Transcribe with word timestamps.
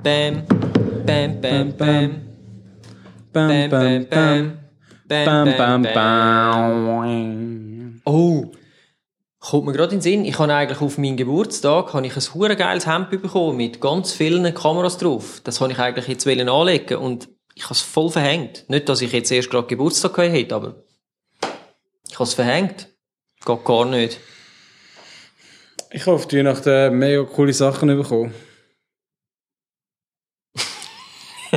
Bam, 0.00 0.46
bam, 1.04 1.40
bam, 1.40 1.76
bam. 1.76 2.20
Bam, 3.32 3.68
bam, 3.68 4.06
bam. 4.08 4.58
Bam, 5.08 5.56
bam, 5.56 5.82
bam. 5.82 8.00
Oh, 8.04 8.44
kommt 9.40 9.66
mir 9.66 9.72
gerade 9.72 9.94
in 9.94 9.98
den 9.98 10.02
Sinn, 10.02 10.24
ich 10.24 10.38
habe 10.38 10.54
eigentlich 10.54 10.80
auf 10.80 10.98
meinen 10.98 11.16
Geburtstag 11.16 11.94
habe 11.94 12.06
ich 12.06 12.14
ein 12.14 12.22
hure 12.32 12.54
geiles 12.54 12.86
Hemd 12.86 13.10
bekommen 13.10 13.56
mit 13.56 13.80
ganz 13.80 14.12
vielen 14.12 14.54
Kameras 14.54 14.98
drauf. 14.98 15.40
Das 15.42 15.60
wollte 15.60 15.74
ich 15.74 15.80
eigentlich 15.80 16.06
jetzt 16.06 16.26
wollen 16.26 16.48
anlegen 16.48 16.98
und 16.98 17.28
ich 17.56 17.64
habe 17.64 17.74
es 17.74 17.80
voll 17.80 18.10
verhängt. 18.10 18.66
Nicht, 18.68 18.88
dass 18.88 19.02
ich 19.02 19.10
jetzt 19.10 19.32
erst 19.32 19.50
gerade 19.50 19.66
Geburtstag 19.66 20.14
gehabt 20.14 20.32
hätte, 20.32 20.54
aber 20.54 20.84
ich 22.08 22.14
habe 22.14 22.22
es 22.22 22.34
verhängt. 22.34 22.88
Geht 23.44 23.64
gar 23.64 23.84
nicht. 23.84 24.20
Ich 25.90 26.02
habe 26.02 26.14
auf 26.14 26.28
die 26.28 26.38
Weihnachten 26.38 26.96
mega 26.96 27.24
coole 27.24 27.52
Sachen 27.52 27.88
bekommen. 27.88 28.32
Ja, 31.50 31.56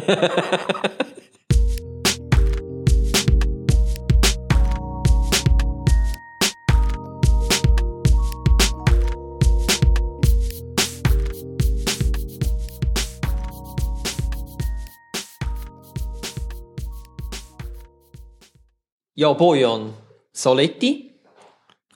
Bojan, 19.33 19.93
Saletti, 20.31 21.19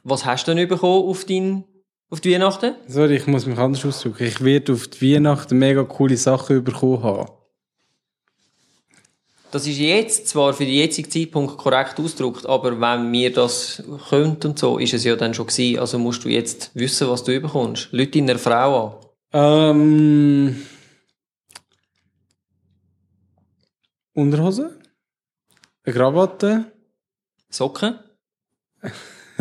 was 0.03 0.25
hast 0.25 0.47
du 0.47 0.53
denn 0.53 0.67
bekommen 0.67 1.09
auf, 1.09 1.23
dein, 1.23 1.63
auf 2.09 2.19
die 2.19 2.33
Weihnachten? 2.33 2.75
Sorry, 2.87 3.15
ich 3.15 3.25
muss 3.25 3.45
mich 3.45 3.57
anders 3.57 3.85
ausdrücken. 3.85 4.25
Ich 4.25 4.43
werde 4.43 4.73
auf 4.73 4.89
die 4.89 5.15
Weihnachten 5.15 5.57
mega 5.57 5.83
coole 5.83 6.17
Sachen 6.17 6.61
bekommen 6.63 7.01
haben. 7.01 7.34
Das 9.55 9.65
ist 9.65 9.77
jetzt 9.77 10.27
zwar 10.27 10.53
für 10.53 10.65
den 10.65 10.73
jetzigen 10.73 11.09
Zeitpunkt 11.09 11.57
korrekt 11.57 11.97
ausgedrückt, 11.97 12.45
aber 12.45 12.77
wenn 12.81 13.09
mir 13.09 13.31
das 13.31 13.81
könnt 14.09 14.43
und 14.43 14.59
so, 14.59 14.79
ist 14.79 14.93
es 14.93 15.05
ja 15.05 15.15
dann 15.15 15.33
schon 15.33 15.47
gewesen. 15.47 15.79
Also 15.79 15.97
musst 15.97 16.25
du 16.25 16.27
jetzt 16.27 16.71
wissen, 16.73 17.07
was 17.07 17.23
du 17.23 17.39
bekommst. 17.39 17.87
Leute 17.93 18.19
deiner 18.19 18.37
Frau 18.37 18.99
an. 19.31 20.51
Ähm. 20.51 20.65
Unterhose? 24.13 24.77
Eine 25.85 25.95
Krawatte? 25.95 26.65
Socken? 27.49 27.97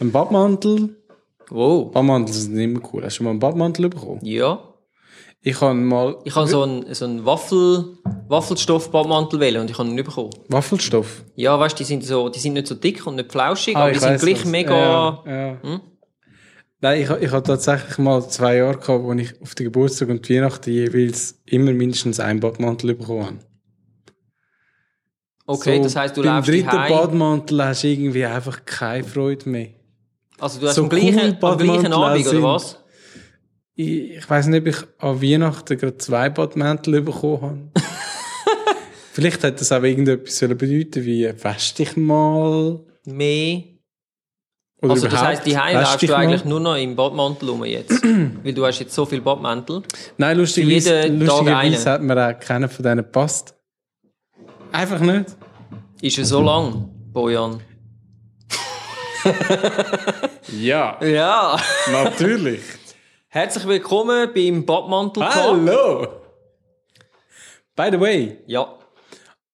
Ein 0.00 0.12
Badmantel? 0.12 1.02
Wow. 1.48 1.92
Badmantel 1.92 2.34
sind 2.34 2.58
immer 2.58 2.82
cool. 2.92 3.04
Hast 3.04 3.14
du 3.14 3.16
schon 3.16 3.24
mal 3.24 3.30
einen 3.30 3.40
Badmantel 3.40 3.88
bekommen? 3.88 4.20
Ja. 4.22 4.71
Ich 5.44 5.60
habe 5.60 5.74
mal 5.74 6.16
Ich 6.24 6.36
habe 6.36 6.46
so 6.46 6.62
einen, 6.62 6.94
so 6.94 7.04
einen 7.04 7.24
Waffel, 7.24 7.98
Waffelstoff-Badmantel 8.28 9.40
wählen 9.40 9.60
und 9.62 9.70
ich 9.70 9.76
habe 9.78 9.88
ihn 9.88 9.96
nicht 9.96 10.04
bekommen. 10.04 10.30
Waffelstoff. 10.48 11.24
Ja, 11.34 11.58
weißt 11.58 11.74
du, 11.74 11.78
die 11.78 11.84
sind 11.84 12.04
so, 12.04 12.28
die 12.28 12.38
sind 12.38 12.52
nicht 12.52 12.68
so 12.68 12.76
dick 12.76 13.04
und 13.06 13.16
nicht 13.16 13.32
flauschig, 13.32 13.76
Ah, 13.76 13.80
aber 13.82 13.92
die 13.92 13.98
sind 13.98 14.20
gleich 14.20 14.40
was. 14.44 14.44
mega, 14.44 15.22
Ja, 15.26 15.32
ja. 15.46 15.62
Hm? 15.62 15.80
Nein, 16.80 17.02
ich, 17.02 17.10
ich 17.10 17.30
hatte 17.30 17.42
tatsächlich 17.52 17.98
mal 17.98 18.28
zwei 18.28 18.56
Jahre 18.56 18.76
gehabt, 18.78 19.02
wo 19.04 19.12
ich 19.14 19.40
auf 19.40 19.54
den 19.54 19.64
Geburtstag 19.64 20.08
und 20.08 20.28
die 20.28 20.36
Weihnachten 20.36 20.70
jeweils 20.70 21.40
immer 21.44 21.72
mindestens 21.72 22.18
einen 22.20 22.40
Badmantel 22.40 22.94
bekommen 22.94 23.26
habe. 23.26 23.36
okay, 25.46 25.76
So, 25.78 25.82
das 25.84 25.96
heisst, 25.96 26.16
du 26.16 26.22
beim 26.22 26.36
läufst 26.36 26.50
dritten 26.50 26.72
heim. 26.72 26.92
Badmantel 26.92 27.64
hast 27.64 27.82
du 27.82 27.88
irgendwie 27.88 28.24
einfach 28.24 28.64
keine 28.64 29.04
Freude 29.04 29.48
mehr. 29.48 29.68
Also 30.38 30.58
du 30.60 30.66
hast 30.66 30.74
so 30.76 30.82
am 30.84 30.88
gleichen, 30.88 31.38
cool 31.40 31.48
am 31.50 31.58
gleichen 31.58 31.92
Abend, 31.92 32.26
oder 32.28 32.42
was? 32.42 32.78
Ich, 33.82 34.16
ich 34.18 34.30
weiß 34.30 34.46
nicht, 34.46 34.60
ob 34.60 34.66
ich 34.68 34.76
an 34.98 35.20
Weihnachten 35.22 35.76
gerade 35.78 35.98
zwei 35.98 36.28
Badmäntel 36.30 37.00
bekommen 37.02 37.42
habe. 37.42 37.86
Vielleicht 39.12 39.42
hätte 39.42 39.58
das 39.58 39.72
auch 39.72 39.82
irgendetwas 39.82 40.38
bedeuten 40.40 41.04
wie 41.04 41.30
«Fest 41.36 41.78
dich 41.78 41.96
mal» 41.96 42.80
Mehr. 43.04 43.62
oder 44.80 44.92
Also 44.92 45.08
das 45.08 45.20
heisst, 45.22 45.46
die 45.46 45.58
Heim 45.58 45.76
«Fest 45.76 45.90
läufst 45.92 46.02
du 46.02 46.06
mal». 46.12 46.16
eigentlich 46.18 46.44
nur 46.44 46.60
noch 46.60 46.76
im 46.76 46.94
Badmantel 46.96 47.48
rum 47.50 47.64
jetzt. 47.64 48.02
Weil 48.44 48.54
du 48.54 48.64
hast 48.64 48.78
jetzt 48.78 48.94
so 48.94 49.04
viele 49.04 49.20
Badmäntel. 49.22 49.82
Nein, 50.16 50.38
lustigerweise, 50.38 51.08
lustigerweise 51.08 51.90
hat 51.90 52.02
mir 52.02 52.16
auch 52.28 52.38
keiner 52.40 52.68
von 52.68 52.82
denen 52.84 52.98
gepasst. 52.98 53.54
Einfach 54.70 55.00
nicht. 55.00 55.36
Ist 56.00 56.18
er 56.18 56.24
so 56.24 56.40
lang, 56.40 56.88
Bojan? 57.12 57.60
Ja, 60.60 60.98
Ja. 61.04 61.56
natürlich. 61.92 62.60
Herzlich 63.34 63.66
willkommen 63.66 64.30
beim 64.34 64.66
Badmantel 64.66 65.22
Talk. 65.22 65.34
Hallo! 65.34 66.06
By 67.74 67.88
the 67.90 67.98
way, 67.98 68.36
Ja. 68.46 68.78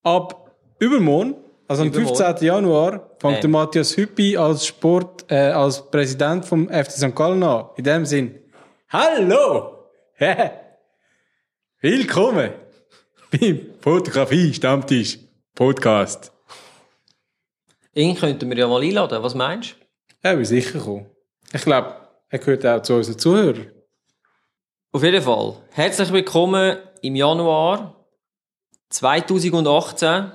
ab 0.03 0.50
übermorgen, 0.81 1.37
also 1.69 1.83
am 1.83 1.89
Übermorgen. 1.89 2.16
15. 2.16 2.44
Januar, 2.49 3.11
fängt 3.21 3.39
Äh. 3.39 3.41
der 3.43 3.50
Matthias 3.50 3.97
Hüppi 3.97 4.37
als 4.37 4.66
Sport, 4.66 5.31
äh, 5.31 5.50
als 5.53 5.89
Präsident 5.93 6.44
vom 6.44 6.69
FC 6.69 6.91
St. 6.99 7.15
Gallen 7.15 7.41
an. 7.44 7.66
In 7.77 7.84
dem 7.84 8.05
Sinn, 8.05 8.41
hallo! 8.89 9.84
Willkommen 11.81 12.50
beim 13.31 13.60
Fotografie 13.81 14.53
Stammtisch 14.55 15.21
Podcast. 15.55 16.33
Ihn 17.95 18.16
könnten 18.16 18.50
wir 18.50 18.56
ja 18.59 18.66
mal 18.66 18.83
einladen. 18.83 19.22
Was 19.22 19.37
meinst 19.37 19.71
du? 19.71 19.75
Er 20.22 20.37
will 20.37 20.45
sicher 20.45 20.81
kommen. 20.81 21.06
Ich 21.53 21.62
glaube, 21.62 21.95
er 22.31 22.39
gehört 22.39 22.66
auch 22.66 22.83
zu 22.83 22.94
unseren 22.94 23.19
Zuhörern. 23.19 23.71
Auf 24.93 25.03
jeden 25.03 25.22
Fall. 25.22 25.56
Herzlich 25.71 26.12
willkommen 26.12 26.78
im 27.03 27.16
Januar 27.16 28.06
2018. 28.91 30.33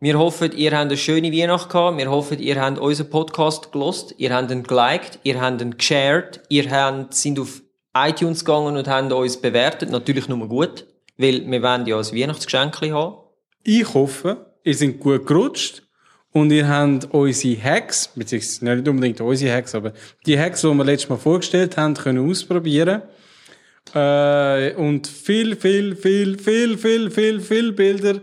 Wir 0.00 0.18
hoffen, 0.18 0.52
ihr 0.52 0.70
habt 0.70 0.82
eine 0.82 0.96
schöne 0.96 1.32
Weihnacht 1.32 1.70
gehabt. 1.70 1.98
Wir 1.98 2.10
hoffen, 2.10 2.38
ihr 2.38 2.60
habt 2.60 2.78
unseren 2.78 3.10
Podcast 3.10 3.72
gelost. 3.72 4.14
Ihr 4.18 4.34
habt 4.34 4.50
ihn 4.50 4.62
geliked. 4.62 5.18
Ihr 5.24 5.40
habt 5.40 5.60
ihn 5.60 5.76
geshared. 5.76 6.40
Ihr 6.48 6.70
habt, 6.70 7.14
sind 7.14 7.38
auf 7.40 7.62
iTunes 7.96 8.44
gegangen 8.44 8.76
und 8.76 8.88
habt 8.88 9.12
uns 9.12 9.40
bewertet. 9.40 9.90
Natürlich 9.90 10.28
nur 10.28 10.48
gut. 10.48 10.86
Weil 11.16 11.48
wir 11.50 11.62
wollen 11.62 11.86
ja 11.86 11.98
ein 11.98 12.04
Weihnachtsgeschenk 12.04 12.80
haben. 12.80 13.16
Ich 13.64 13.92
hoffe, 13.92 14.54
ihr 14.62 14.74
seid 14.74 15.00
gut 15.00 15.26
gerutscht 15.26 15.87
und 16.32 16.52
ihr 16.52 16.68
habt 16.68 17.06
unsere 17.12 17.62
Hacks, 17.62 18.08
beziehungsweise 18.14 18.64
nicht 18.64 18.88
unbedingt 18.88 19.20
unsere 19.20 19.54
Hacks, 19.54 19.74
aber 19.74 19.92
die 20.26 20.38
Hacks, 20.38 20.60
die 20.60 20.68
wir 20.68 20.84
letztes 20.84 21.08
Mal 21.08 21.16
vorgestellt 21.16 21.76
haben, 21.76 21.94
können 21.94 22.28
ausprobieren. 22.30 23.02
Äh, 23.94 24.74
und 24.74 25.06
viel, 25.06 25.56
viel, 25.56 25.96
viel, 25.96 26.38
viel, 26.38 26.76
viel, 26.76 27.10
viel, 27.10 27.40
viel 27.40 27.72
Bilder 27.72 28.20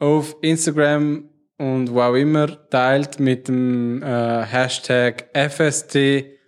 auf 0.00 0.36
Instagram 0.42 1.28
und 1.56 1.92
wo 1.92 2.00
auch 2.00 2.14
immer 2.14 2.68
teilt 2.70 3.20
mit 3.20 3.48
dem 3.48 4.02
äh, 4.02 4.44
Hashtag 4.44 5.28
FST 5.32 6.38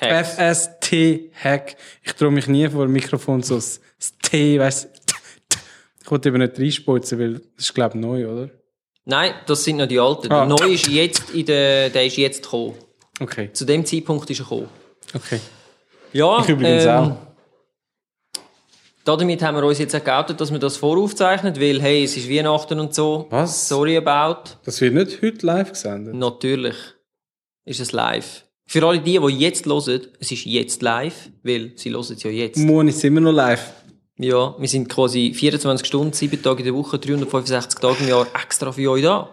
Hacks. 0.00 0.36
FST-Hack. 0.38 1.76
Ich 2.02 2.12
traue 2.14 2.30
mich 2.30 2.46
nie 2.46 2.68
vor 2.68 2.86
dem 2.86 2.92
Mikrofon 2.92 3.42
so 3.42 3.56
das 3.56 3.80
T, 4.22 4.58
weißt. 4.58 4.88
Ich 6.02 6.10
wollte 6.10 6.30
eben 6.30 6.38
nicht 6.38 6.58
reinspulzen, 6.58 7.18
weil 7.18 7.34
das 7.34 7.42
ist, 7.66 7.74
glaube 7.74 7.96
ich, 7.96 8.00
neu, 8.00 8.26
oder? 8.26 8.50
Nein, 9.04 9.32
das 9.46 9.64
sind 9.64 9.78
noch 9.78 9.86
die 9.86 9.98
alten. 9.98 10.30
Ah. 10.30 10.46
Der 10.46 10.56
neue 10.56 10.74
ist 10.74 10.86
jetzt 10.88 11.30
in 11.30 11.46
der, 11.46 11.90
der 11.90 12.06
ist 12.06 12.16
jetzt 12.16 12.42
gekommen. 12.42 12.74
Okay, 13.20 13.52
Zu 13.52 13.64
dem 13.64 13.84
Zeitpunkt 13.84 14.28
ist 14.30 14.40
er 14.40 14.44
gekommen. 14.44 14.68
okay. 15.14 15.40
Ja, 16.12 16.40
Ich 16.40 16.48
übrigens 16.48 16.84
ähm, 16.84 16.90
auch. 16.90 17.16
Damit 19.04 19.42
haben 19.42 19.56
wir 19.56 19.64
uns 19.64 19.78
jetzt 19.78 19.94
auch 19.96 20.04
geoutet, 20.04 20.40
dass 20.40 20.52
wir 20.52 20.58
das 20.58 20.76
voraufzeichnen, 20.76 21.58
weil, 21.58 21.80
hey, 21.80 22.04
es 22.04 22.16
ist 22.16 22.28
Weihnachten 22.28 22.78
und 22.78 22.94
so. 22.94 23.26
Was? 23.30 23.68
Sorry 23.68 23.96
about. 23.96 24.50
Das 24.64 24.80
wird 24.80 24.94
nicht 24.94 25.22
heute 25.22 25.46
live 25.46 25.72
gesendet. 25.72 26.14
Natürlich 26.14 26.76
ist 27.64 27.80
es 27.80 27.92
live. 27.92 28.44
Für 28.66 28.86
alle 28.86 29.00
die, 29.00 29.18
die 29.18 29.38
jetzt 29.38 29.66
hören, 29.66 30.06
es 30.20 30.30
ist 30.30 30.44
jetzt 30.44 30.82
live, 30.82 31.30
weil 31.42 31.72
sie 31.76 31.90
hören 31.90 32.12
es 32.12 32.22
ja 32.22 32.30
jetzt. 32.30 32.58
Morgen 32.58 32.88
ist 32.88 32.98
es 32.98 33.04
immer 33.04 33.20
noch 33.20 33.32
live. 33.32 33.72
Ja, 34.22 34.54
wir 34.58 34.68
sind 34.68 34.88
quasi 34.90 35.32
24 35.32 35.86
Stunden, 35.86 36.12
7 36.12 36.42
Tage 36.42 36.58
in 36.58 36.66
der 36.66 36.74
Woche, 36.74 36.98
365 36.98 37.80
Tage 37.80 37.96
im 38.04 38.08
Jahr 38.08 38.26
extra 38.34 38.70
für 38.70 38.90
euch 38.90 39.02
da. 39.02 39.30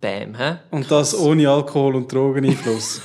Bam, 0.00 0.36
hä? 0.36 0.58
Und 0.70 0.88
das 0.88 1.12
ohne 1.18 1.50
Alkohol- 1.50 1.96
und 1.96 2.12
Drogeneinfluss. 2.12 3.00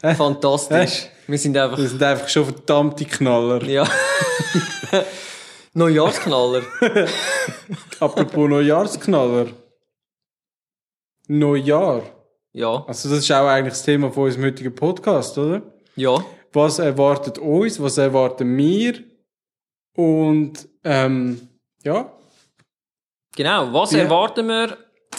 Fantastisch. 0.16 1.08
Wir 1.26 1.38
sind 1.38 1.56
einfach, 1.56 1.76
das 1.76 1.90
sind 1.90 2.02
einfach 2.02 2.28
schon 2.28 2.44
verdammte 2.44 3.04
Knaller. 3.04 3.64
ja. 3.68 3.84
Neujahrsknaller. 5.74 6.62
Apropos 8.00 8.48
Neujahrsknaller. 8.48 9.46
Neujahr. 11.26 12.02
Ja, 12.52 12.84
Also 12.86 13.08
das 13.08 13.20
ist 13.20 13.32
auch 13.32 13.46
eigentlich 13.48 13.72
das 13.72 13.82
Thema 13.82 14.12
von 14.12 14.24
unserem 14.24 14.44
heutigen 14.44 14.74
Podcast, 14.74 15.36
oder? 15.38 15.62
ja. 15.96 16.24
Was 16.54 16.78
erwartet 16.78 17.38
uns? 17.38 17.80
Was 17.80 17.96
erwarten 17.96 18.54
wir? 18.58 19.02
Und 19.94 20.68
ähm, 20.84 21.48
ja, 21.84 22.12
Genau. 23.34 23.72
Was 23.72 23.92
Ja. 23.92 24.00
erwarten 24.00 24.46
wir 24.48 24.76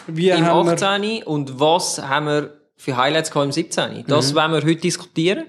wie 0.08 0.30
im 0.30 0.46
haben 0.46 0.68
wir 0.68 0.74
18. 0.74 1.24
und 1.24 1.60
was 1.60 2.02
haben 2.02 2.26
wir 2.28 2.54
für 2.76 2.96
Highlights 2.98 3.30
im 3.30 3.52
17. 3.52 4.06
Das 4.08 4.32
Mhm. 4.32 4.36
wollen 4.36 4.52
wir 4.52 4.62
heute 4.62 4.76
diskutieren. 4.82 5.46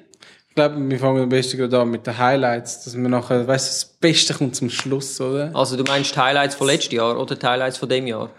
Ich 0.49 0.55
glaube, 0.55 0.77
wir 0.89 0.99
fangen 1.01 1.23
am 1.25 1.29
besten 1.29 1.57
gerade 1.59 1.81
an 1.81 1.91
mit 1.91 2.07
den 2.07 2.17
Highlights, 2.17 2.85
dass 2.85 2.97
wir 2.97 3.09
nachher, 3.09 3.47
weißt 3.47 3.67
du, 3.67 3.71
das 3.71 3.85
Beste 3.99 4.35
kommt 4.35 4.55
zum 4.55 4.71
Schluss, 4.71 5.21
oder? 5.21 5.51
Also 5.53 5.77
du 5.77 5.83
meinst 5.83 6.15
die 6.15 6.21
Highlights 6.21 6.55
von 6.55 6.69
letztes 6.69 6.93
Jahr 6.93 7.19
oder 7.19 7.35
die 7.35 7.45
Highlights 7.45 7.77
von 7.79 7.89
dem 7.89 8.07
Jahr? 8.07 8.31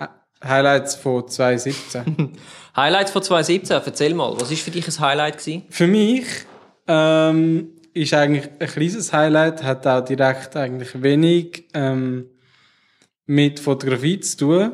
Highlights 0.44 0.96
von 0.96 1.28
2017. 1.28 2.32
Highlights 2.76 3.12
von 3.12 3.22
2017, 3.22 3.82
erzähl 3.86 4.14
mal, 4.14 4.34
was 4.40 4.50
ist 4.50 4.62
für 4.62 4.72
dich 4.72 4.88
ein 4.88 5.00
Highlight 5.00 5.40
gewesen? 5.40 5.64
Für 5.70 5.88
mich 5.88 6.26
ähm, 6.88 7.72
ist 7.96 8.14
eigentlich 8.14 8.48
ein 8.60 8.68
kleines 8.68 9.12
Highlight, 9.14 9.64
hat 9.64 9.88
auch 9.88 10.04
direkt 10.06 10.56
eigentlich 10.56 11.02
wenig 11.02 11.66
ähm, 11.74 12.26
mit 13.26 13.60
Fotografie 13.60 14.20
zu 14.20 14.38
tun, 14.38 14.72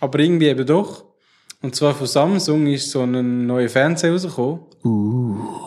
aber 0.00 0.18
irgendwie 0.18 0.48
eben 0.48 0.66
doch. 0.66 1.06
Und 1.62 1.74
zwar 1.74 1.94
von 1.94 2.06
Samsung 2.06 2.66
ist 2.66 2.90
so 2.90 3.02
ein 3.02 3.46
neuer 3.46 3.68
Fernseher 3.68 4.12
rausgekommen, 4.12 4.60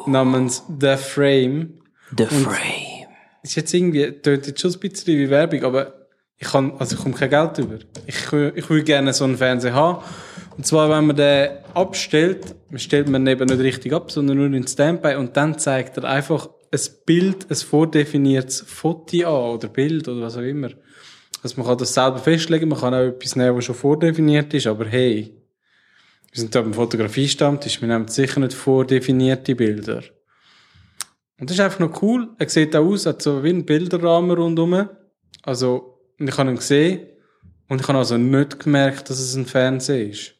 namens 0.08 0.64
The 0.80 0.96
Frame. 0.98 1.80
The 2.18 2.26
Frame. 2.26 3.08
Ist 3.44 3.56
jetzt 3.56 3.74
irgendwie, 3.74 4.12
tönt 4.22 4.48
jetzt 4.48 4.60
schon 4.62 4.72
ein 4.74 4.80
bisschen 4.80 5.18
wie 5.20 5.30
Werbung, 5.30 5.64
aber 5.64 5.94
ich 6.38 6.48
kann, 6.48 6.74
also 6.80 6.96
ich 6.96 7.02
komme 7.02 7.16
kein 7.16 7.30
Geld 7.30 7.58
über. 7.60 7.78
Ich, 8.08 8.32
will- 8.32 8.54
ich 8.56 8.70
will 8.70 8.84
gerne 8.84 9.14
so 9.14 9.24
einen 9.24 9.38
Fernseher 9.38 9.74
haben. 9.74 10.04
Und 10.58 10.66
zwar, 10.68 10.90
wenn 10.90 11.06
man 11.08 11.16
den 11.16 11.50
abstellt, 11.74 12.56
stellt 12.76 13.08
man 13.10 13.26
eben 13.28 13.48
nicht 13.48 13.60
richtig 13.60 13.94
ab, 13.94 14.12
sondern 14.12 14.38
nur 14.38 14.48
in 14.48 14.68
Standby 14.68 15.16
und 15.16 15.36
dann 15.38 15.58
zeigt 15.58 15.98
er 15.98 16.04
einfach 16.06 16.50
ein 16.74 16.80
Bild, 17.06 17.50
ein 17.50 17.56
vordefiniertes 17.56 18.62
Foto 18.62 19.18
an 19.28 19.56
oder 19.56 19.68
Bild 19.68 20.08
oder 20.08 20.22
was 20.22 20.38
auch 20.38 20.42
immer. 20.42 20.70
Also 21.44 21.58
man 21.58 21.68
kann 21.68 21.78
das 21.78 21.94
selber 21.94 22.18
festlegen, 22.18 22.70
man 22.70 22.80
kann 22.80 22.94
auch 22.94 23.08
etwas 23.08 23.36
nehmen, 23.36 23.56
was 23.56 23.66
schon 23.66 23.76
vordefiniert 23.76 24.54
ist, 24.54 24.66
aber 24.66 24.86
hey, 24.86 25.36
wir 26.32 26.40
sind 26.40 26.56
da 26.56 26.62
beim 26.62 26.74
Fotografiestammtisch, 26.74 27.80
wir 27.80 27.88
nehmen 27.88 28.08
sicher 28.08 28.40
nicht 28.40 28.54
vordefinierte 28.54 29.56
Bilder. 29.56 30.04
Und 31.40 31.50
das 31.50 31.58
ist 31.58 31.64
einfach 31.64 31.80
noch 31.80 32.02
cool. 32.02 32.30
Er 32.40 32.50
sieht 32.50 32.76
auch 32.76 32.86
aus, 32.86 33.06
hat 33.06 33.22
so 33.22 33.44
wie 33.44 33.50
ein 33.50 33.66
Bilderrahmen 33.66 34.32
rundum. 34.32 34.88
Also, 35.44 36.00
ich 36.18 36.38
habe 36.38 36.50
ihn 36.50 36.56
gesehen 36.56 37.08
und 37.68 37.82
ich 37.82 37.88
habe 37.88 37.98
also 37.98 38.18
nicht 38.18 38.60
gemerkt, 38.60 39.10
dass 39.10 39.20
es 39.20 39.36
ein 39.36 39.46
Fernseher 39.46 40.10
ist. 40.10 40.36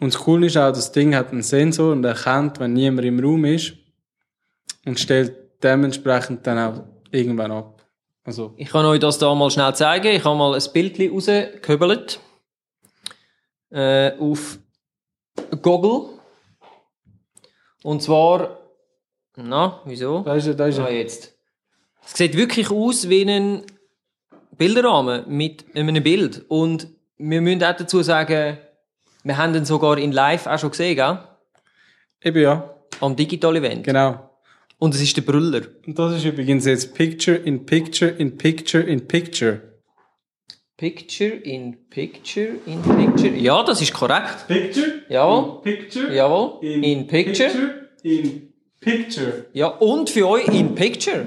Und 0.00 0.14
das 0.14 0.20
Coole 0.22 0.46
ist 0.46 0.56
auch, 0.56 0.72
das 0.72 0.92
Ding 0.92 1.14
hat 1.14 1.30
einen 1.30 1.42
Sensor 1.42 1.92
und 1.92 2.04
erkennt, 2.04 2.58
wenn 2.58 2.72
niemand 2.72 3.06
im 3.06 3.20
Raum 3.20 3.44
ist 3.44 3.74
und 4.86 4.98
stellt 4.98 5.34
dementsprechend 5.62 6.46
dann 6.46 6.58
auch 6.58 6.82
irgendwann 7.10 7.52
ab. 7.52 7.82
Also, 8.24 8.54
Ich 8.56 8.70
kann 8.70 8.84
euch 8.86 9.00
das 9.00 9.18
da 9.18 9.34
mal 9.34 9.50
schnell 9.50 9.74
zeigen. 9.74 10.08
Ich 10.08 10.24
habe 10.24 10.36
mal 10.36 10.54
ein 10.54 10.62
Bild 10.72 10.98
rausgehöbelt. 11.12 12.20
Äh, 13.70 14.12
auf 14.18 14.58
Google. 15.62 16.10
Und 17.82 18.02
zwar, 18.02 18.58
na, 19.36 19.80
wieso? 19.84 20.20
da 20.20 20.34
ist 20.34 20.46
er, 20.46 20.54
da 20.54 20.66
ist 20.66 20.78
Ah, 20.78 20.86
er. 20.88 20.96
jetzt. 20.98 21.34
Es 22.04 22.12
sieht 22.14 22.36
wirklich 22.36 22.70
aus 22.70 23.08
wie 23.08 23.22
ein 23.28 23.62
Bilderrahmen 24.56 25.24
mit 25.28 25.64
einem 25.76 26.02
Bild. 26.02 26.44
Und 26.48 26.88
wir 27.18 27.40
müssen 27.40 27.62
auch 27.64 27.76
dazu 27.76 28.02
sagen, 28.02 28.58
wir 29.24 29.36
haben 29.36 29.52
den 29.52 29.64
sogar 29.64 29.98
in 29.98 30.12
live 30.12 30.46
auch 30.46 30.58
schon 30.58 30.70
gesehen, 30.70 30.96
gell? 30.96 31.18
Eben 32.22 32.40
ja, 32.40 32.74
Am 33.00 33.14
Digital 33.14 33.56
Event. 33.56 33.84
genau. 33.84 34.25
Und 34.78 34.94
es 34.94 35.00
ist 35.00 35.16
der 35.16 35.22
Brüller. 35.22 35.62
Und 35.86 35.98
das 35.98 36.16
ist 36.16 36.24
übrigens 36.24 36.66
jetzt 36.66 36.94
Picture 36.94 37.36
in 37.36 37.64
Picture 37.64 38.10
in 38.10 38.36
Picture 38.36 38.82
in 38.82 39.06
Picture. 39.06 39.62
Picture 40.76 41.30
in 41.30 41.88
Picture 41.88 42.56
in 42.66 42.82
Picture. 42.82 43.34
Ja, 43.34 43.62
das 43.62 43.80
ist 43.80 43.94
korrekt. 43.94 44.46
Picture? 44.46 45.02
Jawohl. 45.08 45.62
Picture? 45.62 46.14
Jawohl. 46.14 46.62
In 46.62 47.06
Picture. 47.06 47.50
In 48.02 48.52
Picture. 48.80 49.46
Ja, 49.54 49.68
und 49.68 50.10
für 50.10 50.28
euch 50.28 50.46
in 50.48 50.74
Picture. 50.74 51.26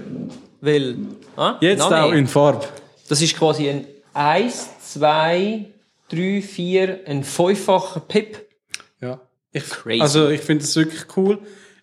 Weil, 0.62 0.98
ah, 1.36 1.57
Jetzt 1.62 1.81
auch 1.81 2.12
in 2.12 2.28
Farbe. 2.28 2.68
Das 3.07 3.22
ist 3.24 3.36
quasi 3.36 3.69
ein 3.69 3.88
1, 4.13 4.69
2, 4.94 5.66
3, 6.10 6.42
4, 6.44 7.00
ein 7.07 7.24
fünffacher 7.24 8.01
Pip. 8.01 8.48
Ja. 9.01 9.19
Ich, 9.51 9.68
Crazy. 9.68 10.01
Also 10.01 10.30
ich 10.30 10.42
finde 10.42 10.63
es 10.63 10.75
wirklich 10.75 11.06
cool. 11.18 11.40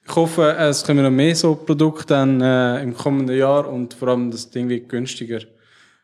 Ich 0.08 0.14
hoffe, 0.14 0.54
es 0.58 0.84
kommen 0.84 1.02
noch 1.02 1.10
mehr 1.10 1.34
so 1.34 1.54
Produkte 1.56 2.06
dann 2.06 2.40
äh, 2.40 2.82
im 2.82 2.94
kommenden 2.94 3.36
Jahr 3.36 3.68
und 3.68 3.94
vor 3.94 4.08
allem 4.08 4.30
das 4.30 4.50
Ding 4.50 4.68
wird 4.68 4.88
günstiger. 4.88 5.40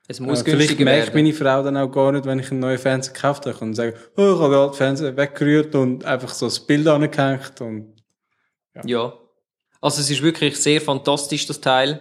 Es 0.09 0.19
muss 0.19 0.41
Äh, 0.41 0.45
vielleicht 0.45 0.59
günstiger 0.71 0.85
merkt 0.85 1.15
werden. 1.15 1.23
meine 1.25 1.33
Frau 1.35 1.63
dann 1.63 1.77
auch 1.77 1.89
gar 1.91 2.11
nicht, 2.13 2.27
wenn 2.27 2.41
ich 2.41 2.51
einen 2.51 2.61
neuen 2.61 2.79
Fernseher 2.79 3.13
gekauft 3.15 3.47
habe 3.47 3.59
und 3.61 3.75
sage, 3.75 3.95
oh, 4.17 4.33
ich 4.35 4.41
habe 4.41 4.67
den 4.67 4.75
Fernseher 4.75 5.17
weggerührt 5.17 5.75
und 5.77 6.05
einfach 6.05 6.31
so 6.31 6.47
das 6.47 6.59
Bild 6.61 6.87
angehängt 6.89 7.61
und 7.61 7.95
Ja. 8.85 9.13
Also 9.81 10.01
es 10.01 10.11
ist 10.11 10.23
wirklich 10.23 10.57
sehr 10.57 10.81
fantastisch, 10.81 11.47
das 11.47 11.61
Teil. 11.61 12.01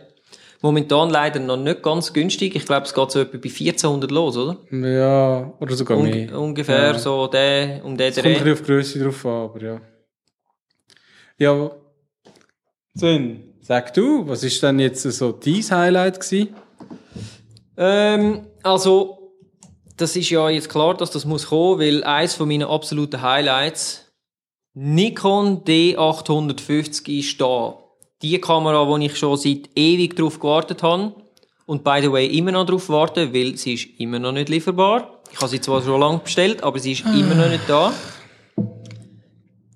Momentan 0.64 1.10
leider 1.10 1.40
noch 1.40 1.58
nicht 1.58 1.82
ganz 1.82 2.14
günstig. 2.14 2.56
Ich 2.56 2.66
glaube, 2.66 2.86
es 2.86 2.94
geht 2.94 3.12
so 3.12 3.20
etwa 3.20 3.38
bei 3.38 3.50
1400 3.50 4.12
los, 4.12 4.38
oder? 4.38 4.58
ja, 4.72 5.54
oder 5.60 5.76
sogar 5.76 5.98
Un 5.98 6.04
mehr. 6.10 6.40
ungefähr 6.40 6.92
Ja. 6.94 7.00
so 7.00 7.28
der, 7.28 7.84
um 7.84 7.98
den 7.98 8.10
Es 8.10 8.16
kommt 8.16 8.28
ein 8.28 8.34
Dreh. 8.34 8.40
bisschen 8.40 8.54
auf 8.54 8.60
die 8.62 8.66
Grösse 8.72 9.04
drauf 9.04 9.26
an, 9.26 9.32
aber 9.32 9.62
ja. 9.62 9.82
Ja, 11.40 11.72
Sven, 12.96 13.54
sag 13.62 13.94
du, 13.94 14.28
was 14.28 14.44
ist 14.44 14.62
denn 14.62 14.80
jetzt 14.80 15.04
so 15.04 15.32
dein 15.32 15.64
Highlight 15.70 16.20
gewesen? 16.20 16.56
Ähm, 17.78 18.48
also, 18.64 19.34
das 19.98 20.16
ist 20.16 20.30
ja 20.30 20.50
jetzt 20.50 20.70
klar, 20.70 20.96
dass 20.96 21.12
das 21.12 21.26
muss 21.26 21.48
kommen, 21.48 21.80
weil 21.80 22.04
eins 22.04 22.36
von 22.36 22.48
meinen 22.48 22.68
absoluten 22.68 23.22
Highlights, 23.22 24.12
Nikon 24.74 25.64
D850 25.64 27.20
ist 27.20 27.40
da. 27.40 27.78
Die 28.22 28.40
Kamera, 28.40 28.88
wo 28.88 28.98
ich 28.98 29.18
schon 29.18 29.38
seit 29.38 29.70
ewig 29.76 30.16
drauf 30.16 30.40
gewartet 30.40 30.84
habe. 30.84 31.16
Und 31.66 31.84
by 31.84 32.00
the 32.02 32.12
way, 32.12 32.28
immer 32.28 32.52
noch 32.52 32.66
drauf 32.66 32.90
warte, 32.90 33.34
weil 33.34 33.58
sie 33.58 33.74
ist 33.74 33.88
immer 34.00 34.20
noch 34.20 34.32
nicht 34.32 34.50
lieferbar. 34.50 35.22
Ich 35.32 35.38
habe 35.38 35.48
sie 35.48 35.62
zwar 35.62 35.82
schon 35.82 36.00
lange 36.00 36.20
bestellt, 36.20 36.62
aber 36.64 36.78
sie 36.80 36.92
ist 36.92 37.06
immer 37.06 37.36
noch 37.36 37.50
nicht 37.50 37.68
da. 37.68 37.94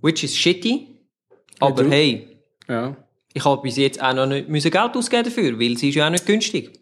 Which 0.02 0.24
is 0.24 0.36
shitty. 0.36 1.00
Aber 1.60 1.86
hey, 1.86 2.42
Ja. 2.68 2.96
Ich 3.36 3.44
habe 3.44 3.62
bis 3.62 3.76
jetzt 3.76 4.02
auch 4.02 4.14
noch 4.14 4.26
nicht 4.26 4.48
müssen 4.48 4.72
Geld 4.72 4.96
ausgeben 4.96 5.26
dafür, 5.26 5.60
weil 5.60 5.78
sie 5.78 5.90
ist 5.90 5.96
ja 5.96 6.08
auch 6.08 6.10
nicht 6.10 6.26
günstig. 6.26 6.80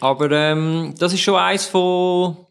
Aber 0.00 0.30
ähm, 0.30 0.94
das 0.96 1.12
ist 1.12 1.20
schon 1.20 1.34
eins 1.34 1.66
von 1.66 2.46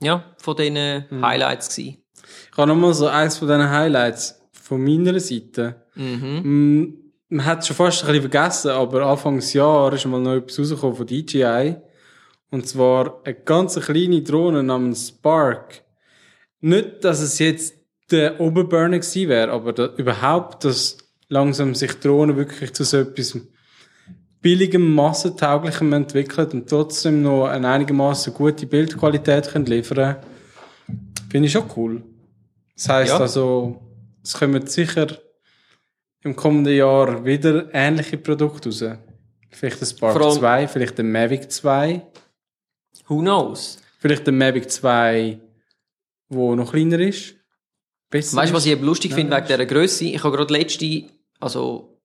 ja 0.00 0.34
von 0.38 0.56
diesen 0.56 1.04
Highlights 1.22 1.68
gewesen. 1.76 2.02
Ich 2.50 2.56
habe 2.56 2.68
nochmal 2.68 2.94
so 2.94 3.06
eins 3.06 3.36
von 3.36 3.48
diesen 3.48 3.68
Highlights 3.70 4.40
von 4.52 4.82
meiner 4.82 5.20
Seite. 5.20 5.86
Mm, 5.94 6.84
Man 7.28 7.44
hat 7.44 7.60
es 7.60 7.66
schon 7.66 7.76
fast 7.76 8.02
ein 8.02 8.06
bisschen 8.12 8.30
vergessen, 8.30 8.70
aber 8.70 9.02
Anfangs 9.06 9.52
Jahr 9.52 9.92
ist 9.92 10.06
mal 10.06 10.20
noch 10.20 10.36
etwas 10.36 10.58
rausgekommen 10.58 10.96
von 10.96 11.06
DJI. 11.06 11.76
Und 12.50 12.66
zwar 12.66 13.20
eine 13.24 13.34
ganz 13.34 13.78
kleine 13.78 14.22
Drohne 14.22 14.62
namens 14.62 15.08
Spark. 15.08 15.84
Nicht, 16.60 17.04
dass 17.04 17.20
es 17.20 17.38
jetzt 17.38 17.77
der 18.10 18.40
Oberburner 18.40 18.98
gewesen 18.98 19.28
wäre, 19.28 19.50
aber 19.52 19.72
da, 19.72 19.86
überhaupt, 19.96 20.64
dass 20.64 20.98
langsam 21.28 21.74
sich 21.74 21.92
Drohnen 22.00 22.36
wirklich 22.36 22.72
zu 22.72 22.84
so 22.84 22.98
etwas 22.98 23.38
billigem, 24.40 24.94
massentauglichem 24.94 25.92
entwickelt 25.92 26.54
und 26.54 26.68
trotzdem 26.68 27.22
noch 27.22 27.46
eine 27.46 27.68
einigermaßen 27.68 28.32
gute 28.32 28.66
Bildqualität 28.66 29.48
können 29.48 29.66
liefern 29.66 30.16
Finde 31.30 31.46
ich 31.46 31.52
schon 31.52 31.70
cool. 31.76 32.02
Das 32.74 32.88
heisst 32.88 33.12
Ja. 33.12 33.18
also, 33.18 33.82
es 34.22 34.32
kommen 34.34 34.66
sicher 34.66 35.08
im 36.22 36.34
kommenden 36.36 36.74
Jahr 36.74 37.24
wieder 37.24 37.68
ähnliche 37.74 38.16
Produkte 38.16 38.68
raus. 38.70 38.84
Vielleicht 39.50 39.82
ein 39.82 39.86
Spark 39.86 40.12
Vor 40.16 40.26
allem- 40.30 40.38
2, 40.38 40.68
vielleicht 40.68 40.98
ein 41.00 41.10
Mavic 41.12 41.50
2, 41.50 42.02
Who 43.08 43.18
knows? 43.20 43.78
vielleicht 43.98 44.26
ein 44.28 44.38
Mavic 44.38 44.70
2, 44.70 45.38
wo 46.28 46.54
noch 46.54 46.72
kleiner 46.72 46.98
ist. 47.00 47.34
Weißt 48.10 48.34
du, 48.34 48.54
was 48.54 48.66
ich 48.66 48.72
eben 48.72 48.84
lustig 48.84 49.12
finde 49.12 49.36
wegen 49.36 49.46
dieser 49.46 49.66
Größe? 49.66 50.04
Ich 50.06 50.24
habe 50.24 50.36
gerade 50.36 50.52
letzte, 50.52 51.04
also 51.40 52.00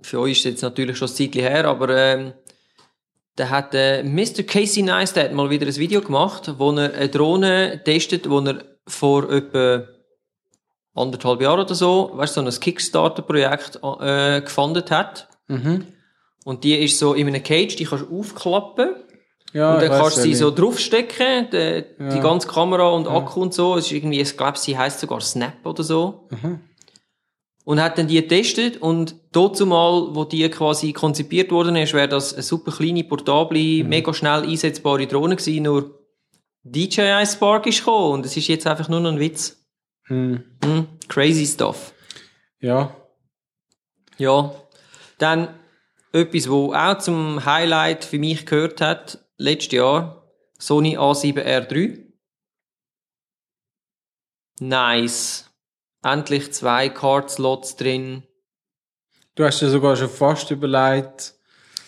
für 0.00 0.20
euch 0.20 0.32
ist 0.32 0.38
es 0.38 0.44
jetzt 0.44 0.62
natürlich 0.62 0.96
schon 0.98 1.08
ein 1.08 1.14
Zeitchen 1.14 1.42
her, 1.42 1.64
aber 1.66 1.88
ähm, 1.96 2.32
da 3.36 3.48
hat 3.48 3.74
äh, 3.74 4.02
Mr. 4.02 4.42
Casey 4.44 4.82
Neistat 4.82 5.32
mal 5.32 5.50
wieder 5.50 5.66
ein 5.66 5.76
Video 5.76 6.00
gemacht, 6.00 6.54
wo 6.58 6.72
er 6.72 6.94
eine 6.94 7.08
Drohne 7.08 7.82
testet, 7.84 8.28
wo 8.28 8.40
er 8.40 8.64
vor 8.86 9.30
etwa 9.30 9.88
anderthalb 10.94 11.40
Jahren 11.40 11.60
oder 11.60 11.74
so, 11.74 12.12
weißt 12.14 12.36
du, 12.36 12.40
so 12.42 12.46
ein 12.46 12.60
Kickstarter-Projekt 12.60 13.80
äh, 14.00 14.40
gefundet 14.40 14.90
hat. 14.90 15.28
Mhm. 15.48 15.86
Und 16.44 16.64
die 16.64 16.76
ist 16.76 16.98
so 16.98 17.14
in 17.14 17.26
einem 17.26 17.42
Cage, 17.42 17.76
die 17.76 17.84
kannst 17.84 18.04
du 18.08 18.18
aufklappen. 18.18 18.94
Ja, 19.54 19.74
und 19.74 19.82
dann 19.82 19.90
kannst 19.90 20.16
du 20.18 20.22
sie 20.22 20.32
ja 20.32 20.36
so 20.36 20.50
draufstecken, 20.50 21.48
die, 21.52 21.84
die 22.12 22.20
ganze 22.20 22.48
Kamera 22.48 22.88
und 22.88 23.06
Akku 23.06 23.40
und 23.40 23.54
so. 23.54 23.76
Es 23.76 23.86
ist 23.86 23.92
irgendwie, 23.92 24.20
ich 24.20 24.36
glaube, 24.36 24.58
sie 24.58 24.76
heißt 24.76 24.98
sogar 24.98 25.20
Snap 25.20 25.64
oder 25.64 25.84
so. 25.84 26.28
Mhm. 26.42 26.58
Und 27.64 27.80
hat 27.80 27.96
dann 27.96 28.08
die 28.08 28.16
getestet 28.20 28.82
und 28.82 29.14
dazu 29.32 29.64
mal, 29.64 30.08
wo 30.14 30.24
die 30.24 30.46
quasi 30.50 30.92
konzipiert 30.92 31.50
worden 31.50 31.76
ist, 31.76 31.94
wäre 31.94 32.08
das 32.08 32.34
eine 32.34 32.42
super 32.42 32.72
kleine, 32.72 33.04
portable, 33.04 33.82
Mhm. 33.84 33.88
mega 33.88 34.12
schnell 34.12 34.42
einsetzbare 34.42 35.06
Drohne 35.06 35.36
gewesen, 35.36 35.62
nur 35.62 35.98
DJI 36.64 37.24
Spark 37.24 37.66
ist 37.66 37.78
gekommen 37.78 38.14
und 38.14 38.26
es 38.26 38.36
ist 38.36 38.48
jetzt 38.48 38.66
einfach 38.66 38.88
nur 38.88 39.00
noch 39.00 39.12
ein 39.12 39.20
Witz. 39.20 39.64
Hm. 40.08 40.42
Hm, 40.64 40.86
crazy 41.08 41.46
stuff. 41.46 41.94
Ja. 42.60 42.94
Ja. 44.18 44.52
Dann 45.18 45.48
etwas, 46.12 46.50
wo 46.50 46.74
auch 46.74 46.98
zum 46.98 47.44
Highlight 47.46 48.04
für 48.04 48.18
mich 48.18 48.44
gehört 48.46 48.80
hat, 48.80 49.23
letztes 49.36 49.72
Jahr, 49.72 50.28
Sony 50.58 50.96
A7R3. 50.98 52.04
Nice. 54.60 55.50
Endlich 56.02 56.52
zwei 56.52 56.88
Card-Slots 56.88 57.76
drin. 57.76 58.22
Du 59.34 59.44
hast 59.44 59.60
ja 59.62 59.68
sogar 59.68 59.96
schon 59.96 60.10
fast 60.10 60.50
überlegt, 60.50 61.34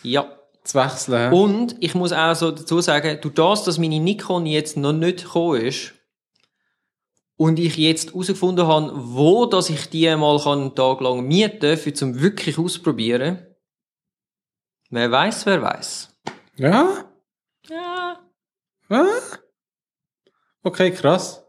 Ja. 0.03 0.27
zu 0.65 0.79
wechseln. 0.79 1.33
Und 1.33 1.77
ich 1.81 1.95
muss 1.95 2.13
auch 2.13 2.35
so 2.35 2.51
dazu 2.51 2.81
sagen, 2.81 3.21
durch 3.21 3.35
das, 3.35 3.65
dass 3.65 3.79
meine 3.79 4.01
Nikon 4.01 4.47
jetzt 4.47 4.77
noch 4.77 4.93
nicht 4.93 5.25
gekommen 5.25 5.61
ist 5.61 5.93
und 7.37 7.59
ich 7.61 7.77
jetzt 7.77 8.09
herausgefunden 8.11 8.67
habe, 8.67 8.91
wo 8.95 9.47
dass 9.47 9.71
ich 9.71 9.89
die 9.91 10.15
mal 10.17 10.41
kann 10.41 10.61
einen 10.61 10.75
Tag 10.75 11.01
lang 11.03 11.25
mieten 11.27 11.77
für 11.77 11.93
zum 11.93 12.21
wirklich 12.21 12.59
ausprobieren. 12.59 13.47
Wer 14.91 15.11
weiß, 15.11 15.47
wer 15.47 15.63
weiß. 15.63 16.09
Ja? 16.57 17.05
Ja. 17.69 18.21
Okay, 20.63 20.91
krass. 20.91 21.43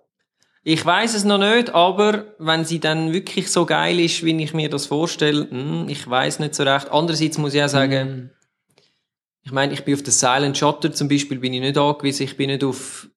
Ich 0.64 0.86
weiß 0.86 1.14
es 1.14 1.24
noch 1.24 1.38
nicht, 1.38 1.70
aber 1.74 2.36
wenn 2.40 2.66
sie 2.66 2.80
dann 2.80 3.14
wirklich 3.14 3.50
so 3.50 3.66
geil 3.66 4.00
ist, 4.00 4.26
wie 4.26 4.44
ich 4.44 4.54
mir 4.54 4.70
das 4.70 4.88
vorstelle, 4.88 5.50
hm, 5.50 5.88
ich 5.88 6.08
weiß 6.08 6.40
nicht 6.40 6.56
so 6.56 6.64
recht. 6.64 6.90
Andererseits 6.92 7.38
muss 7.38 7.54
ich 7.54 7.64
auch 7.64 7.70
sagen, 7.70 8.32
ich 9.44 9.54
meine, 9.54 9.74
ich 9.74 9.86
bin 9.86 9.94
auf 9.94 10.04
den 10.04 10.12
Silent 10.12 10.58
Shutter 10.58 10.92
zum 10.92 11.08
Beispiel 11.08 11.40
bin 11.40 11.54
ich 11.54 11.62
nicht 11.62 11.78
angewiesen. 11.78 12.24
Ich 12.24 12.36
bin 12.36 12.50
nicht 12.50 12.66
auf, 12.66 13.08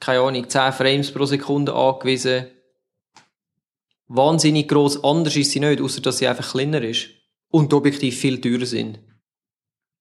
keine 0.00 0.20
Ahnung, 0.22 0.48
10 0.48 0.72
Frames 0.72 1.12
pro 1.12 1.26
Sekunde 1.26 1.72
angewiesen. 1.72 2.46
Wahnsinnig 4.08 4.66
gross 4.66 5.02
anders 5.04 5.36
ist 5.36 5.52
sie 5.52 5.60
nicht, 5.60 5.80
außer 5.80 6.00
dass 6.00 6.18
sie 6.18 6.26
einfach 6.26 6.50
kleiner 6.50 6.82
ist. 6.82 7.06
Und 7.50 7.70
die 7.70 7.76
Objektive 7.76 8.16
viel 8.16 8.40
teurer 8.40 8.66
sind. 8.66 8.98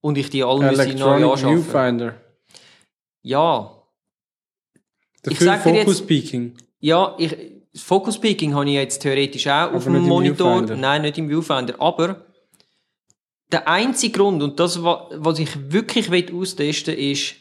Und 0.04 0.18
ich 0.18 0.30
die 0.30 0.44
alle 0.44 0.60
müssen 0.70 0.76
neu 0.98 1.16
Electronic 1.16 1.32
anschaffen. 1.32 1.64
Viewfinder. 1.64 2.22
Ja, 3.22 3.80
Dafür 5.24 5.56
Focus 5.58 6.06
Peaking. 6.06 6.58
Ja, 6.82 7.16
ich, 7.18 7.34
das 7.72 7.82
Focus 7.84 8.20
Peaking 8.20 8.54
habe 8.54 8.66
ich 8.68 8.74
jetzt 8.76 9.02
theoretisch 9.02 9.48
auch 9.48 9.72
auf 9.74 9.76
Aber 9.76 9.84
dem 9.86 9.94
nicht 9.94 10.02
im 10.04 10.08
Monitor. 10.10 10.62
Nein, 10.62 11.02
nicht 11.04 11.18
im 11.18 11.30
Viewfinder. 11.30 11.76
Aber 11.80 12.26
der 13.50 13.66
einzige 13.70 14.18
Grund, 14.20 14.44
und 14.44 14.60
das, 14.60 14.84
wa- 14.84 15.10
was 15.14 15.40
ich 15.40 15.72
wirklich 15.72 16.10
austesten 16.34 16.98
will, 16.98 17.12
ist 17.12 17.36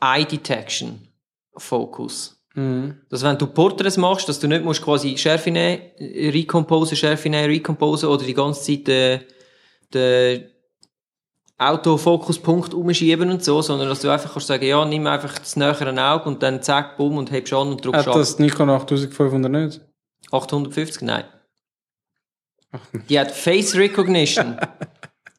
Eye 0.00 0.26
Detection 0.26 1.08
Focus. 1.56 2.38
Mhm. 2.54 3.00
Dass 3.08 3.22
wenn 3.22 3.38
du 3.38 3.46
Porträts 3.46 3.96
machst, 3.96 4.28
dass 4.28 4.38
du 4.40 4.46
nicht 4.46 4.62
musst 4.64 4.82
quasi 4.82 5.16
Schärfe 5.16 5.50
nehmen, 5.50 5.80
äh, 5.96 6.28
recomposen, 6.28 6.96
Schärfe 6.98 7.30
nehmen, 7.30 7.48
recomposen 7.50 8.10
oder 8.10 8.24
die 8.26 8.34
ganze 8.34 8.62
Zeit 8.62 8.86
den, 8.86 9.20
den 9.94 10.44
Autofokuspunkt 11.58 12.72
umschieben 12.72 13.30
und 13.30 13.42
so, 13.42 13.60
sondern 13.62 13.88
dass 13.88 14.00
du 14.00 14.10
einfach 14.10 14.32
kannst 14.32 14.46
sagen, 14.46 14.64
ja, 14.64 14.84
nimm 14.84 15.06
einfach 15.06 15.36
das 15.38 15.56
nähere 15.56 15.90
Auge 16.10 16.28
und 16.28 16.42
dann 16.42 16.62
zack, 16.62 16.96
bumm 16.96 17.16
und 17.18 17.32
hebst 17.32 17.52
an 17.52 17.68
und 17.68 17.84
drückst 17.84 18.00
Hat 18.00 18.08
ab. 18.08 18.14
das 18.14 18.38
Nikon 18.38 18.70
8500 18.70 19.50
nicht? 19.50 19.80
850? 20.30 21.02
Nein. 21.02 21.24
Die 23.08 23.18
hat 23.18 23.32
Face 23.32 23.74
Recognition. 23.74 24.56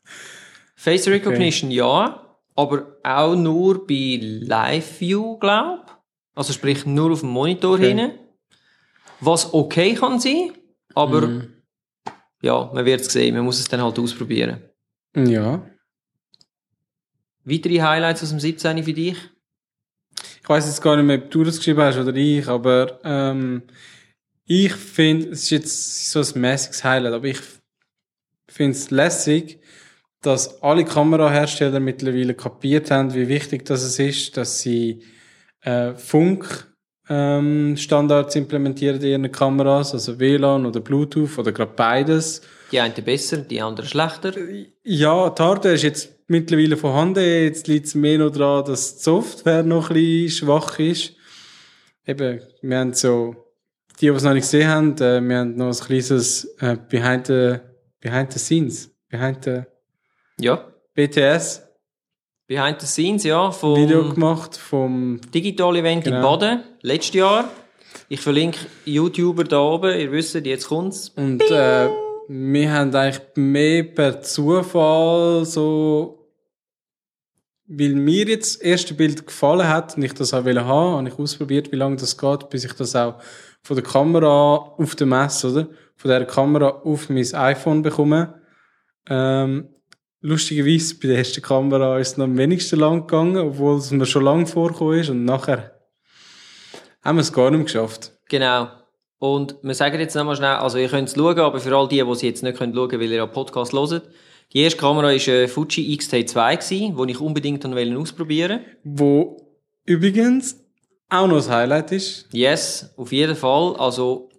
Face 0.76 1.08
Recognition, 1.08 1.72
ja, 1.72 2.26
aber 2.56 2.98
auch 3.04 3.36
nur 3.36 3.86
bei 3.88 4.20
Live 4.22 5.00
View, 5.00 5.38
glaub. 5.38 5.86
Also 6.36 6.54
sprich 6.54 6.86
nur 6.86 7.12
auf 7.12 7.20
dem 7.22 7.30
Monitor 7.30 7.76
Okay. 7.76 7.88
hinten. 7.94 8.20
Was 9.20 9.54
okay 9.54 9.94
kann 9.94 10.20
sein, 10.20 10.52
aber 10.96 11.28
Mhm. 11.28 11.54
ja, 12.42 12.72
man 12.74 12.86
wird 12.86 13.02
es 13.02 13.08
sehen, 13.12 13.36
man 13.36 13.44
muss 13.46 13.60
es 13.60 13.68
dann 13.68 13.82
halt 13.82 14.00
ausprobieren. 14.00 14.62
Ja. 15.16 15.62
Weitere 17.46 17.82
Highlights 17.82 18.24
aus 18.24 18.30
dem 18.30 18.40
17 18.40 18.84
für 18.84 18.94
dich? 18.94 19.18
Ich 20.42 20.50
weiß 20.50 20.66
jetzt 20.66 20.82
gar 20.82 20.96
nicht 20.96 21.06
mehr, 21.06 21.18
ob 21.18 21.32
du 21.32 21.44
das 21.44 21.58
geschrieben 21.58 21.82
hast 21.82 21.98
oder 21.98 22.16
ich, 22.16 22.48
aber 22.48 23.00
ähm, 23.04 23.64
ich 24.46 24.74
finde, 24.74 25.30
es 25.30 25.44
ist 25.44 25.50
jetzt 25.52 26.12
so 26.12 26.20
ein 26.22 26.42
mäßiges 26.42 26.84
Highlight, 26.84 27.14
aber 27.14 27.26
ich 27.26 27.40
finde 28.48 28.72
es 28.72 28.90
lässig, 28.90 29.60
dass 30.22 30.62
alle 30.62 30.86
Kamerahersteller 30.86 31.80
mittlerweile 31.80 32.34
kapiert 32.34 32.92
haben, 32.92 33.14
wie 33.14 33.28
wichtig 33.28 33.66
das 33.66 34.00
ist, 34.00 34.36
dass 34.38 34.62
sie 34.62 35.04
äh, 35.62 35.94
Funk 35.94 36.68
ähm, 37.08 37.78
Standards 37.78 38.36
implementieren 38.36 39.02
in 39.02 39.08
ihren 39.08 39.32
Kameras, 39.32 39.94
also 39.94 40.20
WLAN 40.20 40.66
oder 40.66 40.80
Bluetooth 40.80 41.38
oder 41.38 41.52
gerade 41.52 41.74
beides. 41.76 42.42
Die 42.72 42.80
eine 42.80 42.94
besser, 42.94 43.38
die 43.38 43.62
andere 43.62 43.88
schlechter. 43.88 44.34
Ja, 44.84 45.30
die 45.30 45.42
Hardware 45.42 45.74
ist 45.74 45.84
jetzt 45.84 46.10
mittlerweile 46.28 46.78
vorhanden. 46.78 47.24
Jetzt 47.24 47.68
liegt 47.68 47.88
es 47.88 47.96
mehr 47.96 48.18
noch 48.20 48.30
daran, 48.32 48.66
dass 48.66 48.98
die 48.98 49.04
Software 49.04 49.64
noch 49.64 49.90
ein 49.90 49.96
bisschen 49.96 50.48
schwach 50.48 50.78
ist. 50.80 51.14
Eben, 52.06 52.42
wir 52.62 52.78
haben 52.78 52.94
so, 52.94 53.36
die, 54.00 54.06
die 54.06 54.12
es 54.12 54.24
noch 54.24 54.34
nicht 54.34 54.44
gesehen 54.44 54.68
haben, 54.68 54.96
äh, 54.98 55.22
wir 55.22 55.38
haben 55.38 55.56
noch 55.56 55.68
ein 55.68 55.74
kleines 55.86 56.46
äh, 56.60 56.78
Behind, 56.90 57.28
the, 57.28 57.58
Behind 58.00 58.32
the 58.34 58.40
Scenes, 58.40 58.90
Behind 59.10 59.44
the 59.44 59.62
Ja. 60.40 60.66
BTS 60.96 61.64
Behind 62.48 62.82
the 62.82 62.88
Scenes, 62.88 63.24
ja, 63.26 63.52
vom 63.52 63.76
Video 63.76 64.10
gemacht 64.10 64.58
vom, 64.58 65.20
Digital-Event 65.34 66.08
in 66.08 66.14
Genau. 66.14 66.38
Baden, 66.38 66.64
letztes 66.82 67.14
Jahr. 67.16 67.50
Ich 68.08 68.22
verlinke 68.22 68.60
YouTuber 68.86 69.44
da 69.44 69.60
oben, 69.60 70.00
ihr 70.00 70.12
wisst, 70.12 70.34
jetzt 70.34 70.68
kommt's. 70.68 71.10
und 71.16 71.42
äh, 71.52 71.90
wir 72.32 72.72
haben 72.72 72.94
eigentlich 72.94 73.24
mehr 73.36 73.84
per 73.84 74.22
Zufall 74.22 75.46
so, 75.46 76.32
weil 77.66 77.96
mir 77.96 78.26
jetzt 78.28 78.58
das 78.58 78.62
erste 78.62 78.94
Bild 78.94 79.26
gefallen 79.26 79.68
hat 79.68 79.98
und 79.98 80.04
ich 80.04 80.14
das 80.14 80.36
auch 80.36 80.46
wollte 80.46 80.64
haben, 80.64 80.98
habe 80.98 81.10
ich 81.10 81.18
ausprobiert, 81.18 81.72
wie 81.72 81.76
lange 81.76 81.96
das 81.96 82.20
geht, 82.20 82.50
bis 82.52 82.66
ich 82.66 82.74
das 82.74 82.96
auch 82.96 83.16
von 83.64 83.76
der 83.76 83.84
Kamera 83.84 84.58
auf 84.78 84.96
der 84.96 85.08
Messe, 85.08 85.50
oder? 85.50 85.70
Von 85.96 86.10
der 86.10 86.26
Kamera 86.26 86.70
auf 86.70 87.10
mein 87.10 87.34
iPhone 87.34 87.82
bekomme. 87.82 88.40
Ähm, 89.10 89.70
lustigerweise 90.22 91.00
bei 91.00 91.08
der 91.08 91.18
ersten 91.18 91.42
Kamera 91.42 91.98
ist 91.98 92.10
es 92.12 92.18
noch 92.18 92.26
am 92.26 92.38
wenigsten 92.38 92.80
lang 92.80 93.08
gegangen, 93.08 93.38
obwohl 93.38 93.80
es 93.80 93.90
mir 93.90 94.06
schon 94.06 94.24
lang 94.24 94.46
vorgekommen 94.46 95.00
ist 95.00 95.10
und 95.10 95.26
nachher 95.26 95.80
haben 97.02 97.18
wir 97.18 97.22
es 97.22 97.34
gar 97.34 97.50
nicht 97.50 97.58
mehr 97.58 97.66
geschafft. 97.66 98.12
Genau. 98.30 98.79
Und 99.20 99.56
wir 99.62 99.74
sagen 99.76 100.00
jetzt 100.00 100.16
nochmal 100.16 100.36
schnell, 100.38 100.56
also 100.56 100.78
ihr 100.78 100.88
könnt 100.88 101.10
es 101.10 101.16
schauen, 101.16 101.38
aber 101.40 101.60
für 101.60 101.76
all 101.76 101.88
die, 101.90 102.02
die 102.02 102.10
es 102.10 102.22
jetzt 102.22 102.42
nicht 102.42 102.58
können 102.58 102.74
schauen, 102.74 102.92
weil 102.92 103.04
ihr 103.04 103.18
ja 103.18 103.26
Podcast 103.26 103.74
hört. 103.74 104.04
Die 104.54 104.62
erste 104.62 104.80
Kamera 104.80 105.08
war 105.08 105.12
äh, 105.14 105.48
Fuji 105.48 105.94
X-T2 105.94 106.56
gewesen, 106.56 106.98
die 107.08 107.12
ich 107.12 107.20
unbedingt 107.20 107.64
dann 107.64 107.76
wollte 107.76 107.98
ausprobieren. 107.98 108.62
Wo 108.84 109.38
übrigens 109.86 110.58
auch 111.10 111.28
noch 111.28 111.36
das 111.36 111.50
Highlight 111.50 111.92
ist. 111.92 112.28
Yes, 112.32 112.92
auf 112.98 113.12
jeden 113.12 113.36
Fall. 113.36 113.76
Also, 113.78 114.30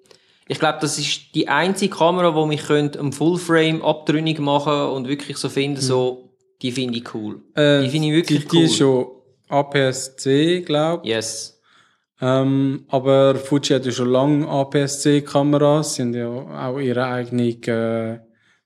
ich 0.48 0.58
glaube, 0.58 0.78
das 0.80 0.98
ist 0.98 1.34
die 1.34 1.46
einzige 1.48 1.94
Kamera, 1.94 2.30
die 2.30 2.48
mich 2.48 2.62
könnte 2.66 2.98
am 2.98 3.12
Fullframe 3.12 3.82
abtrünnig 3.82 4.38
machen 4.40 4.90
und 4.90 5.06
wirklich 5.08 5.36
so 5.36 5.48
finden, 5.48 5.80
so, 5.80 6.30
die 6.62 6.72
finde 6.72 6.98
ich 6.98 7.14
cool. 7.14 7.42
Äh, 7.54 7.82
Die 7.82 7.88
finde 7.88 8.08
ich 8.08 8.14
wirklich 8.14 8.40
die, 8.40 8.48
die 8.48 8.56
cool. 8.56 8.64
ist 8.64 8.76
schon 8.76 9.06
APS-C, 9.48 10.60
glaube 10.62 11.02
ich. 11.04 11.10
Yes. 11.10 11.49
Ähm, 12.22 12.84
aber 12.88 13.34
Fuji 13.36 13.74
hat 13.74 13.86
ja 13.86 13.92
schon 13.92 14.10
lange 14.10 14.46
APS-C-Kameras. 14.46 15.98
Haben 15.98 16.14
ja 16.14 16.28
auch 16.28 16.78
ihre 16.78 17.06
eigene 17.06 17.48
äh, 17.48 18.18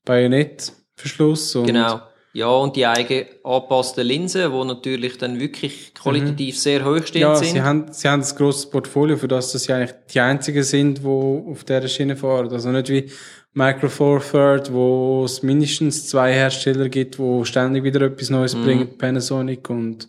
Bajonettverschluss. 0.05 1.55
Und 1.57 1.67
Genau. 1.67 2.01
Ja, 2.37 2.49
und 2.49 2.75
die 2.75 2.85
eigen 2.85 3.27
angepassten 3.45 4.05
Linsen, 4.05 4.51
die 4.51 4.65
natürlich 4.65 5.19
dann 5.19 5.39
wirklich 5.39 5.95
qualitativ 5.95 6.59
sehr 6.59 6.85
hochstehend 6.85 7.23
Ja, 7.23 7.37
sind. 7.37 7.53
sie 7.53 7.63
haben, 7.63 7.93
sie 7.93 8.09
haben 8.09 8.23
ein 8.25 8.37
grosses 8.37 8.69
Portfolio, 8.69 9.17
für 9.17 9.29
das, 9.29 9.53
dass 9.53 9.63
sie 9.65 9.73
eigentlich 9.73 9.95
die 10.13 10.19
einzigen 10.19 10.65
sind, 10.65 10.99
die 11.05 11.07
auf 11.07 11.63
dieser 11.63 11.87
Schiene 11.87 12.17
fahren. 12.17 12.51
Also 12.53 12.71
nicht 12.71 12.89
wie 12.89 13.09
Micro 13.53 13.89
Four 13.89 14.21
Third, 14.21 14.73
wo 14.73 15.23
es 15.25 15.45
mindestens 15.45 16.09
zwei 16.09 16.33
Hersteller 16.33 16.89
gibt, 16.89 17.21
wo 17.21 17.45
ständig 17.45 17.85
wieder 17.85 18.01
etwas 18.01 18.31
Neues 18.31 18.57
Mhm. 18.57 18.65
bringen, 18.65 18.99
Panasonic 18.99 19.71
und 19.71 20.09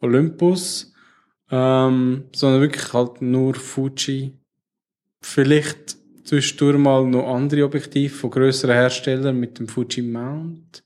Olympus, 0.00 0.89
ähm, 1.50 2.24
sondern 2.34 2.60
wirklich 2.60 2.92
halt 2.92 3.22
nur 3.22 3.54
Fuji. 3.54 4.32
Vielleicht 5.20 5.96
zwischendurch 6.24 6.78
mal 6.78 7.04
noch 7.06 7.34
andere 7.34 7.64
Objektive 7.64 8.14
von 8.14 8.30
grösseren 8.30 8.74
Herstellern 8.74 9.36
mit 9.38 9.58
dem 9.58 9.68
Fuji 9.68 10.02
Mount. 10.02 10.84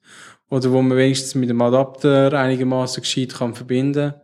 Oder 0.50 0.70
wo 0.72 0.82
man 0.82 0.96
wenigstens 0.96 1.34
mit 1.34 1.50
dem 1.50 1.60
Adapter 1.62 2.32
einigermaßen 2.32 3.02
gescheit 3.02 3.34
kann 3.34 3.54
verbinden. 3.54 4.14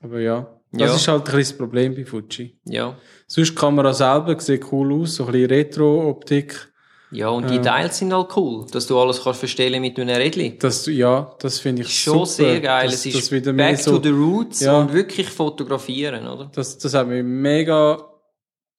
Aber 0.00 0.20
ja, 0.20 0.46
das 0.72 0.80
Ja. 0.90 0.94
ist 0.96 1.08
halt 1.08 1.20
ein 1.20 1.24
bisschen 1.24 1.38
das 1.40 1.58
Problem 1.58 1.94
bei 1.94 2.04
Fuji. 2.04 2.58
Ja. 2.64 2.96
Sonst 3.26 3.50
die 3.50 3.54
Kamera 3.54 3.92
selber 3.92 4.38
sieht 4.40 4.70
cool 4.72 4.92
aus, 4.92 5.16
so 5.16 5.26
ein 5.26 5.32
bisschen 5.32 5.50
Retro-Optik. 5.50 6.72
Ja, 7.16 7.28
und 7.30 7.48
die 7.48 7.60
Teils 7.60 7.96
sind 7.96 8.12
halt 8.12 8.28
cool, 8.36 8.66
dass 8.70 8.86
du 8.86 9.00
alles 9.00 9.22
kannst 9.24 9.38
verstellen 9.38 9.80
mit 9.80 9.98
einem 9.98 10.14
Rädchen. 10.14 10.58
Das, 10.58 10.84
ja, 10.84 11.34
das 11.38 11.58
finde 11.60 11.80
ich 11.80 11.98
Schon 11.98 12.26
super. 12.26 12.26
sehr 12.26 12.60
geil. 12.60 12.84
Das, 12.86 12.94
es 12.96 13.06
ist 13.06 13.16
das 13.16 13.32
wieder 13.32 13.54
back 13.54 13.78
so, 13.78 13.96
to 13.96 14.02
the 14.02 14.10
roots 14.10 14.60
Ja. 14.60 14.78
und 14.80 14.92
wirklich 14.92 15.30
fotografieren, 15.30 16.26
oder? 16.26 16.50
das, 16.54 16.76
das 16.76 16.92
hat 16.92 17.08
mich 17.08 17.24
mega, 17.24 17.94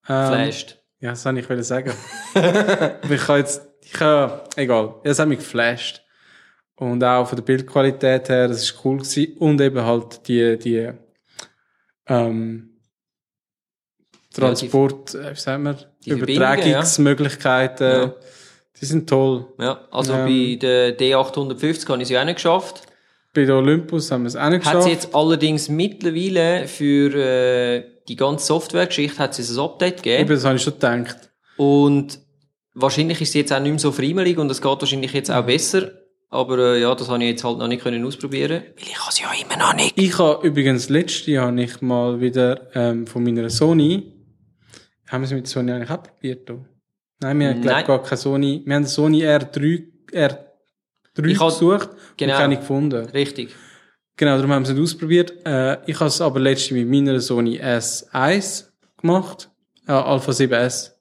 ähm, 0.07 0.27
Flasht. 0.27 0.77
Ja, 0.99 1.09
das 1.11 1.25
wollte 1.25 1.39
ich 1.39 1.49
wollte 1.49 1.63
sagen. 1.63 1.93
Ich 3.09 3.21
kann 3.21 3.37
jetzt, 3.37 3.67
ich 3.81 3.93
kann, 3.93 4.39
egal. 4.55 4.95
Ja, 5.03 5.11
es 5.11 5.17
hat 5.17 5.27
mich 5.27 5.39
geflasht. 5.39 6.03
Und 6.75 7.03
auch 7.03 7.27
von 7.27 7.37
der 7.37 7.43
Bildqualität 7.43 8.29
her, 8.29 8.47
das 8.47 8.61
ist 8.61 8.85
cool 8.85 8.97
gewesen. 8.97 9.35
Und 9.37 9.59
eben 9.61 9.81
halt 9.83 10.27
die, 10.27 10.59
die, 10.59 10.91
ähm, 12.05 12.77
Transport, 14.31 15.15
äh, 15.15 15.31
wie 15.31 15.39
sagen 15.39 15.63
wir, 15.63 15.77
Die. 16.15 16.21
Übertragungsmöglichkeiten, 16.21 17.87
Ja. 17.91 18.13
die 18.79 18.85
sind 18.85 19.09
toll. 19.09 19.45
Ja, 19.59 19.81
also 19.91 20.13
Ähm. 20.13 20.25
bei 20.25 20.55
der 20.59 20.97
D850 20.97 21.87
habe 21.89 22.01
ich 22.01 22.07
sie 22.07 22.17
auch 22.17 22.25
nicht 22.25 22.35
geschafft. 22.35 22.83
Bei 23.33 23.45
der 23.45 23.55
Olympus 23.55 24.09
haben 24.11 24.23
wir 24.23 24.27
es 24.29 24.35
auch 24.35 24.49
nicht 24.49 24.65
Hat 24.65 24.73
geschafft. 24.73 24.83
sie 24.85 24.91
jetzt 24.91 25.13
allerdings 25.13 25.69
mittlerweile 25.69 26.67
für 26.67 27.13
äh, 27.15 27.83
die 28.07 28.15
ganze 28.15 28.45
Softwaregeschichte 28.47 29.19
hat 29.19 29.35
sie 29.35 29.43
ein 29.53 29.59
Update 29.59 29.97
gegeben. 29.97 30.21
Eben, 30.21 30.29
das 30.29 30.45
habe 30.45 30.55
ich 30.55 30.63
schon 30.63 30.73
gedacht. 30.73 31.29
Und 31.57 32.19
wahrscheinlich 32.73 33.21
ist 33.21 33.33
sie 33.33 33.39
jetzt 33.39 33.51
auch 33.53 33.59
nicht 33.59 33.71
mehr 33.71 33.79
so 33.79 33.91
friemelig 33.91 34.37
und 34.37 34.49
es 34.49 34.61
geht 34.61 34.79
wahrscheinlich 34.81 35.11
jetzt 35.13 35.29
auch 35.29 35.43
besser. 35.45 35.91
Aber 36.29 36.57
äh, 36.75 36.81
ja, 36.81 36.93
das 36.93 37.09
habe 37.09 37.23
ich 37.23 37.29
jetzt 37.31 37.43
halt 37.43 37.57
noch 37.57 37.67
nicht 37.67 37.81
können 37.83 38.03
ausprobieren. 38.05 38.63
Weil 38.75 38.87
ich 38.87 38.99
habe 38.99 39.13
sie 39.13 39.21
ja 39.23 39.29
immer 39.45 39.57
noch 39.57 39.73
nicht. 39.75 39.93
Ich 39.97 40.17
habe 40.19 40.45
übrigens 40.45 40.89
letztes 40.89 41.25
Jahr 41.27 41.51
nicht 41.51 41.81
mal 41.81 42.19
wieder 42.19 42.67
ähm, 42.75 43.07
von 43.07 43.23
meiner 43.23 43.49
Sony, 43.49 44.13
haben 45.07 45.21
wir 45.21 45.25
es 45.25 45.31
mit 45.33 45.47
Sony 45.47 45.71
eigentlich 45.71 45.89
auch 45.89 46.03
probiert? 46.03 46.49
da? 46.49 46.55
Nein, 47.19 47.39
wir 47.39 47.49
haben 47.49 47.61
glaub, 47.61 47.75
Nein. 47.75 47.85
gar 47.85 48.03
keine 48.03 48.17
Sony, 48.17 48.61
wir 48.65 48.75
haben 48.75 48.85
Sony 48.85 49.23
R3, 49.25 49.83
R3 50.11 50.37
Ich 51.25 51.39
gesucht 51.39 51.89
genau. 52.15 52.33
und 52.33 52.39
keine 52.39 52.57
gefunden. 52.57 53.05
Richtig. 53.09 53.55
Genau, 54.17 54.35
darum 54.35 54.51
haben 54.51 54.63
wir 54.63 54.69
es 54.69 54.73
nicht 54.75 54.83
ausprobiert. 54.83 55.33
Äh, 55.45 55.77
ich 55.85 55.95
habe 55.99 56.07
es 56.07 56.21
aber 56.21 56.39
letztes 56.39 56.71
Jahr 56.71 56.79
mit 56.85 56.89
meiner 56.89 57.19
Sony 57.19 57.59
S1 57.59 58.65
gemacht, 58.99 59.49
äh, 59.87 59.91
Alpha 59.91 60.31
7S. 60.31 60.91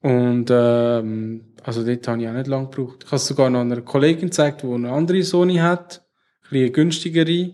Und 0.00 0.48
ähm, 0.50 1.44
also 1.64 1.84
dort 1.84 2.06
habe 2.08 2.22
ich 2.22 2.28
auch 2.28 2.32
nicht 2.32 2.46
lange 2.46 2.68
gebraucht. 2.68 2.98
Ich 3.04 3.06
habe 3.06 3.16
es 3.16 3.26
sogar 3.26 3.50
noch 3.50 3.60
einer 3.60 3.80
Kollegin 3.82 4.26
gezeigt, 4.30 4.62
die 4.62 4.66
eine 4.66 4.90
andere 4.92 5.22
Sony 5.22 5.56
hat, 5.56 6.02
ein 6.44 6.50
bisschen 6.50 6.72
günstigere. 6.72 7.50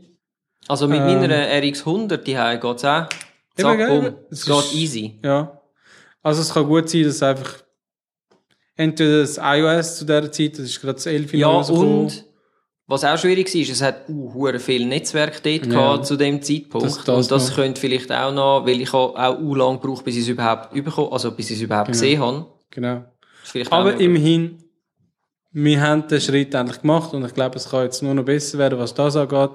Also 0.68 0.88
mit 0.88 1.00
Ähm. 1.00 1.20
meiner 1.20 1.46
RX100, 1.46 2.18
die 2.18 2.36
hier 2.36 2.56
geht's 2.58 2.84
auch. 2.84 3.06
Zack, 3.56 3.78
Eben, 3.78 4.02
bumm. 4.02 4.14
Es 4.30 4.44
geht 4.46 4.56
ist- 4.58 4.74
easy. 4.74 5.18
Ja. 5.22 5.60
Also 6.22 6.42
es 6.42 6.52
kann 6.52 6.66
gut 6.66 6.88
sein, 6.88 7.04
dass 7.04 7.22
einfach 7.22 7.62
entweder 8.76 9.20
das 9.20 9.38
iOS 9.40 9.98
zu 9.98 10.04
dieser 10.06 10.32
Zeit, 10.32 10.52
das 10.54 10.64
ist 10.66 10.80
gerade 10.80 10.94
das 10.94 11.06
11 11.06 11.32
Ja, 11.34 11.48
und 11.48 12.24
was 12.86 13.02
auch 13.04 13.16
schwierig 13.16 13.52
war, 13.54 13.62
es 13.62 13.80
hat 13.80 14.08
uh, 14.10 14.58
viel 14.58 14.86
Netzwerk 14.86 15.42
dort 15.42 15.66
Ja. 15.66 16.02
zu 16.02 16.16
dem 16.16 16.42
Zeitpunkt. 16.42 16.86
Das- 16.86 17.02
das 17.04 17.16
und 17.16 17.30
das 17.30 17.48
noch. 17.48 17.56
könnte 17.56 17.80
vielleicht 17.80 18.12
auch 18.12 18.32
noch, 18.32 18.66
weil 18.66 18.80
ich 18.80 18.92
auch 18.92 19.38
u 19.40 19.54
lang 19.54 19.80
gebraucht, 19.80 20.04
bis 20.04 20.16
ich 20.16 20.22
es 20.22 20.28
überhaupt 20.28 20.74
überkommen, 20.74 21.12
also 21.12 21.30
bis 21.30 21.50
ich 21.50 21.56
es 21.56 21.62
überhaupt 21.62 21.88
gesehen 21.92 22.20
habe. 22.20 22.46
Genau. 22.70 23.04
Aber 23.70 23.98
immerhin, 24.00 24.58
wir 25.52 25.80
haben 25.80 26.06
den 26.08 26.20
Schritt 26.20 26.52
endlich 26.54 26.80
gemacht 26.80 27.14
und 27.14 27.24
ich 27.24 27.32
glaube, 27.32 27.56
es 27.56 27.70
kann 27.70 27.84
jetzt 27.84 28.02
nur 28.02 28.12
noch 28.14 28.24
besser 28.24 28.58
werden, 28.58 28.78
was 28.78 28.92
das 28.92 29.16
angeht. 29.16 29.50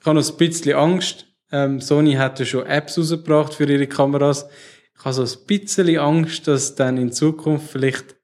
Ich 0.00 0.06
habe 0.06 0.18
noch 0.18 0.26
ein 0.30 0.36
bisschen 0.36 0.74
Angst. 0.76 1.26
Ähm, 1.54 1.80
Sony 1.80 2.14
hat 2.14 2.40
ja 2.40 2.44
schon 2.44 2.66
Apps 2.66 2.98
rausgebracht 2.98 3.54
für 3.54 3.64
ihre 3.70 3.86
Kameras. 3.86 4.46
Ich 4.98 5.04
habe 5.04 5.14
so 5.14 5.22
ein 5.22 5.46
bisschen 5.46 5.98
Angst, 5.98 6.48
dass 6.48 6.74
dann 6.74 6.96
in 6.96 7.12
Zukunft 7.12 7.70
vielleicht 7.70 8.16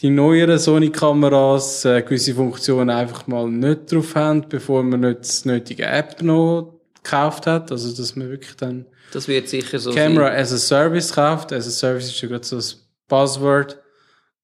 die 0.00 0.10
neueren 0.10 0.58
Sony-Kameras 0.58 1.84
äh, 1.84 2.02
gewisse 2.02 2.34
Funktionen 2.34 2.90
einfach 2.90 3.28
mal 3.28 3.48
nicht 3.48 3.92
drauf 3.92 4.16
haben, 4.16 4.44
bevor 4.48 4.82
man 4.82 5.00
nicht 5.00 5.20
das 5.20 5.44
nötige 5.44 5.86
App 5.86 6.20
noch 6.20 6.80
gekauft 6.96 7.46
hat. 7.46 7.70
Also, 7.70 7.94
dass 7.96 8.16
man 8.16 8.30
wirklich 8.30 8.56
dann 8.56 8.86
das 9.12 9.28
wird 9.28 9.48
sicher 9.48 9.78
so 9.78 9.92
Camera 9.92 10.26
sein. 10.26 10.36
as 10.40 10.52
a 10.52 10.58
Service 10.58 11.12
kauft. 11.12 11.52
As 11.52 11.68
a 11.68 11.70
Service 11.70 12.06
ist 12.06 12.20
ja 12.20 12.28
gerade 12.28 12.44
so 12.44 12.56
das 12.56 12.88
Buzzword. 13.06 13.78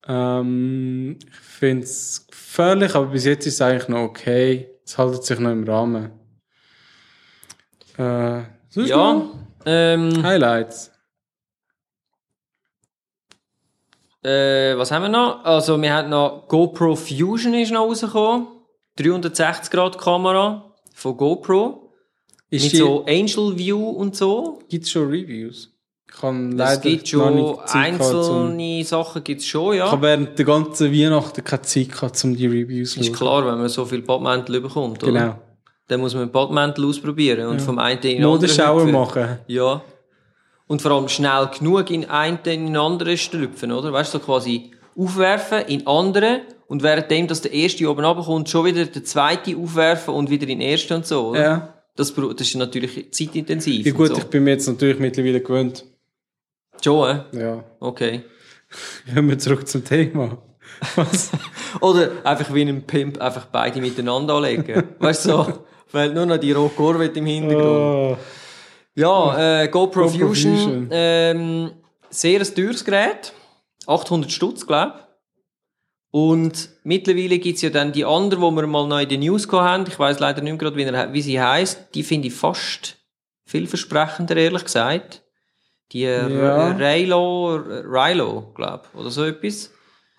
Ähm, 0.07 1.19
ich 1.21 1.37
finde 1.37 1.83
es 1.83 2.29
gefährlich, 2.31 2.95
aber 2.95 3.07
bis 3.07 3.25
jetzt 3.25 3.45
ist 3.45 3.55
es 3.55 3.61
eigentlich 3.61 3.89
noch 3.89 4.03
okay. 4.03 4.69
Es 4.85 4.97
haltet 4.97 5.25
sich 5.25 5.41
noch 5.41 5.51
im 5.51 5.65
Rahmen. 5.65 6.18
Äh, 7.99 8.43
Ja, 8.75 9.13
noch 9.15 9.35
ähm, 9.67 10.23
Highlights. 10.23 10.93
äh, 14.23 14.77
was 14.77 14.91
haben 14.91 15.03
wir 15.03 15.09
noch? 15.09 15.45
Also 15.45 15.81
wir 15.81 15.93
haben 15.93 16.11
noch 16.11 16.47
GoPro 16.49 16.97
Fusion 16.97 17.55
ist 17.55 17.71
noch 17.73 17.87
rausgekommen. 17.87 18.49
360 18.97 19.71
Grad 19.71 19.99
Kamera 19.99 20.75
von 20.95 21.17
GoPro. 21.17 21.93
Ist 22.51 22.65
mit 22.65 22.73
die, 22.73 22.77
so 22.79 23.05
Angel 23.07 23.59
View 23.59 23.89
und 23.91 24.17
so. 24.17 24.59
gibt's 24.69 24.91
schon 24.91 25.09
Reviews? 25.09 25.71
Ich 26.11 26.17
kann 26.21 26.53
Es 26.53 26.57
leider 26.57 26.81
gibt 26.81 27.13
noch 27.13 27.69
schon 27.69 27.81
einzelne 27.81 28.85
Sachen 28.85 29.23
gibt's 29.23 29.45
schon, 29.47 29.75
Ich 29.75 29.79
ja. 29.81 29.91
habe 29.93 30.03
während 30.03 30.39
der 30.39 30.47
ganzen 30.47 30.91
Weihnachten 30.91 31.45
keine 31.45 31.63
Zeit 31.63 31.93
gehabt, 31.93 32.25
um 32.25 32.35
die 32.35 32.47
Reviews 32.47 32.93
zu 32.93 33.01
Ist 33.01 33.15
klar, 33.15 33.45
wenn 33.47 33.59
man 33.59 33.69
so 33.69 33.85
viel 33.85 34.01
Badmäntel 34.01 34.61
bekommt, 34.63 35.03
oder? 35.05 35.13
Genau. 35.13 35.39
Dann 35.89 36.01
muss 36.01 36.15
man 36.15 36.31
Badmäntel 36.31 36.85
ausprobieren 36.85 37.49
und 37.49 37.63
vom 37.63 37.79
einen 37.79 37.97
in 37.97 38.03
den 38.03 38.17
anderen 38.25 38.33
Modenschauer 38.33 38.85
machen. 38.87 39.39
Ja. 39.47 39.83
Und 40.67 40.83
vor 40.83 40.91
allem 40.93 41.09
schnell 41.09 41.49
genug 41.59 41.91
in 41.91 42.05
einen 42.05 42.39
in 42.45 42.67
den 42.67 42.77
anderen 42.77 43.17
strüpfen, 43.17 43.73
oder? 43.73 43.93
Weißt 43.93 44.13
du, 44.13 44.19
so 44.19 44.25
quasi 44.25 44.71
aufwerfen 44.97 45.63
in 45.67 45.87
andere 45.87 46.43
und 46.67 46.83
währenddem, 46.83 47.27
dass 47.27 47.41
der 47.41 47.53
erste 47.53 47.91
oben 47.91 48.05
runterkommt, 48.05 48.51
schon 48.51 48.67
wieder 48.67 48.85
der 48.85 49.03
zweite 49.03 49.57
aufwerfen 49.57 50.13
und 50.13 50.29
wieder 50.29 50.47
in 50.47 50.59
den 50.59 50.69
ersten 50.69 50.95
und 50.95 51.07
so, 51.07 51.29
oder? 51.29 51.43
Ja. 51.43 51.75
Das, 51.97 52.15
das 52.15 52.41
ist 52.47 52.55
natürlich 52.55 53.13
zeitintensiv. 53.13 53.85
Ja 53.85 53.93
gut, 53.93 54.11
und 54.11 54.19
ich 54.19 54.23
so. 54.25 54.29
bin 54.29 54.45
mir 54.45 54.51
jetzt 54.51 54.69
natürlich 54.69 54.99
mittlerweile 55.01 55.41
gewöhnt. 55.41 55.85
Schon, 56.85 57.25
äh? 57.33 57.41
Ja. 57.41 57.65
Okay. 57.81 58.23
Kommen 59.15 59.31
wir 59.31 59.39
zurück 59.39 59.67
zum 59.67 59.85
Thema. 59.85 60.39
Was? 60.95 61.31
Oder 61.81 62.13
einfach 62.25 62.55
wie 62.55 62.63
ein 62.63 62.83
Pimp 62.83 63.21
einfach 63.21 63.47
beide 63.47 63.81
miteinander 63.81 64.35
anlegen. 64.35 64.85
weißt 65.01 65.25
du, 65.25 65.31
so, 65.31 65.67
weil 65.93 66.13
nur 66.13 66.27
noch 66.27 66.39
die 66.39 66.53
rote 66.53 66.75
Corvette 66.75 67.19
im 67.19 67.27
Hintergrund. 67.27 67.67
Oh. 67.67 68.17
Ja, 68.95 69.63
äh, 69.63 69.69
GoPro, 69.69 70.03
GoPro 70.03 70.09
Fusion, 70.29 70.55
Fusion. 70.57 70.89
Ähm, 70.91 71.71
sehr 72.11 72.41
ein 72.41 72.55
teures 72.55 72.85
Gerät. 72.85 73.33
800 73.87 74.31
Stutz, 74.31 74.67
glaub. 74.67 75.07
Und 76.11 76.71
mittlerweile 76.85 77.39
gibt's 77.39 77.63
ja 77.63 77.71
dann 77.71 77.93
die 77.93 78.05
anderen, 78.05 78.43
die 78.43 78.57
wir 78.57 78.67
mal 78.67 78.87
noch 78.89 78.99
in 78.99 79.09
den 79.09 79.21
News 79.21 79.47
haben. 79.53 79.85
Ich 79.87 79.99
weiß 79.99 80.19
leider 80.21 80.41
nicht 80.43 80.59
gerade, 80.59 80.77
wie, 80.77 80.83
er, 80.85 81.13
wie 81.13 81.23
sie 81.23 81.41
heisst. 81.41 81.95
Die 81.95 82.03
finde 82.03 82.29
ich 82.29 82.35
fast 82.35 82.97
vielversprechender, 83.45 84.37
ehrlich 84.37 84.65
gesagt. 84.65 85.23
Die 85.93 86.05
äh, 86.05 86.29
Ja. 86.29 86.69
Rilo, 86.73 87.57
Rilo, 87.57 88.53
glaub, 88.55 88.89
oder 88.95 89.11
so 89.11 89.25
etwas. 89.25 89.71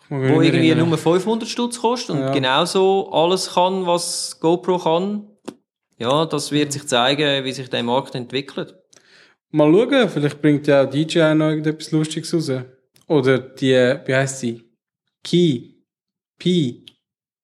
Ich 0.06 0.10
Wo 0.10 0.42
irgendwie 0.42 0.70
erinnern. 0.70 0.90
nur 0.90 0.98
500 0.98 1.48
Stutz 1.48 1.80
kostet 1.82 2.16
und 2.16 2.22
Ja. 2.22 2.32
genauso 2.32 3.12
alles 3.12 3.54
kann, 3.54 3.86
was 3.86 4.40
GoPro 4.40 4.80
kann. 4.80 5.29
Ja, 6.00 6.26
das 6.26 6.52
wird 6.52 6.72
sich 6.72 6.88
zeigen, 6.88 7.44
wie 7.46 7.52
sich 7.52 7.70
der 7.70 7.84
Markt 7.84 8.16
entwickelt. 8.16 8.76
Mal 9.52 9.72
schauen, 9.72 10.10
vielleicht 10.10 10.42
bringt 10.42 10.68
ja 10.68 10.84
auch 10.86 10.90
DJI 10.90 11.36
noch 11.36 11.50
irgendetwas 11.50 11.92
Lustiges 11.92 12.34
raus. 12.34 12.52
Oder 13.08 13.40
die, 13.40 13.74
wie 14.06 14.16
heisst 14.16 14.40
sie? 14.40 14.64
Key. 15.24 15.74
P. 16.38 16.86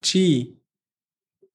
G. 0.02 0.56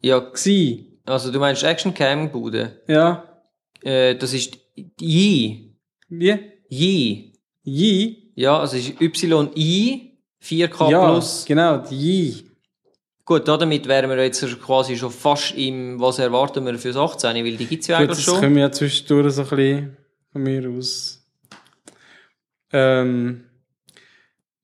Ja, 0.03 0.21
Xi. 0.21 1.01
also 1.07 1.31
du 1.33 1.39
meinst 1.39 1.63
Action 1.63 1.95
Cam 1.95 2.31
Bude. 2.31 2.83
Ja. 2.87 3.43
Äh, 3.83 4.17
das 4.17 4.35
ist 4.35 4.59
Yi. 5.01 5.75
Wie? 6.09 6.39
Yi. 6.69 7.33
Yi? 7.63 8.33
Ja, 8.35 8.59
also 8.59 8.77
ist 8.77 9.01
YI 9.01 10.19
4K 10.43 10.91
Ja, 10.91 11.11
plus. 11.13 11.45
genau, 11.47 11.79
die 11.79 11.97
Yi. 11.97 12.50
Gut, 13.31 13.47
damit 13.47 13.87
wären 13.87 14.11
wir 14.11 14.25
jetzt 14.25 14.45
quasi 14.61 14.97
schon 14.97 15.13
fast 15.13 15.55
im, 15.57 16.01
was 16.01 16.19
erwarten 16.19 16.67
wir 16.67 16.77
fürs 16.77 16.97
18, 16.97 17.37
weil 17.45 17.57
die 17.57 17.65
gibt's 17.65 17.87
ja 17.87 17.99
Gut, 17.99 18.09
eigentlich 18.09 18.17
das 18.17 18.25
schon. 18.25 18.41
können 18.41 18.57
wir 18.57 18.63
ja 18.63 18.73
zwischendurch 18.73 19.33
so 19.33 19.43
ein 19.43 19.49
bisschen 19.51 19.97
von 20.33 20.43
mir 20.43 20.69
aus. 20.69 21.25
Ähm, 22.73 23.45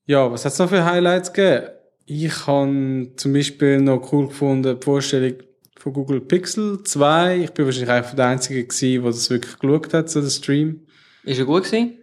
ja, 0.04 0.28
was 0.32 0.44
hat 0.44 0.52
es 0.52 0.58
noch 0.58 0.68
für 0.68 0.84
Highlights 0.84 1.32
gegeben? 1.32 1.68
Ich 2.06 2.46
habe 2.48 3.12
zum 3.14 3.32
Beispiel 3.32 3.80
noch 3.80 4.12
cool 4.12 4.26
gefunden 4.26 4.80
die 4.80 4.84
Vorstellung 4.84 5.34
von 5.78 5.92
Google 5.92 6.20
Pixel 6.22 6.82
2. 6.82 7.42
Ich 7.44 7.52
bin 7.52 7.66
wahrscheinlich 7.66 7.90
einfach 7.90 8.16
der 8.16 8.26
Einzige 8.26 8.64
gewesen, 8.64 9.02
der 9.02 9.12
das 9.12 9.30
wirklich 9.30 9.58
geschaut 9.60 9.94
hat, 9.94 10.10
so 10.10 10.20
der 10.20 10.30
Stream. 10.30 10.80
Ist 11.22 11.38
er 11.38 11.44
gut 11.44 11.62
gewesen? 11.62 11.98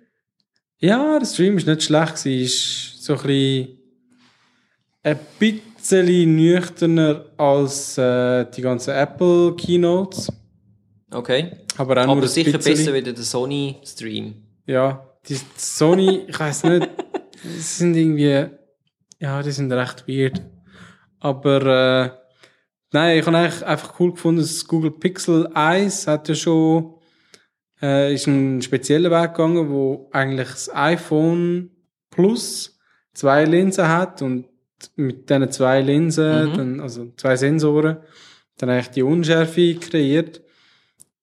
Ja, 0.80 1.19
der 1.19 1.26
Stream 1.26 1.58
ist 1.58 1.67
nicht 1.67 1.84
schlecht 1.84 2.15
gewesen. 2.15 2.41
Ist 2.41 3.04
so 3.04 3.15
ein 3.15 3.21
bisschen, 3.21 3.80
ein 5.04 5.19
bisschen 5.38 5.72
nüchterner 5.91 7.25
als 7.37 7.97
äh, 7.97 8.45
die 8.55 8.61
ganzen 8.61 8.91
Apple 8.91 9.55
Keynotes. 9.55 10.31
Okay. 11.11 11.51
Aber 11.77 12.01
auch 12.01 12.05
nur 12.05 12.15
Aber 12.17 12.21
ein 12.23 12.27
sicher 12.27 12.57
bisschen. 12.57 12.75
besser 12.75 12.93
wie 12.93 13.01
der 13.03 13.15
Sony 13.17 13.77
Stream. 13.83 14.35
Ja, 14.65 15.07
die 15.27 15.37
Sony, 15.57 16.25
ich 16.27 16.39
weiß 16.39 16.63
nicht, 16.63 16.89
die 17.43 17.59
sind 17.59 17.95
irgendwie, 17.95 18.45
ja, 19.19 19.41
die 19.41 19.51
sind 19.51 19.71
recht 19.71 20.07
weird. 20.07 20.41
Aber 21.19 21.61
äh, 21.65 22.09
nein, 22.91 23.19
ich 23.19 23.25
habe 23.25 23.37
eigentlich 23.37 23.65
einfach 23.65 23.99
cool 23.99 24.11
gefunden, 24.11 24.41
das 24.41 24.67
Google 24.67 24.91
Pixel 24.91 25.47
1 25.53 26.07
hat 26.07 26.29
ja 26.29 26.35
schon 26.35 26.95
äh, 27.81 28.13
ist 28.13 28.27
einen 28.27 28.61
speziellen 28.61 29.11
Weg 29.11 29.33
gegangen, 29.33 29.69
wo 29.69 30.09
eigentlich 30.11 30.49
das 30.49 30.73
iPhone 30.73 31.69
Plus 32.09 32.79
zwei 33.13 33.43
Linsen 33.45 33.87
hat 33.87 34.21
und 34.21 34.45
mit 34.95 35.29
diesen 35.29 35.51
zwei 35.51 35.81
Linsen, 35.81 36.51
Mhm. 36.51 36.57
dann, 36.57 36.79
also 36.79 37.11
zwei 37.17 37.35
Sensoren, 37.35 37.97
dann 38.57 38.69
eigentlich 38.69 38.89
die 38.89 39.03
Unschärfe 39.03 39.75
kreiert, 39.75 40.41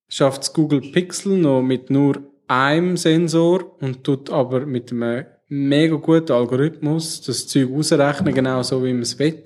schafft 0.09 0.41
das 0.41 0.53
Google 0.53 0.81
Pixel 0.81 1.37
noch 1.37 1.61
mit 1.61 1.89
nur 1.89 2.21
einem 2.47 2.97
Sensor 2.97 3.77
und 3.81 4.03
tut 4.03 4.29
aber 4.29 4.65
mit 4.65 4.91
einem 4.91 5.25
mega 5.47 5.95
guten 5.95 6.31
Algorithmus 6.33 7.21
das 7.21 7.47
Zeug 7.47 7.69
ausrechnen, 7.73 8.33
genau 8.33 8.61
so 8.63 8.83
wie 8.83 8.91
man 8.93 9.03
es 9.03 9.17
will. 9.19 9.41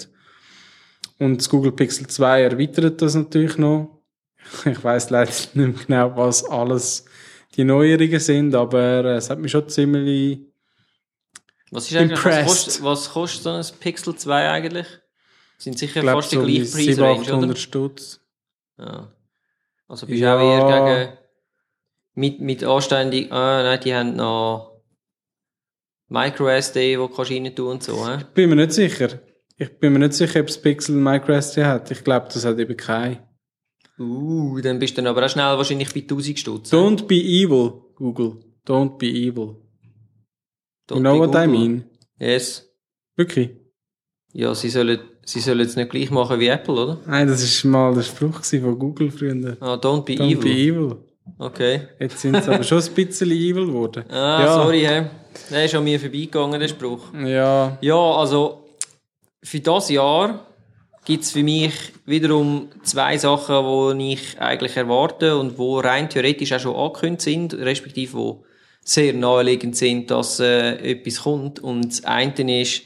Und 1.19 1.37
das 1.39 1.49
Google 1.49 1.71
Pixel 1.71 2.07
2 2.07 2.41
erweitert 2.41 3.01
das 3.01 3.15
natürlich 3.15 3.57
noch. 3.57 4.01
Ich 4.65 4.83
weiß 4.83 5.09
leider 5.09 5.31
nicht 5.31 5.55
mehr 5.55 5.73
genau, 5.87 6.17
was 6.17 6.43
alles 6.45 7.05
die 7.55 7.63
Neuerungen 7.63 8.19
sind, 8.19 8.53
aber 8.53 9.05
äh, 9.05 9.15
es 9.15 9.29
hat 9.29 9.39
mich 9.39 9.51
schon 9.51 9.67
ziemlich 9.69 10.39
Was 11.75 11.91
ist 11.91 11.97
eigentlich, 11.97 12.23
was 12.23 12.45
kostet, 12.45 12.83
was 12.83 13.09
kostet 13.11 13.43
so 13.43 13.49
ein 13.49 13.65
Pixel 13.81 14.15
2 14.15 14.49
eigentlich? 14.49 14.87
Sind 15.57 15.77
sicher 15.77 15.97
Ich 15.97 16.01
glaube, 16.03 16.21
fast 16.21 16.31
die 16.31 16.35
so 16.37 16.47
wie 16.47 16.55
gleiche 16.59 16.65
700, 16.65 16.97
Preisrange, 16.97 17.21
oder? 17.21 17.33
800 17.33 17.57
Stutz. 17.57 18.21
Ja. 18.77 19.11
Also 19.87 20.07
bist 20.07 20.21
du 20.21 20.23
Ja. 20.23 20.37
auch 20.37 20.71
eher 20.71 21.05
gegen, 21.05 21.17
mit, 22.13 22.39
mit 22.39 22.63
anständig, 22.63 23.29
ah, 23.31 23.61
nein, 23.63 23.79
die 23.83 23.93
haben 23.93 24.15
noch 24.15 24.81
MicroSD, 26.07 26.97
wo 26.97 27.07
du 27.07 27.13
kannst 27.13 27.31
rein 27.31 27.53
tun 27.55 27.67
und 27.71 27.83
so, 27.83 28.07
hä? 28.07 28.19
Bin 28.33 28.49
mir 28.49 28.55
nicht 28.55 28.71
sicher. 28.71 29.19
Ich 29.57 29.77
bin 29.77 29.91
mir 29.93 29.99
nicht 29.99 30.13
sicher, 30.13 30.39
ob 30.39 30.47
das 30.47 30.61
Pixel 30.61 30.95
MicroSD 30.95 31.65
hat. 31.65 31.91
Ich 31.91 32.03
glaube, 32.05 32.27
das 32.33 32.45
hat 32.45 32.57
eben 32.57 32.77
kein. 32.77 33.19
Uh, 33.99 34.59
dann 34.61 34.79
bist 34.79 34.97
du 34.97 35.01
dann 35.01 35.07
aber 35.07 35.25
auch 35.25 35.29
schnell 35.29 35.57
wahrscheinlich 35.57 35.93
bei 35.93 36.01
1000 36.01 36.39
Stutz. 36.39 36.71
Don't 36.73 37.05
be 37.05 37.15
evil, 37.15 37.81
Google. 37.95 38.39
Don't 38.65 38.97
be 38.97 39.07
evil. 39.07 39.64
You 40.91 40.99
know 40.99 41.19
what 41.19 41.35
I 41.35 41.47
mean? 41.47 41.85
Yes. 42.19 42.69
Wirklich? 43.15 43.51
Ja, 44.33 44.53
sie 44.53 44.69
sollen, 44.69 44.99
sie 45.23 45.39
sollen 45.39 45.61
es 45.61 45.75
nicht 45.75 45.89
gleich 45.89 46.11
machen 46.11 46.39
wie 46.39 46.47
Apple, 46.47 46.73
oder? 46.75 46.97
Nein, 47.07 47.27
das 47.27 47.41
ist 47.41 47.63
mal 47.63 47.93
der 47.93 48.01
Spruch 48.03 48.41
von 48.43 48.77
Google 48.79 49.09
früher. 49.11 49.57
Ah, 49.61 49.75
don't 49.75 50.03
be 50.03 50.13
Don't 50.13 50.31
evil. 50.31 50.37
be 50.43 50.49
evil. 50.49 50.97
Okay. 51.39 51.81
Jetzt 51.99 52.19
sind 52.19 52.43
sie 52.43 52.53
aber 52.53 52.63
schon 52.63 52.81
ein 52.83 52.93
bisschen 52.93 53.31
evil 53.31 53.67
geworden. 53.67 54.03
Ah, 54.09 54.41
ja, 54.43 54.53
sorry, 54.53 54.81
hä? 54.81 55.05
Der 55.49 55.65
ist 55.65 55.73
an 55.75 55.83
mir 55.83 55.99
vorbeigegangen, 55.99 56.59
der 56.59 56.67
Spruch. 56.67 57.13
Ja, 57.13 57.77
Ja, 57.81 57.95
also 57.95 58.65
für 59.41 59.59
das 59.59 59.89
Jahr 59.89 60.45
gibt's 61.05 61.31
für 61.31 61.43
mich 61.43 61.73
wiederum 62.05 62.69
zwei 62.83 63.17
Sachen, 63.17 63.97
die 63.99 64.13
ich 64.13 64.39
eigentlich 64.39 64.75
erwarte 64.77 65.37
und 65.37 65.57
wo 65.57 65.79
rein 65.79 66.09
theoretisch 66.09 66.51
auch 66.53 66.59
schon 66.59 66.75
angekündigt 66.75 67.21
sind, 67.21 67.53
respektive 67.53 68.13
wo 68.13 68.43
sehr 68.85 69.13
naheliegend 69.13 69.75
sind, 69.75 70.11
dass 70.11 70.39
äh, 70.39 70.75
etwas 70.91 71.23
kommt. 71.23 71.59
Und 71.59 71.87
das 71.87 72.03
eine 72.05 72.61
ist 72.61 72.83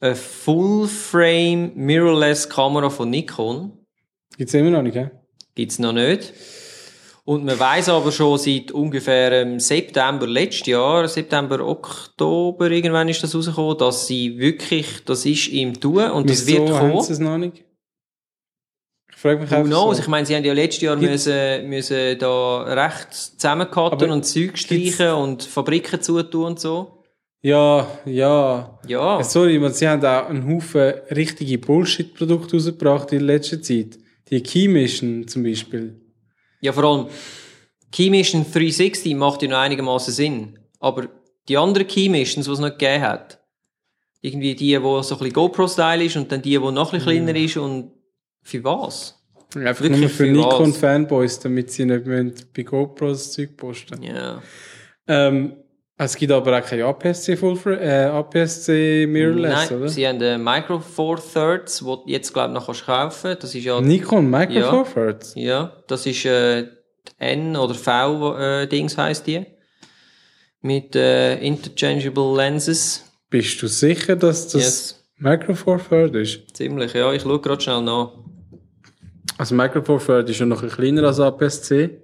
eine 0.00 0.14
Full-Frame 0.14 1.72
Mirrorless 1.74 2.48
Kamera 2.48 2.88
von 2.88 3.10
Nikon. 3.10 3.72
gibt's 4.38 4.54
immer 4.54 4.70
noch 4.70 4.82
nicht, 4.82 4.96
hä? 4.96 5.10
Gibt's 5.54 5.78
noch 5.78 5.92
nicht. 5.92 6.32
Und 7.24 7.44
man 7.44 7.58
weiß 7.58 7.90
aber 7.90 8.10
schon 8.12 8.38
seit 8.38 8.72
ungefähr 8.72 9.42
im 9.42 9.60
September 9.60 10.26
letztes 10.26 10.68
Jahr, 10.68 11.06
September, 11.06 11.66
Oktober, 11.66 12.70
irgendwann 12.70 13.08
ist 13.08 13.22
das 13.22 13.34
rausgekommen, 13.34 13.76
dass 13.76 14.06
sie 14.06 14.38
wirklich, 14.38 15.04
das 15.04 15.26
ist 15.26 15.48
im 15.48 15.78
Tun 15.78 16.10
und 16.10 16.30
das 16.30 16.46
Wieso 16.46 16.58
wird 16.58 16.70
haben 16.70 16.90
kommen. 16.92 17.02
sie 17.02 17.12
es 17.12 17.18
noch 17.18 17.36
nicht? 17.38 17.64
Ich 19.20 19.22
frage 19.22 19.40
mich 19.42 19.50
Who 19.50 19.54
einfach 19.56 19.68
knows? 19.68 19.96
so. 19.98 20.02
Ich 20.02 20.08
meine, 20.08 20.24
sie 20.24 20.34
haben 20.34 20.44
ja 20.44 20.54
letztes 20.54 20.80
Jahr 20.80 20.96
Gibt's- 20.96 21.26
müssen, 21.26 21.68
müssen 21.68 22.18
da 22.18 22.62
recht 22.62 23.12
zusammencutten 23.12 24.04
Aber 24.04 24.12
und 24.14 24.24
Zeug 24.24 24.56
streichen 24.56 25.10
und 25.10 25.42
Fabriken 25.42 26.00
zutun 26.00 26.44
und 26.46 26.58
so. 26.60 27.02
Ja, 27.42 27.86
ja. 28.06 28.78
Ja. 28.88 29.20
Äh, 29.20 29.24
Sorry, 29.24 29.60
weil 29.60 29.74
sie 29.74 29.86
haben 29.86 30.02
auch 30.06 30.26
einen 30.30 30.48
Haufen 30.48 30.94
richtige 31.10 31.58
Bullshit-Produkte 31.58 32.56
rausgebracht 32.56 33.12
in 33.12 33.20
letzter 33.20 33.60
Zeit. 33.60 33.98
Die 34.30 34.42
Key 34.42 34.68
Mission 34.68 35.28
zum 35.28 35.42
Beispiel. 35.42 36.00
Ja, 36.62 36.72
vor 36.72 36.84
allem, 36.84 37.06
Key 37.92 38.08
Mission 38.08 38.46
360 38.50 39.14
macht 39.16 39.42
ja 39.42 39.48
noch 39.50 39.58
einigermaßen 39.58 40.14
Sinn. 40.14 40.58
Aber 40.78 41.08
die 41.46 41.58
anderen 41.58 41.86
Key 41.86 42.08
Missions, 42.08 42.46
die 42.46 42.52
es 42.52 42.58
noch 42.58 42.70
gegeben 42.70 43.02
hat, 43.02 43.38
irgendwie 44.22 44.54
die, 44.54 44.82
wo 44.82 45.02
so 45.02 45.14
ein 45.14 45.18
bisschen 45.18 45.34
GoPro-Style 45.34 46.04
ist 46.04 46.16
und 46.16 46.32
dann 46.32 46.40
die, 46.40 46.58
wo 46.62 46.70
noch 46.70 46.94
ein 46.94 47.00
bisschen 47.00 47.24
kleiner 47.26 47.38
ist 47.38 47.58
und 47.58 47.92
für 48.42 48.62
was? 48.64 49.16
Einfach 49.54 49.82
Wirklich 49.82 50.00
nur 50.00 50.08
für? 50.10 50.26
Nikon-Fanboys, 50.26 51.40
damit 51.40 51.70
sie 51.72 51.84
nicht 51.84 52.06
müssen 52.06 52.34
bei 52.56 52.62
GoPros 52.62 53.32
Zeug 53.32 53.56
posten 53.56 54.02
Ja. 54.02 54.40
ähm, 55.08 55.56
Es 55.98 56.16
gibt 56.16 56.32
aber 56.32 56.58
auch 56.58 56.64
kein 56.64 56.80
APS-C 56.82 57.36
äh, 57.66 58.04
APS-C 58.04 59.06
Mirrorless, 59.08 59.70
Nein, 59.70 59.78
oder? 59.80 59.88
sie 59.88 60.06
haben 60.08 60.18
den 60.18 60.42
Micro 60.42 60.78
Four 60.80 61.18
Thirds, 61.20 61.84
wo 61.84 61.96
du 61.96 62.02
jetzt, 62.06 62.32
glaube 62.32 62.48
ich, 62.50 62.54
noch 62.54 62.66
kannst 62.66 62.86
kaufen 62.86 63.36
Das 63.40 63.54
ist 63.54 63.64
ja, 63.64 63.80
Nikon 63.80 64.30
Micro 64.30 64.52
Ja. 64.54 64.70
Four 64.70 64.86
Thirds. 64.94 65.34
ja, 65.36 65.72
das 65.88 66.06
ist, 66.06 66.24
äh, 66.24 66.66
N 67.18 67.56
oder 67.56 67.74
V, 67.74 68.38
äh, 68.38 68.66
heisst 68.96 69.26
die. 69.26 69.44
Mit, 70.62 70.94
äh, 70.94 71.38
Interchangeable 71.38 72.36
Lenses. 72.36 73.04
Bist 73.30 73.60
du 73.62 73.66
sicher, 73.66 74.16
dass 74.16 74.48
das 74.48 74.62
Yes. 74.62 75.04
Micro 75.16 75.54
Four 75.54 75.80
Thirds 75.86 76.14
ist? 76.16 76.56
Ziemlich, 76.56 76.92
ja, 76.94 77.12
ich 77.12 77.22
schaue 77.22 77.40
gerade 77.40 77.60
schnell 77.60 77.82
nach. 77.82 78.12
Also 79.40 79.54
Micro 79.54 79.80
Four 79.80 80.00
Thirds 80.00 80.30
ist 80.32 80.40
ja 80.40 80.44
noch 80.44 80.62
ein 80.62 80.68
kleiner 80.68 81.02
als 81.04 81.18
APS-C. 81.18 81.98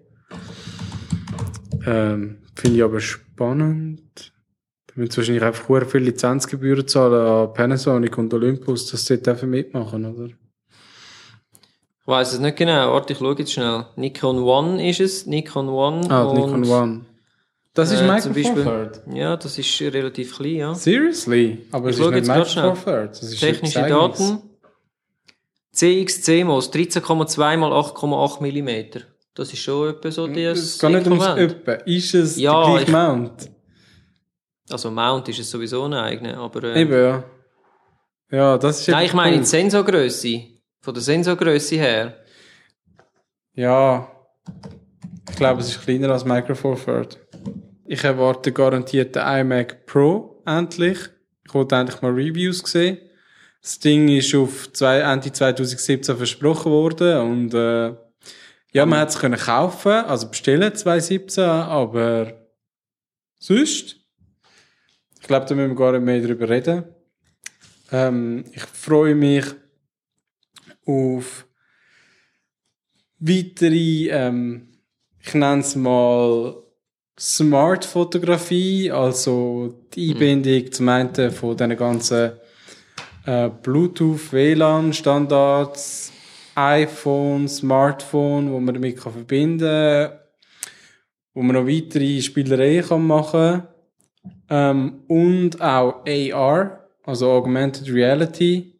Ähm, 1.84 2.38
Finde 2.54 2.76
ich 2.78 2.82
aber 2.82 2.98
spannend. 2.98 4.32
Da 4.86 4.94
müssen 4.94 5.18
wahrscheinlich 5.18 5.44
einfach 5.44 5.68
sehr 5.68 5.84
viele 5.84 6.04
Lizenzgebühren 6.06 6.88
zahlen 6.88 7.12
an 7.12 7.52
Panasonic 7.52 8.16
und 8.16 8.32
Olympus, 8.32 8.90
dass 8.90 9.04
sie 9.04 9.20
dafür 9.20 9.48
mitmachen, 9.48 10.06
oder? 10.06 10.28
Ich 10.28 12.06
weiss 12.06 12.32
es 12.32 12.40
nicht 12.40 12.56
genau. 12.56 12.94
Warte, 12.94 13.12
ich 13.12 13.18
schaue 13.18 13.36
jetzt 13.38 13.52
schnell. 13.52 13.84
Nikon 13.96 14.38
One 14.38 14.88
ist 14.88 15.00
es. 15.00 15.26
Nikon 15.26 15.68
One. 15.68 16.10
Ah, 16.10 16.22
und, 16.22 16.36
Nikon 16.38 16.66
One. 16.66 17.00
Das 17.74 17.92
ist 17.92 18.00
äh, 18.00 18.06
Micro 18.10 18.32
Four 18.32 18.62
Thirds. 18.64 19.02
Ja, 19.12 19.36
das 19.36 19.58
ist 19.58 19.78
relativ 19.82 20.36
klein, 20.36 20.54
ja. 20.54 20.74
Seriously? 20.74 21.66
Aber 21.70 21.90
Ich 21.90 21.96
es 21.96 22.00
ist 22.00 22.10
nicht 22.12 22.28
Micro 22.28 22.44
schnell. 22.46 22.74
Four. 22.76 23.06
Das 23.08 23.22
ist 23.22 23.38
Technische. 23.38 23.80
Daten. 23.80 24.38
CX 25.76 26.22
CMOS 26.22 26.72
13,2 26.72 27.56
mal 27.58 27.70
8,8 27.72 28.40
mm. 28.40 29.02
Das 29.34 29.52
ist 29.52 29.58
schon 29.60 29.90
etwa 29.90 30.10
so 30.10 30.26
die 30.26 30.42
Es 30.44 30.78
geht 30.78 30.90
nicht 30.90 31.06
ums. 31.06 31.26
Öppe. 31.26 31.72
Ist 31.84 32.14
es 32.14 32.36
Ja, 32.38 32.58
der 32.64 32.70
gleiche 32.70 32.86
ich- 32.86 32.92
Mount? 32.92 33.50
Also 34.70 34.90
Mount 34.90 35.28
ist 35.28 35.38
es 35.38 35.50
sowieso 35.50 35.84
ein 35.84 35.94
eigener, 35.94 36.38
aber... 36.38 36.64
Äh, 36.64 36.80
Eben, 36.80 36.92
ja. 36.92 37.24
Ja, 38.30 38.58
das 38.58 38.80
ist 38.80 38.88
nein, 38.88 39.04
ich 39.06 39.12
meine 39.14 39.38
die 39.38 39.44
Sensorgröße. 39.44 40.40
Von 40.80 40.94
der 40.94 41.02
Sensorgröße 41.02 41.76
her. 41.76 42.16
Ja, 43.54 44.10
ich 45.30 45.36
glaube, 45.36 45.60
es 45.60 45.68
ist 45.68 45.82
kleiner 45.82 46.10
als 46.10 46.24
Micro 46.24 46.54
Four 46.54 46.76
Thirds. 46.82 47.18
Ich 47.84 48.02
erwarte 48.02 48.50
garantiert 48.52 49.14
den 49.14 49.22
iMac 49.26 49.86
Pro 49.86 50.42
endlich. 50.44 50.98
Ich 51.46 51.54
wollte 51.54 51.76
endlich 51.76 52.02
mal 52.02 52.10
Reviews 52.12 52.58
sehen. 52.64 52.98
Das 53.66 53.80
Ding 53.80 54.06
ist 54.06 54.32
auf 54.32 54.72
zwei, 54.74 55.00
Ende 55.00 55.32
2017 55.32 56.16
versprochen 56.16 56.70
worden 56.70 57.18
und 57.18 57.52
äh, 57.52 57.96
ja, 58.70 58.86
man 58.86 59.00
hat 59.00 59.08
es 59.08 59.18
können 59.18 59.36
kaufen, 59.36 59.90
also 59.90 60.28
bestellen 60.28 60.72
2017, 60.72 61.42
aber 61.42 62.46
sonst, 63.40 63.96
ich 65.20 65.26
glaube, 65.26 65.46
da 65.46 65.56
müssen 65.56 65.70
wir 65.70 65.74
gar 65.74 65.90
nicht 65.90 66.04
mehr 66.04 66.22
drüber 66.22 66.48
reden. 66.48 66.84
Ähm, 67.90 68.44
ich 68.52 68.62
freue 68.62 69.16
mich 69.16 69.46
auf 70.86 71.48
weitere, 73.18 74.10
ähm, 74.10 74.78
ich 75.18 75.34
nenne 75.34 75.62
es 75.62 75.74
mal 75.74 76.54
Smart-Fotografie, 77.18 78.92
also 78.92 79.88
die 79.92 80.12
Einbindung 80.12 80.70
zum 80.70 80.88
einen 80.88 81.32
von 81.32 81.56
diesen 81.56 81.76
ganzen 81.76 82.32
äh, 83.26 83.50
Bluetooth, 83.62 84.32
WLAN-Standards, 84.32 86.12
iPhone, 86.54 87.48
Smartphone, 87.48 88.50
wo 88.50 88.60
man 88.60 88.74
damit 88.74 88.96
kann 88.98 89.12
verbinden 89.12 89.58
kann, 90.08 90.18
wo 91.34 91.42
man 91.42 91.56
noch 91.56 91.66
weitere 91.66 92.20
Spielereien 92.22 92.84
kann 92.86 93.06
machen 93.06 93.62
ähm, 94.48 95.00
und 95.08 95.60
auch 95.60 96.04
AR, 96.06 96.88
also 97.04 97.30
Augmented 97.30 97.92
Reality, 97.92 98.72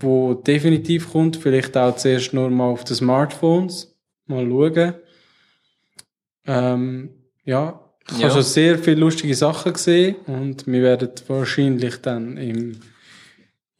wo 0.00 0.34
definitiv 0.34 1.10
kommt, 1.12 1.36
vielleicht 1.36 1.76
auch 1.76 1.94
zuerst 1.96 2.32
nur 2.32 2.48
mal 2.50 2.70
auf 2.70 2.84
den 2.84 2.96
Smartphones, 2.96 3.94
mal 4.26 4.48
schauen. 4.48 4.94
Ähm, 6.46 7.10
ja, 7.44 7.80
ich 8.10 8.18
Ja. 8.18 8.24
habe 8.24 8.34
schon 8.34 8.42
sehr 8.42 8.78
viele 8.78 9.00
lustige 9.00 9.34
Sachen 9.34 9.72
gesehen 9.72 10.16
und 10.26 10.66
wir 10.66 10.82
werden 10.82 11.10
wahrscheinlich 11.26 11.96
dann 12.02 12.36
im 12.36 12.80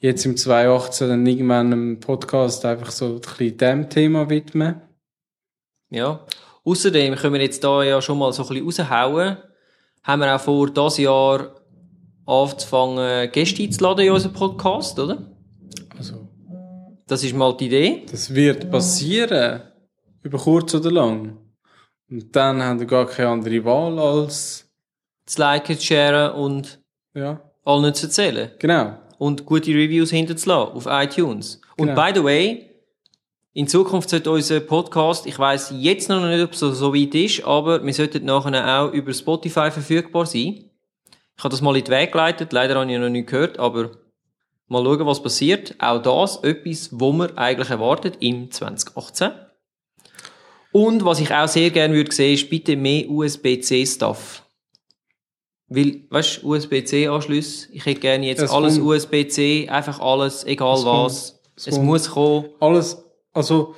jetzt 0.04 0.26
im 0.26 0.36
2018 0.36 1.08
dann 1.08 1.26
irgendwann 1.26 1.72
einem 1.72 2.00
Podcast 2.00 2.64
einfach 2.66 2.90
so 2.90 3.06
ein 3.14 3.20
bisschen 3.20 3.56
dem 3.56 3.88
Thema 3.88 4.28
widmen. 4.28 4.82
Ja. 5.90 6.20
Außerdem 6.64 7.14
können 7.16 7.34
wir 7.34 7.40
jetzt 7.42 7.64
da 7.64 7.82
ja 7.82 8.00
schon 8.02 8.18
mal 8.18 8.32
so 8.32 8.46
ein 8.46 8.64
bisschen 8.66 8.86
raushauen. 8.86 9.36
Haben 10.02 10.20
wir 10.20 10.34
auch 10.36 10.40
vor, 10.40 10.70
das 10.70 10.98
Jahr 10.98 11.54
anzufangen, 12.26 13.30
Gäste 13.32 13.62
einzuladen 13.62 14.06
in 14.06 14.12
unseren 14.12 14.32
Podcast, 14.34 14.98
oder? 14.98 15.18
Also, 15.96 16.28
Das 17.06 17.22
ist 17.24 17.34
mal 17.34 17.56
die 17.56 17.66
Idee. 17.66 18.02
das 18.10 18.34
wird 18.34 18.70
passieren. 18.70 19.62
Über 20.22 20.38
kurz 20.38 20.74
oder 20.74 20.90
lang. 20.90 21.36
Und 22.10 22.34
dann 22.36 22.62
haben 22.62 22.80
wir 22.80 22.86
gar 22.86 23.06
keine 23.06 23.28
andere 23.30 23.64
Wahl 23.64 23.98
als, 23.98 24.66
Zu 25.26 25.40
liken, 25.40 25.78
zu 25.78 25.84
sharen 25.86 26.34
und 26.34 26.80
ja, 27.14 27.40
allen 27.64 27.94
zu 27.94 28.06
erzählen. 28.06 28.50
genau. 28.58 28.98
Und 29.24 29.46
gute 29.46 29.70
Reviews 29.70 30.10
hinterzulassen 30.10 30.74
auf 30.74 30.86
iTunes. 30.86 31.60
Und 31.78 31.88
Genau. 31.88 32.02
by 32.02 32.12
the 32.14 32.22
way, 32.22 32.70
in 33.54 33.66
Zukunft 33.66 34.10
sollte 34.10 34.30
unser 34.30 34.60
Podcast, 34.60 35.26
ich 35.26 35.38
weiß 35.38 35.72
jetzt 35.78 36.08
noch 36.10 36.26
nicht, 36.26 36.42
ob 36.42 36.52
es 36.52 36.58
so, 36.58 36.92
weit 36.92 37.14
ist, 37.14 37.44
aber 37.44 37.82
wir 37.82 37.94
sollten 37.94 38.26
nachher 38.26 38.82
auch 38.82 38.92
über 38.92 39.14
Spotify 39.14 39.70
verfügbar 39.70 40.26
sein. 40.26 40.68
Ich 41.36 41.42
habe 41.42 41.48
das 41.48 41.62
mal 41.62 41.74
in 41.76 41.84
den 41.84 41.94
Weg 41.94 42.12
geleitet, 42.12 42.52
leider 42.52 42.74
habe 42.78 42.92
ich 42.92 42.98
noch 42.98 43.08
nicht 43.08 43.28
gehört, 43.28 43.58
aber 43.58 43.92
mal 44.68 44.84
schauen, 44.84 45.06
was 45.06 45.22
passiert. 45.22 45.74
Auch 45.78 46.02
das 46.02 46.42
etwas, 46.42 46.90
wo 46.92 47.12
man 47.12 47.36
eigentlich 47.38 47.70
erwartet 47.70 48.16
im 48.20 48.50
2018. 48.50 49.30
Und 50.70 51.04
was 51.04 51.20
ich 51.20 51.32
auch 51.32 51.48
sehr 51.48 51.70
gerne 51.70 51.94
würde 51.94 52.12
sehen, 52.12 52.34
ist 52.34 52.50
bitte 52.50 52.76
mehr 52.76 53.08
USB-C-Stuff. 53.08 54.43
Weil, 55.74 56.02
weißt 56.10 56.42
du, 56.42 56.48
USB-C-Anschluss, 56.54 57.68
ich 57.72 57.84
hätte 57.86 58.00
gerne 58.00 58.26
jetzt 58.26 58.42
Es 58.42 58.50
alles 58.50 58.74
kommt. 58.78 58.86
USB-C, 58.88 59.68
einfach 59.68 59.98
alles, 60.00 60.44
egal 60.44 60.78
Es 60.78 60.84
was. 60.84 61.40
Es 61.56 61.66
Es 61.68 61.74
kommt. 61.74 61.86
muss 61.86 62.10
kommen. 62.10 62.44
Alles, 62.60 63.04
also, 63.32 63.74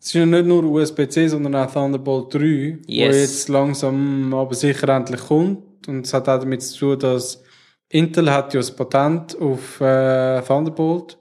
es 0.00 0.06
ist 0.06 0.12
ja 0.14 0.26
nicht 0.26 0.46
nur 0.46 0.64
USB-C, 0.64 1.28
sondern 1.28 1.54
auch 1.56 1.70
Thunderbolt 1.72 2.32
3, 2.34 2.40
wo 2.40 2.92
Yes. 2.92 3.16
jetzt 3.16 3.48
langsam 3.48 4.32
aber 4.32 4.54
sicher 4.54 4.88
endlich 4.90 5.20
kommt. 5.20 5.88
Und 5.88 6.06
es 6.06 6.14
hat 6.14 6.28
auch 6.28 6.38
damit 6.38 6.62
zu 6.62 6.78
tun, 6.78 6.98
dass 7.00 7.42
Intel 7.90 8.30
hat 8.30 8.54
ja 8.54 8.60
das 8.60 8.74
Patent 8.74 9.36
auf 9.40 9.80
äh, 9.80 10.40
Thunderbolt 10.42 11.18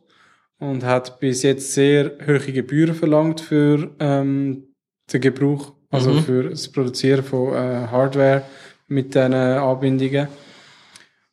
und 0.59 0.83
hat 0.83 1.19
bis 1.19 1.43
jetzt 1.43 1.73
sehr 1.73 2.11
hohe 2.27 2.39
Gebühren 2.39 2.93
verlangt 2.95 3.41
für 3.41 3.89
ähm, 3.99 4.67
den 5.11 5.21
Gebrauch, 5.21 5.73
also 5.89 6.11
Mhm. 6.11 6.19
für 6.23 6.49
das 6.49 6.67
Produzieren 6.69 7.23
von 7.23 7.53
äh, 7.53 7.87
Hardware 7.89 8.43
mit 8.87 9.13
diesen 9.13 9.33
Anbindungen. 9.33 10.27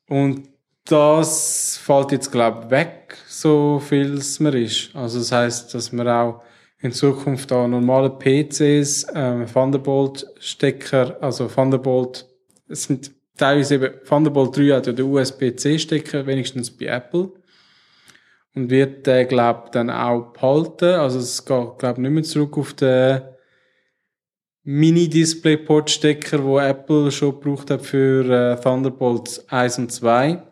Und 0.08 0.48
das 0.84 1.78
fällt 1.82 2.12
jetzt, 2.12 2.30
glaube 2.30 2.64
ich, 2.64 2.70
weg, 2.70 3.16
so 3.26 3.78
viel 3.78 4.14
es 4.14 4.38
mir 4.40 4.54
ist. 4.54 4.94
Also 4.94 5.18
das 5.18 5.32
heißt, 5.32 5.74
dass 5.74 5.92
wir 5.92 6.06
auch 6.06 6.42
in 6.80 6.92
Zukunft 6.92 7.50
an 7.52 7.70
normale 7.70 8.10
PCs 8.10 9.06
ähm, 9.14 9.46
Thunderbolt-Stecker, 9.46 11.16
also 11.22 11.46
Thunderbolt, 11.48 12.26
es 12.68 12.84
sind 12.84 13.10
teilweise 13.38 13.76
eben, 13.76 13.94
Thunderbolt 14.06 14.56
3 14.56 14.76
hat 14.76 14.86
ja 14.86 14.92
den 14.92 15.06
USB-C-Stecker, 15.06 16.26
wenigstens 16.26 16.70
bei 16.70 16.86
Apple. 16.86 17.32
Und 18.54 18.70
wird 18.70 19.06
der, 19.06 19.24
glaube 19.24 19.62
ich, 19.64 19.70
dann 19.70 19.90
auch 19.90 20.32
behalten. 20.32 20.94
Also 20.94 21.18
es 21.18 21.44
geht, 21.44 21.78
glaube 21.78 21.94
ich, 21.94 21.98
nicht 21.98 22.10
mehr 22.10 22.22
zurück 22.22 22.56
auf 22.56 22.74
den 22.74 23.22
Mini-Displayport-Stecker, 24.64 26.42
wo 26.42 26.58
Apple 26.58 27.12
schon 27.12 27.38
gebraucht 27.38 27.70
hat 27.70 27.82
für 27.82 28.24
äh, 28.24 28.60
Thunderbolt 28.60 29.44
1 29.48 29.78
und 29.78 29.92
2. 29.92 30.42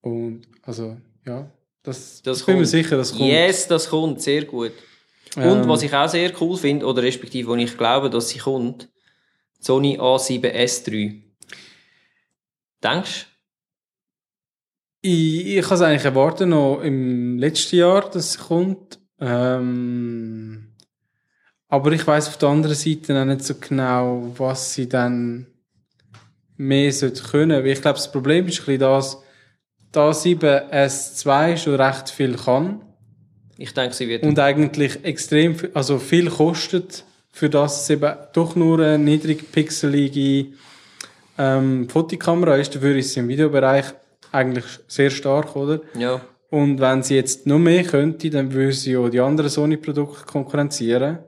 Und 0.00 0.42
also, 0.62 0.96
ja, 1.26 1.52
das, 1.82 2.22
Das 2.22 2.40
ich 2.40 2.46
bin 2.46 2.58
mir 2.58 2.66
sicher, 2.66 2.96
das 2.96 3.12
kommt. 3.12 3.30
Yes, 3.30 3.68
das 3.68 3.88
kommt, 3.88 4.22
sehr 4.22 4.44
gut. 4.44 4.72
Und 5.36 5.42
Ähm, 5.44 5.68
was 5.68 5.82
ich 5.82 5.94
auch 5.94 6.08
sehr 6.08 6.32
cool 6.40 6.56
finde, 6.56 6.86
oder 6.86 7.02
respektive, 7.02 7.48
wo 7.48 7.54
ich 7.56 7.76
glaube, 7.76 8.08
dass 8.08 8.30
sie 8.30 8.38
kommt, 8.38 8.88
Sony 9.60 9.98
A7S3. 9.98 11.20
Denkst 12.82 13.26
Ich, 15.02 15.46
ich 15.58 15.62
kann 15.62 15.74
es 15.74 15.82
eigentlich 15.82 16.04
erwarten, 16.04 16.48
noch 16.48 16.80
im 16.80 17.38
letzten 17.38 17.76
Jahr, 17.76 18.08
dass 18.08 18.30
es 18.30 18.38
kommt. 18.38 18.98
Ähm, 19.20 20.69
aber 21.70 21.92
ich 21.92 22.06
weiß 22.06 22.28
auf 22.28 22.36
der 22.36 22.48
anderen 22.48 22.74
Seite 22.74 23.18
auch 23.18 23.24
nicht 23.24 23.44
so 23.44 23.54
genau, 23.54 24.32
was 24.36 24.74
sie 24.74 24.88
dann 24.88 25.46
mehr 26.56 26.92
sollte 26.92 27.22
können. 27.22 27.62
Weil 27.62 27.68
ich 27.68 27.80
glaube, 27.80 27.96
das 27.96 28.10
Problem 28.10 28.48
ist 28.48 28.60
ein 28.60 28.66
bisschen 28.66 28.80
das, 28.80 29.22
da 29.92 30.10
7S2 30.10 31.56
schon 31.56 31.80
recht 31.80 32.10
viel 32.10 32.36
kann? 32.36 32.82
Ich 33.56 33.72
denke, 33.72 33.94
sie 33.94 34.08
wird. 34.08 34.24
und 34.24 34.38
eigentlich 34.38 35.04
extrem 35.04 35.54
viel, 35.54 35.70
also 35.74 35.98
viel 35.98 36.28
kostet, 36.28 37.04
für 37.30 37.48
das 37.48 37.82
es 37.82 37.90
eben 37.90 38.14
doch 38.32 38.56
nur 38.56 38.80
eine 38.80 38.98
niedrigpixelige 38.98 40.52
ähm, 41.38 41.88
Fotokamera 41.88 42.56
ist. 42.56 42.74
Dafür 42.74 42.96
ist 42.96 43.12
sie 43.12 43.20
im 43.20 43.28
Videobereich 43.28 43.86
eigentlich 44.32 44.64
sehr 44.88 45.10
stark, 45.10 45.54
oder? 45.56 45.80
ja. 45.94 46.20
Und 46.50 46.80
wenn 46.80 47.04
sie 47.04 47.14
jetzt 47.14 47.46
noch 47.46 47.60
mehr 47.60 47.84
könnte, 47.84 48.28
dann 48.28 48.52
würde 48.52 48.72
sie 48.72 48.96
auch 48.96 49.08
die 49.08 49.20
anderen 49.20 49.48
Sony-Produkte 49.48 50.24
konkurrenzieren. 50.26 51.20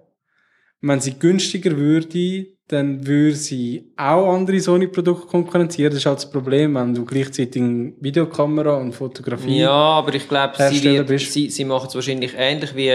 Wenn 0.83 1.01
sie 1.01 1.19
günstiger 1.19 1.77
würde, 1.77 2.47
dann 2.69 3.07
würde 3.07 3.37
sie 3.37 3.93
auch 3.97 4.33
andere 4.35 4.59
Sony-Produkte 4.61 5.27
konkurrenzieren. 5.27 5.91
Das 5.91 5.99
ist 6.01 6.07
halt 6.07 6.19
das 6.19 6.31
Problem, 6.31 6.75
wenn 6.75 6.95
du 6.95 7.05
gleichzeitig 7.05 7.63
Videokamera 8.01 8.77
und 8.77 8.93
Fotografie 8.93 9.61
Ja, 9.61 9.71
aber 9.71 10.15
ich 10.15 10.29
glaube, 10.29 10.55
sie, 10.71 10.83
wird, 11.09 11.21
sie, 11.21 11.51
sie 11.51 11.65
machen 11.65 11.87
es 11.89 11.95
wahrscheinlich 11.95 12.33
ähnlich 12.37 12.75
wie 12.75 12.91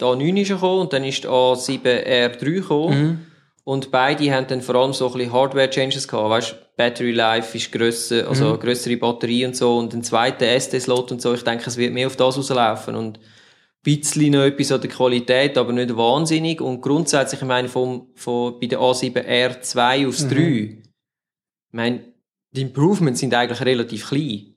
die 0.00 0.04
A9 0.04 0.40
ist 0.42 0.48
gekommen 0.48 0.80
und 0.82 0.92
dann 0.92 1.04
ist 1.04 1.24
die 1.24 1.28
A7R3 1.28 2.38
gekommen. 2.44 3.00
Mhm. 3.02 3.18
Und 3.64 3.90
beide 3.92 4.32
haben 4.34 4.46
dann 4.48 4.60
vor 4.60 4.74
allem 4.74 4.92
so 4.92 5.06
ein 5.06 5.12
bisschen 5.12 5.32
Hardware-Changes 5.32 6.08
gehabt. 6.08 6.30
Weißt, 6.30 6.56
Battery 6.76 7.12
Life 7.12 7.56
ist 7.56 7.70
grösser, 7.70 8.28
also 8.28 8.54
Mhm. 8.54 8.58
grössere 8.60 8.96
Batterie 8.96 9.46
und 9.46 9.54
so 9.56 9.78
und 9.78 9.94
ein 9.94 10.02
zweiter 10.02 10.46
SD-Slot 10.46 11.12
und 11.12 11.22
so. 11.22 11.32
Ich 11.34 11.44
denke, 11.44 11.64
es 11.66 11.76
wird 11.76 11.92
mehr 11.94 12.06
auf 12.08 12.16
das 12.16 12.36
rauslaufen 12.36 12.96
und 12.96 13.20
bisschen 13.82 14.32
noch 14.32 14.42
etwas 14.44 14.72
an 14.72 14.80
der 14.80 14.90
Qualität, 14.90 15.58
aber 15.58 15.72
nicht 15.72 15.96
wahnsinnig. 15.96 16.60
Und 16.60 16.80
grundsätzlich, 16.80 17.40
ich 17.42 17.46
meine, 17.48 17.68
vom, 17.68 18.08
von, 18.14 18.58
bei 18.60 18.66
der 18.66 18.78
A7R2 18.80 20.08
aufs 20.08 20.22
Mhm. 20.24 20.28
3, 20.30 20.38
ich 20.38 20.78
meine, 21.72 22.12
die 22.52 22.62
Improvements 22.62 23.20
sind 23.20 23.34
eigentlich 23.34 23.60
relativ 23.62 24.08
klein. 24.08 24.54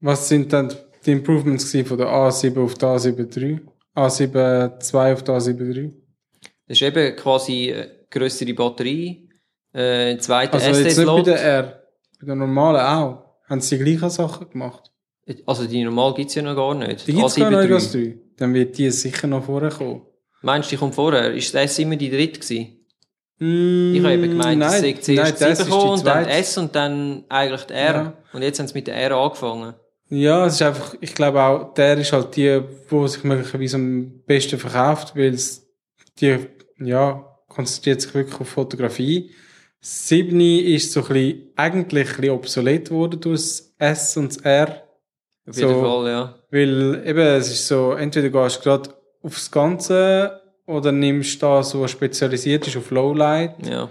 Was 0.00 0.28
sind 0.28 0.52
dann 0.52 0.72
die 1.04 1.12
Improvements 1.12 1.70
gewesen 1.70 1.86
von 1.88 1.98
der 1.98 2.06
A7 2.08 2.58
auf 2.62 2.74
die 2.74 2.84
A7 2.84 3.36
III? 3.36 3.60
A7 3.96 4.94
II 4.94 5.12
auf 5.12 5.24
die 5.24 5.30
A7 5.32 5.74
III? 5.76 5.92
Das 6.68 6.76
ist 6.76 6.82
eben 6.82 7.16
quasi 7.16 7.72
eine 7.72 7.90
grössere 8.10 8.54
Batterie, 8.54 9.28
äh, 9.74 10.12
ein 10.12 10.20
zweiter 10.20 10.54
Also 10.54 10.68
jetzt 10.68 10.76
nicht 10.78 10.84
bei 10.84 10.90
SD-Slot. 10.92 11.26
der 11.26 11.42
R, 11.42 11.82
bei 12.20 12.26
der 12.26 12.34
normalen 12.36 12.80
auch. 12.80 13.24
Haben 13.48 13.60
sie 13.60 13.78
die 13.78 13.84
gleichen 13.84 14.10
Sachen 14.10 14.48
gemacht? 14.50 14.87
Also 15.46 15.66
die 15.66 15.84
normal 15.84 16.14
gibt's 16.14 16.34
ja 16.34 16.42
noch 16.42 16.56
gar 16.56 16.74
nicht. 16.74 17.06
Die 17.06 17.12
gibt's 17.12 17.36
gar 17.36 17.50
A7 17.50 17.62
nicht 17.62 17.72
als 17.72 17.92
3. 17.92 18.18
Dann 18.36 18.54
wird 18.54 18.78
die 18.78 18.90
sicher 18.90 19.26
noch 19.26 19.44
vorher 19.44 19.70
kommen. 19.70 20.02
Meinst 20.42 20.70
du, 20.70 20.76
die 20.76 20.78
kommt 20.80 20.94
vorher? 20.94 21.34
Ist 21.34 21.54
das 21.54 21.78
immer 21.78 21.96
die 21.96 22.10
dritte 22.10 22.40
gewesen? 22.40 22.76
Mm, 23.38 23.94
Ich 23.94 24.02
habe 24.02 24.14
eben 24.14 24.22
gemeint, 24.30 24.62
es 24.62 24.80
sei 24.80 24.80
nein, 24.92 25.02
zuerst 25.02 25.32
ist 25.42 25.56
7 25.58 25.70
gekommen 25.70 25.82
die 25.84 25.98
und 25.98 26.06
dann. 26.06 26.24
S 26.26 26.58
und 26.58 26.74
dann 26.74 27.24
eigentlich 27.28 27.62
die 27.62 27.72
R. 27.72 27.94
Ja. 27.94 28.14
Und 28.32 28.42
jetzt 28.42 28.58
haben 28.58 28.68
sie 28.68 28.74
mit 28.74 28.86
der 28.86 28.96
R 28.96 29.16
angefangen. 29.16 29.74
Ja, 30.10 30.46
es 30.46 30.54
ist 30.54 30.62
einfach, 30.62 30.94
ich 31.00 31.14
glaube 31.14 31.42
auch, 31.42 31.74
der 31.74 31.98
ist 31.98 32.12
halt 32.12 32.34
die, 32.36 32.62
wo 32.88 33.06
sich 33.06 33.24
möglicherweise 33.24 33.76
am 33.76 34.22
besten 34.26 34.58
verkauft, 34.58 35.14
weil 35.14 35.34
es 35.34 35.66
die, 36.20 36.38
ja, 36.80 37.24
konzentriert 37.48 38.00
sich 38.00 38.14
wirklich 38.14 38.40
auf 38.40 38.48
Fotografie. 38.48 39.30
7 39.80 40.40
ist 40.40 40.92
so 40.92 41.00
ein 41.02 41.08
bisschen, 41.08 41.42
eigentlich 41.56 42.08
ein 42.08 42.16
bisschen 42.16 42.30
obsolet 42.30 42.90
worden 42.90 43.20
durch 43.20 43.40
das 43.40 43.74
S 43.78 44.16
und 44.16 44.28
das 44.34 44.38
R. 44.38 44.87
Auf 45.48 45.54
So. 45.54 45.68
jeden 45.68 45.80
Fall, 45.80 46.08
ja. 46.10 46.34
Weil 46.50 47.02
eben, 47.06 47.18
es 47.18 47.50
ist 47.50 47.66
so, 47.66 47.92
entweder 47.92 48.28
gehst 48.30 48.58
du 48.58 48.62
gerade 48.62 48.90
aufs 49.22 49.50
Ganze 49.50 50.40
oder 50.66 50.92
nimmst 50.92 51.42
da 51.42 51.62
so 51.62 51.80
was 51.82 51.90
spezialisiert 51.90 52.66
ist 52.66 52.76
auf 52.76 52.90
Lowlight 52.90 53.54
ja. 53.66 53.88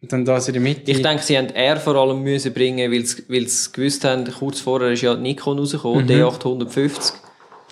und 0.00 0.12
dann 0.12 0.24
das 0.24 0.48
in 0.48 0.54
der 0.54 0.62
Mitte. 0.62 0.90
Ich 0.90 1.02
denke, 1.02 1.22
sie 1.22 1.36
haben 1.36 1.48
R 1.50 1.76
vor 1.76 1.94
allem 1.96 2.22
müssen 2.22 2.52
bringen, 2.54 2.90
weil 2.90 3.04
sie, 3.04 3.24
weil 3.28 3.46
sie 3.46 3.70
gewusst 3.72 4.04
haben, 4.04 4.24
kurz 4.38 4.60
vorher 4.60 4.90
ist 4.92 5.02
ja 5.02 5.14
die 5.14 5.22
Nikon 5.22 5.58
rausgekommen, 5.58 6.04
Mhm. 6.06 6.10
D850. 6.10 7.12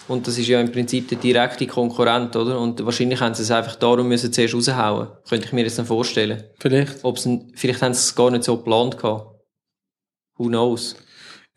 Und 0.08 0.26
das 0.26 0.36
ist 0.36 0.48
ja 0.48 0.60
im 0.60 0.70
Prinzip 0.72 1.08
der 1.08 1.18
direkte 1.18 1.66
Konkurrent, 1.66 2.34
oder? 2.34 2.58
Und 2.58 2.84
wahrscheinlich 2.84 3.20
haben 3.20 3.34
sie 3.34 3.42
es 3.44 3.50
einfach 3.52 3.76
darum 3.76 4.08
müssen 4.08 4.32
zuerst 4.32 4.52
raushauen. 4.54 5.08
Könnte 5.28 5.46
ich 5.46 5.52
mir 5.52 5.62
jetzt 5.62 5.78
dann 5.78 5.86
vorstellen. 5.86 6.42
Vielleicht. 6.58 7.04
Ob's 7.04 7.26
vielleicht 7.54 7.80
haben 7.82 7.94
sie 7.94 8.00
es 8.00 8.14
gar 8.14 8.30
nicht 8.30 8.42
so 8.44 8.56
geplant 8.56 8.98
gehabt. 8.98 9.28
Who 10.36 10.48
knows? 10.48 10.96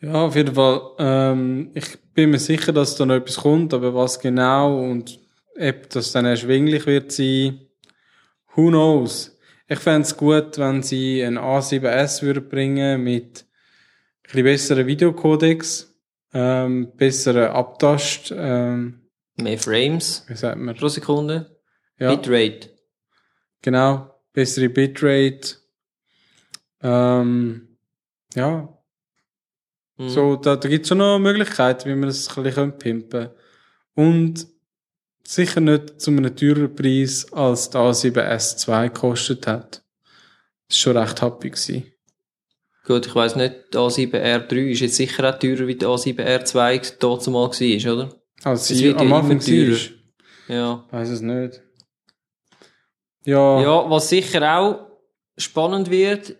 Ja, 0.01 0.13
auf 0.25 0.35
jeden 0.35 0.53
Fall. 0.55 0.81
Ähm, 0.99 1.71
ich 1.73 1.97
bin 2.13 2.31
mir 2.31 2.39
sicher, 2.39 2.71
dass 2.73 2.95
da 2.95 3.05
noch 3.05 3.15
etwas 3.15 3.37
kommt, 3.37 3.73
aber 3.73 3.93
was 3.93 4.19
genau 4.19 4.79
und 4.83 5.19
ob 5.57 5.89
das 5.89 6.11
dann 6.11 6.25
erschwinglich 6.25 6.85
wird 6.85 7.11
sein, 7.11 7.61
who 8.55 8.67
knows. 8.69 9.37
Ich 9.67 9.79
fände 9.79 10.01
es 10.01 10.15
gut, 10.15 10.57
wenn 10.57 10.83
sie 10.83 11.23
ein 11.23 11.39
A7S 11.39 12.21
würden 12.21 12.47
bringen 12.49 13.03
mit 13.03 13.45
ein 14.33 14.43
besseren 14.43 14.85
Videocodex, 14.85 15.93
ähm, 16.33 16.91
besseren 16.95 17.51
Abtast, 17.51 18.33
ähm, 18.35 19.01
Mehr 19.37 19.57
Frames 19.57 20.23
wie 20.27 20.35
sagt 20.35 20.57
man? 20.59 20.75
pro 20.75 20.87
Sekunde. 20.87 21.57
Ja. 21.99 22.13
Bitrate. 22.15 22.69
Genau, 23.61 24.13
bessere 24.33 24.69
Bitrate. 24.69 25.57
Ähm, 26.81 27.77
Ja. 28.35 28.74
Mhm. 29.97 30.09
So, 30.09 30.35
da, 30.35 30.55
da 30.55 30.69
gibt 30.69 30.83
es 30.83 30.89
schon 30.89 30.97
noch 30.97 31.19
Möglichkeiten, 31.19 31.89
wie 31.89 31.95
man 31.95 32.09
das 32.09 32.35
ein 32.37 32.43
bisschen 32.43 32.77
pimpen 32.77 33.09
können. 33.09 33.31
Und 33.95 34.47
sicher 35.23 35.61
nicht 35.61 36.01
zu 36.01 36.11
einem 36.11 36.35
teureren 36.35 36.75
Preis, 36.75 37.31
als 37.31 37.69
die 37.69 37.77
A7S2 37.77 38.83
gekostet 38.83 39.47
hat. 39.47 39.83
Das 40.67 40.77
war 40.85 40.93
schon 40.93 40.97
recht 40.97 41.21
happy. 41.21 41.49
Gewesen. 41.49 41.91
Gut, 42.85 43.07
ich 43.07 43.15
weiss 43.15 43.35
nicht, 43.35 43.55
die 43.73 43.77
A7R3 43.77 44.53
ist 44.71 44.81
jetzt 44.81 44.95
sicher 44.95 45.27
auch 45.27 45.39
teurer, 45.39 45.65
wie 45.65 45.75
die 45.75 45.85
A7R2 45.85 46.95
dort 46.99 47.25
mal 47.27 47.49
war, 47.49 47.93
oder? 47.93 48.15
Als 48.43 48.69
Es 48.69 48.77
sie 48.77 48.93
am 48.93 49.09
ja 49.09 49.17
Anfang 49.17 49.39
teurer. 49.39 49.77
Ja. 50.47 50.85
Weiß 50.91 51.09
es 51.09 51.21
nicht. 51.21 51.61
Ja, 53.25 53.59
Ja, 53.61 53.89
was 53.89 54.09
sicher 54.09 54.59
auch 54.59 54.87
spannend 55.35 55.89
wird, 55.89 56.35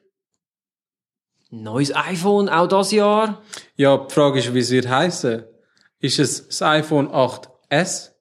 neues 1.63 1.95
iPhone, 1.95 2.49
auch 2.49 2.67
das 2.67 2.91
Jahr. 2.91 3.41
ja, 3.75 3.97
die 3.97 4.13
Frage 4.13 4.39
ist, 4.39 4.53
wie 4.53 4.59
es 4.59 4.71
wird 4.71 4.87
heißen. 4.87 5.43
Ist 5.99 6.19
es 6.19 6.47
das 6.47 6.61
iPhone 6.61 7.07
8S? 7.09 8.11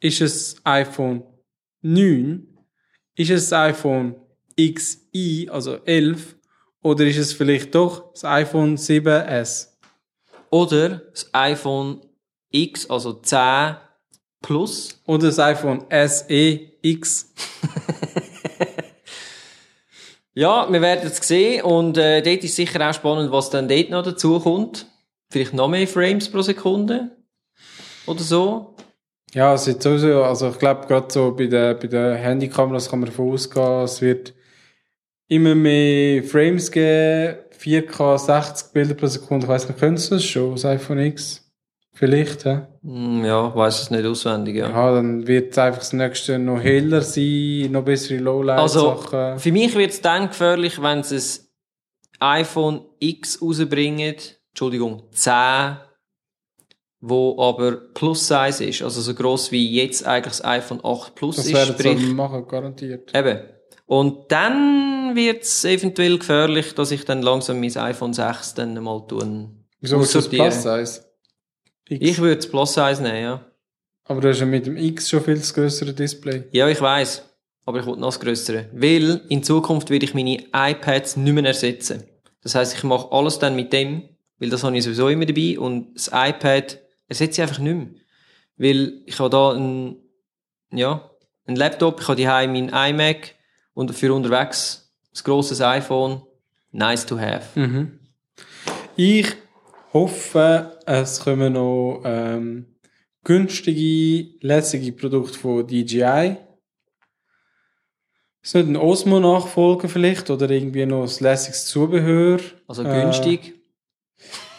Ist 0.00 0.20
es 0.20 0.54
das 0.54 0.66
iPhone 0.66 1.22
9? 1.82 2.46
Ist 3.14 3.30
es 3.30 3.48
das 3.48 3.58
iPhone 3.58 4.16
XI, 4.58 5.48
also 5.50 5.76
11? 5.84 6.36
Oder 6.82 7.06
ist 7.06 7.18
es 7.18 7.32
vielleicht 7.32 7.74
doch 7.74 8.12
das 8.12 8.24
iPhone 8.24 8.76
7S? 8.76 9.68
Oder 10.50 10.88
das 11.10 11.30
iPhone 11.32 12.00
X, 12.50 12.90
also 12.90 13.14
10 13.14 13.76
Plus. 14.42 15.00
Oder 15.06 15.28
das 15.28 15.38
iPhone 15.38 15.84
SE 15.90 16.60
X? 16.82 17.32
Ja, 20.34 20.66
wir 20.72 20.80
werden 20.80 21.10
es 21.10 21.16
sehen 21.18 21.62
und 21.62 21.98
äh, 21.98 22.22
dort 22.22 22.42
ist 22.42 22.56
sicher 22.56 22.88
auch 22.88 22.94
spannend, 22.94 23.30
was 23.32 23.50
dann 23.50 23.68
dort 23.68 23.90
noch 23.90 24.02
dazu 24.02 24.40
kommt. 24.40 24.86
Vielleicht 25.30 25.52
noch 25.52 25.68
mehr 25.68 25.86
Frames 25.86 26.30
pro 26.30 26.40
Sekunde 26.40 27.10
oder 28.06 28.20
so. 28.20 28.74
Ja, 29.34 29.54
es 29.54 29.66
ist 29.66 29.82
sowieso, 29.82 30.22
also 30.24 30.50
ich 30.50 30.58
glaube 30.58 30.86
gerade 30.86 31.10
so 31.10 31.34
bei 31.34 31.46
den, 31.46 31.78
bei 31.78 31.86
den 31.86 32.16
Handykameras 32.16 32.90
kann 32.90 33.00
man 33.00 33.08
davon 33.08 33.32
ausgehen, 33.32 33.84
es 33.84 34.00
wird 34.02 34.34
immer 35.28 35.54
mehr 35.54 36.22
Frames 36.22 36.70
geben, 36.70 37.38
4K 37.58 38.18
60 38.18 38.72
Bilder 38.72 38.94
pro 38.94 39.06
Sekunde, 39.06 39.46
ich 39.46 39.48
weiss 39.48 39.68
nicht, 39.68 39.78
können 39.78 39.96
sie 39.96 40.10
das 40.10 40.24
schon, 40.24 40.52
das 40.52 40.66
iPhone 40.66 40.98
X? 40.98 41.41
Vielleicht, 41.94 42.44
ja. 42.44 42.68
Hm, 42.82 43.24
ja, 43.24 43.54
weiß 43.54 43.82
es 43.82 43.90
nicht 43.90 44.04
auswendig, 44.04 44.56
ja. 44.56 44.70
Ja, 44.70 44.94
dann 44.94 45.26
wird 45.26 45.56
einfach 45.58 45.80
das 45.80 45.92
nächste 45.92 46.38
noch 46.38 46.60
heller 46.60 47.02
sein, 47.02 47.68
noch 47.70 47.84
bessere 47.84 48.18
Also, 48.56 48.86
Lowlight-Sachen. 48.86 49.38
für 49.38 49.52
mich 49.52 49.74
wird 49.74 49.90
es 49.90 50.00
dann 50.00 50.28
gefährlich, 50.28 50.80
wenn 50.82 51.02
sie 51.02 51.16
ein 52.18 52.40
iPhone 52.40 52.80
X 52.98 53.40
rausbringen, 53.42 54.14
Entschuldigung, 54.50 55.02
10, 55.12 55.76
wo 57.00 57.36
aber 57.42 57.72
Plus 57.72 58.26
Size 58.28 58.64
ist, 58.64 58.82
also 58.82 59.00
so 59.00 59.12
gross 59.14 59.50
wie 59.52 59.74
jetzt 59.74 60.06
eigentlich 60.06 60.38
das 60.38 60.44
iPhone 60.44 60.80
8 60.82 61.14
Plus 61.14 61.36
das 61.36 61.46
ist, 61.46 61.52
werden 61.54 61.98
sie 61.98 62.12
machen, 62.14 62.46
garantiert. 62.48 63.14
eben. 63.14 63.40
Und 63.86 64.30
dann 64.32 65.14
wird 65.14 65.42
es 65.42 65.64
eventuell 65.64 66.16
gefährlich, 66.18 66.74
dass 66.74 66.90
ich 66.92 67.04
dann 67.04 67.20
langsam 67.20 67.60
mein 67.60 67.76
iPhone 67.76 68.14
6 68.14 68.54
dann 68.54 68.82
mal 68.82 69.06
tun. 69.06 69.66
Wieso 69.80 70.00
ist 70.00 70.14
das. 70.14 70.28
Plus 70.28 70.62
Size? 70.62 71.11
X. 71.94 72.10
Ich 72.10 72.18
würde 72.18 72.36
das 72.36 72.48
Plus 72.48 72.74
Size 72.74 73.02
nehmen, 73.02 73.22
ja. 73.22 73.44
Aber 74.04 74.20
du 74.20 74.28
hast 74.28 74.40
ja 74.40 74.46
mit 74.46 74.66
dem 74.66 74.76
X 74.76 75.08
schon 75.08 75.22
viel 75.22 75.36
das 75.36 75.54
grössere 75.54 75.92
Display. 75.92 76.44
Ja, 76.52 76.68
ich 76.68 76.80
weiß, 76.80 77.22
aber 77.66 77.80
ich 77.80 77.86
will 77.86 77.96
noch 77.96 78.08
das 78.08 78.20
Größere. 78.20 78.66
Weil 78.72 79.22
in 79.28 79.42
Zukunft 79.42 79.90
werde 79.90 80.04
ich 80.04 80.14
meine 80.14 80.44
iPads 80.52 81.16
nicht 81.16 81.32
mehr 81.32 81.44
ersetzen. 81.44 82.04
Das 82.42 82.54
heißt, 82.54 82.74
ich 82.74 82.82
mache 82.82 83.12
alles 83.12 83.38
dann 83.38 83.54
mit 83.54 83.72
dem, 83.72 84.02
weil 84.38 84.50
das 84.50 84.64
habe 84.64 84.76
ich 84.76 84.84
sowieso 84.84 85.08
immer 85.08 85.26
dabei 85.26 85.58
und 85.58 85.94
das 85.94 86.08
iPad 86.08 86.78
ersetze 87.08 87.40
ich 87.40 87.42
einfach 87.42 87.60
nicht 87.60 87.76
mehr. 87.76 87.88
Weil 88.56 89.02
ich 89.06 89.18
habe 89.18 89.30
da 89.30 89.52
ein, 89.52 89.96
ja, 90.72 91.10
ein 91.46 91.56
Laptop, 91.56 92.00
ich 92.00 92.08
habe 92.08 92.20
daheim 92.20 92.52
mein 92.52 92.68
iMac 92.68 93.34
und 93.74 93.94
für 93.94 94.12
unterwegs 94.12 94.92
das 95.12 95.22
grosses 95.22 95.60
iPhone. 95.60 96.22
Nice 96.72 97.06
to 97.06 97.18
have. 97.18 97.58
Mhm. 97.58 97.98
Ich 98.96 99.34
hoffe, 99.92 100.78
es 100.86 101.20
kommen 101.20 101.52
noch 101.54 102.02
ähm, 102.04 102.66
günstige, 103.24 104.34
lässige 104.40 104.92
Produkte 104.92 105.38
von 105.38 105.66
DJI. 105.66 106.36
Ist 108.42 108.56
nicht 108.56 108.68
ein 108.68 108.76
Osmo-Nachfolger 108.76 109.88
vielleicht 109.88 110.28
oder 110.30 110.50
irgendwie 110.50 110.84
noch 110.84 111.02
ein 111.02 111.24
lässiges 111.24 111.66
Zubehör. 111.66 112.40
Also 112.66 112.82
Äh, 112.82 113.02
günstig. 113.02 113.54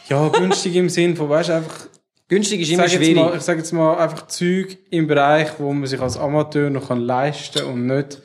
Ja, 0.07 0.29
günstig 0.29 0.75
im 0.75 0.89
Sinn 0.89 1.17
von, 1.17 1.29
weißt 1.29 1.49
du, 1.49 1.53
einfach, 1.53 1.87
günstig 2.29 2.61
ist 2.61 2.71
immer 2.71 2.87
schwierig. 2.87 3.15
mal, 3.15 3.35
ich 3.35 3.41
sage 3.41 3.59
jetzt 3.59 3.73
mal 3.73 3.97
einfach 3.97 4.27
Zeug 4.27 4.77
im 4.89 5.07
Bereich, 5.07 5.59
wo 5.59 5.73
man 5.73 5.87
sich 5.87 5.99
als 5.99 6.17
Amateur 6.17 6.69
noch 6.69 6.87
kann 6.87 7.01
leisten 7.01 7.65
und 7.65 7.87
nicht, 7.87 8.21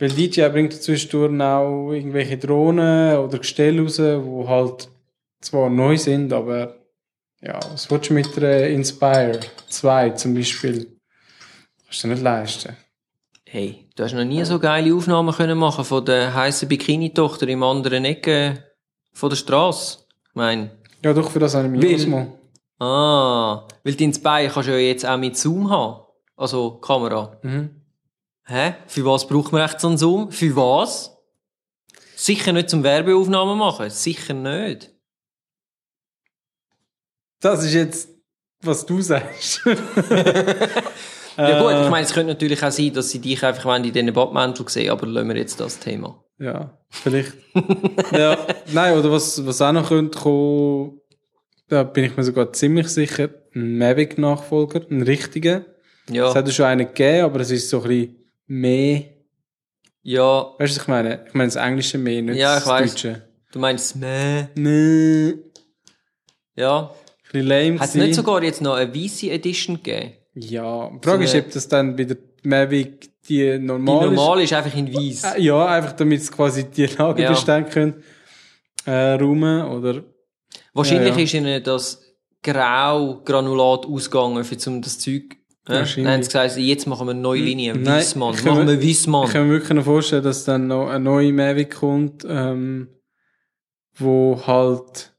weil 0.00 0.10
DJI 0.10 0.48
bringt 0.48 0.72
zwischendurch 0.72 1.40
auch 1.40 1.92
irgendwelche 1.92 2.36
Drohnen 2.36 3.18
oder 3.18 3.38
Gestelle 3.38 3.82
raus, 3.82 3.98
wo 3.98 4.48
halt 4.48 4.88
zwar 5.40 5.70
neu 5.70 5.96
sind, 5.96 6.32
aber 6.32 6.76
ja, 7.40 7.58
was 7.72 7.90
willst 7.90 8.10
du 8.10 8.14
mit 8.14 8.34
der 8.36 8.70
Inspire 8.70 9.40
2 9.68 10.10
zum 10.10 10.34
Beispiel? 10.34 10.98
Kannst 11.84 12.04
du 12.04 12.08
nicht 12.08 12.22
leisten. 12.22 12.76
Hey, 13.44 13.88
du 13.94 14.02
hast 14.02 14.14
noch 14.14 14.24
nie 14.24 14.44
so 14.44 14.58
geile 14.58 14.92
Aufnahmen 14.94 15.32
können 15.34 15.56
machen 15.58 15.84
von 15.84 16.04
der 16.04 16.34
heißen 16.34 16.68
Bikini-Tochter 16.68 17.46
im 17.48 17.62
anderen 17.62 18.04
Ecke 18.04 18.64
von 19.12 19.30
der 19.30 19.36
Straße. 19.36 19.98
Ich 20.28 20.34
meine, 20.34 20.70
Ja, 21.04 21.12
doch, 21.12 21.30
für 21.30 21.38
das 21.38 21.54
habe 21.54 21.66
ich 21.66 21.70
mich 21.70 21.94
Osmo. 21.94 22.38
ah, 22.80 23.68
weil 23.84 23.94
dein 23.94 24.12
Spy 24.12 24.48
kannst 24.52 24.68
du 24.68 24.72
ja 24.72 24.78
jetzt 24.78 25.06
auch 25.06 25.16
mit 25.16 25.36
Zoom 25.36 25.70
haben. 25.70 26.02
Also 26.36 26.72
Kamera. 26.78 27.38
Mhm. 27.42 27.70
Hä? 28.46 28.74
Für 28.86 29.04
was 29.04 29.26
braucht 29.26 29.52
man 29.52 29.62
echt 29.64 29.80
so 29.80 29.88
einen 29.88 29.96
Zoom? 29.98 30.30
Für 30.32 30.54
was? 30.56 31.16
Sicher 32.16 32.52
nicht 32.52 32.68
zum 32.70 32.82
Werbeaufnahmen 32.82 33.56
machen. 33.58 33.90
Sicher 33.90 34.34
nicht. 34.34 34.90
Das 37.40 37.62
ist 37.64 37.74
jetzt, 37.74 38.08
was 38.62 38.84
du 38.86 39.00
sagst. 39.02 39.60
Ja 41.38 41.60
gut, 41.60 41.84
ich 41.84 41.90
meine, 41.90 42.06
es 42.06 42.14
könnte 42.14 42.32
natürlich 42.32 42.62
auch 42.64 42.70
sein, 42.70 42.94
dass 42.94 43.10
sie 43.10 43.18
dich 43.18 43.44
einfach 43.44 43.76
in 43.76 43.82
diesen 43.82 44.10
Badmantel 44.10 44.66
sehen, 44.70 44.88
aber 44.90 45.06
lassen 45.06 45.28
wir 45.28 45.36
jetzt 45.36 45.60
das 45.60 45.78
Thema. 45.78 46.24
Ja, 46.38 46.78
vielleicht. 46.88 47.34
ja, 48.10 48.38
nein, 48.72 48.96
oder 48.98 49.12
was, 49.12 49.44
was 49.44 49.60
auch 49.60 49.72
noch 49.72 49.86
könnte 49.88 50.18
kommen, 50.18 50.98
da 51.68 51.82
bin 51.82 52.04
ich 52.04 52.16
mir 52.16 52.24
sogar 52.24 52.54
ziemlich 52.54 52.88
sicher, 52.88 53.28
ein 53.54 53.76
Mavic-Nachfolger, 53.76 54.80
ein 54.90 55.02
richtiger. 55.02 55.66
Ja, 56.08 56.30
Es 56.30 56.34
hat 56.34 56.46
ja 56.46 56.54
schon 56.54 56.64
einen 56.64 56.86
gegeben, 56.86 57.26
aber 57.26 57.40
es 57.40 57.50
ist 57.50 57.68
so 57.68 57.82
ein 57.82 57.88
bisschen 57.88 58.16
mehr. 58.46 59.02
ja, 60.02 60.54
Weißt 60.58 60.58
du, 60.58 60.62
was 60.62 60.76
ich 60.78 60.88
meine? 60.88 61.24
Ich 61.28 61.34
meine 61.34 61.48
das 61.48 61.56
englische 61.56 61.98
mehr, 61.98 62.22
nicht 62.22 62.38
Ja, 62.38 62.54
ich 62.56 62.64
das 62.64 62.68
weiss. 62.72 62.92
deutsche. 62.94 63.28
du 63.52 63.58
meinst, 63.58 63.94
meh. 63.96 64.46
Nee. 64.54 65.34
Ja. 66.54 66.94
Bisschen 67.40 67.48
lame 67.48 67.80
Hat 67.80 67.88
es 67.88 67.94
nicht 67.94 68.14
sogar 68.14 68.42
jetzt 68.42 68.60
noch 68.62 68.74
eine 68.74 68.94
weiße 68.94 69.30
Edition 69.30 69.76
gegeben? 69.82 70.12
Ja, 70.34 70.90
die 70.90 71.06
Frage 71.08 71.26
So 71.26 71.36
ist, 71.38 71.44
ob 71.46 71.52
das 71.52 71.68
dann 71.68 71.96
bei 71.96 72.04
der 72.04 72.16
Mavic 72.42 73.10
die 73.28 73.38
Die 73.52 73.58
normal 73.58 74.06
normale 74.10 74.42
ist 74.44 74.52
einfach 74.52 74.74
in 74.76 74.92
weiß. 74.94 75.34
Äh, 75.36 75.42
Ja, 75.42 75.66
einfach 75.66 75.92
damit 75.92 76.22
sie 76.22 76.30
quasi 76.30 76.64
die 76.64 76.86
Lagerbestände 76.86 77.70
können, 77.70 77.94
äh, 78.84 79.12
räumen, 79.14 79.66
oder? 79.66 80.02
Wahrscheinlich 80.74 81.08
ja, 81.10 81.16
ja. 81.16 81.24
ist 81.24 81.34
ihnen 81.34 81.62
das 81.62 82.02
Grau-Granulat 82.42 83.86
ausgegangen, 83.86 84.44
für 84.44 84.56
zum 84.56 84.82
das 84.82 84.98
Zeug. 84.98 85.36
Ja? 85.68 85.76
Wahrscheinlich. 85.76 86.04
Dann 86.04 86.12
haben 86.14 86.22
sie 86.22 86.28
gesagt, 86.28 86.56
jetzt 86.58 86.86
machen 86.86 87.06
wir 87.06 87.10
eine 87.12 87.20
neue 87.20 87.40
Linie. 87.40 87.74
Nein, 87.74 87.84
Weissmann. 87.86 88.34
ich 88.34 88.44
kann 88.44 88.54
Machen 88.54 88.66
mir- 88.66 88.80
wir 88.80 88.88
Weissmann. 88.88 89.26
Ich 89.26 89.32
kann 89.32 89.46
mir 89.48 89.52
wirklich 89.54 89.72
noch 89.72 89.84
vorstellen, 89.84 90.22
dass 90.22 90.44
dann 90.44 90.66
noch 90.68 90.88
eine 90.88 91.00
neue 91.02 91.32
Mavic 91.32 91.74
kommt, 91.74 92.24
ähm, 92.28 92.88
wo 93.96 94.40
halt 94.46 95.12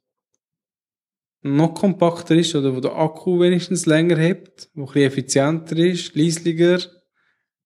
noch 1.41 1.73
kompakter 1.73 2.35
ist 2.35 2.55
oder 2.55 2.75
wo 2.75 2.79
der 2.79 2.95
Akku 2.95 3.39
wenigstens 3.39 3.85
länger 3.85 4.17
hebt, 4.17 4.69
wo 4.73 4.81
ein 4.81 4.85
bisschen 4.87 5.01
effizienter 5.03 5.77
ist, 5.77 6.15
leislicher, 6.15 6.79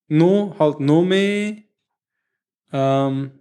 noch, 0.07 0.55
halt 0.59 0.79
noch 0.79 1.03
mehr, 1.03 1.55
ähm, 2.73 3.31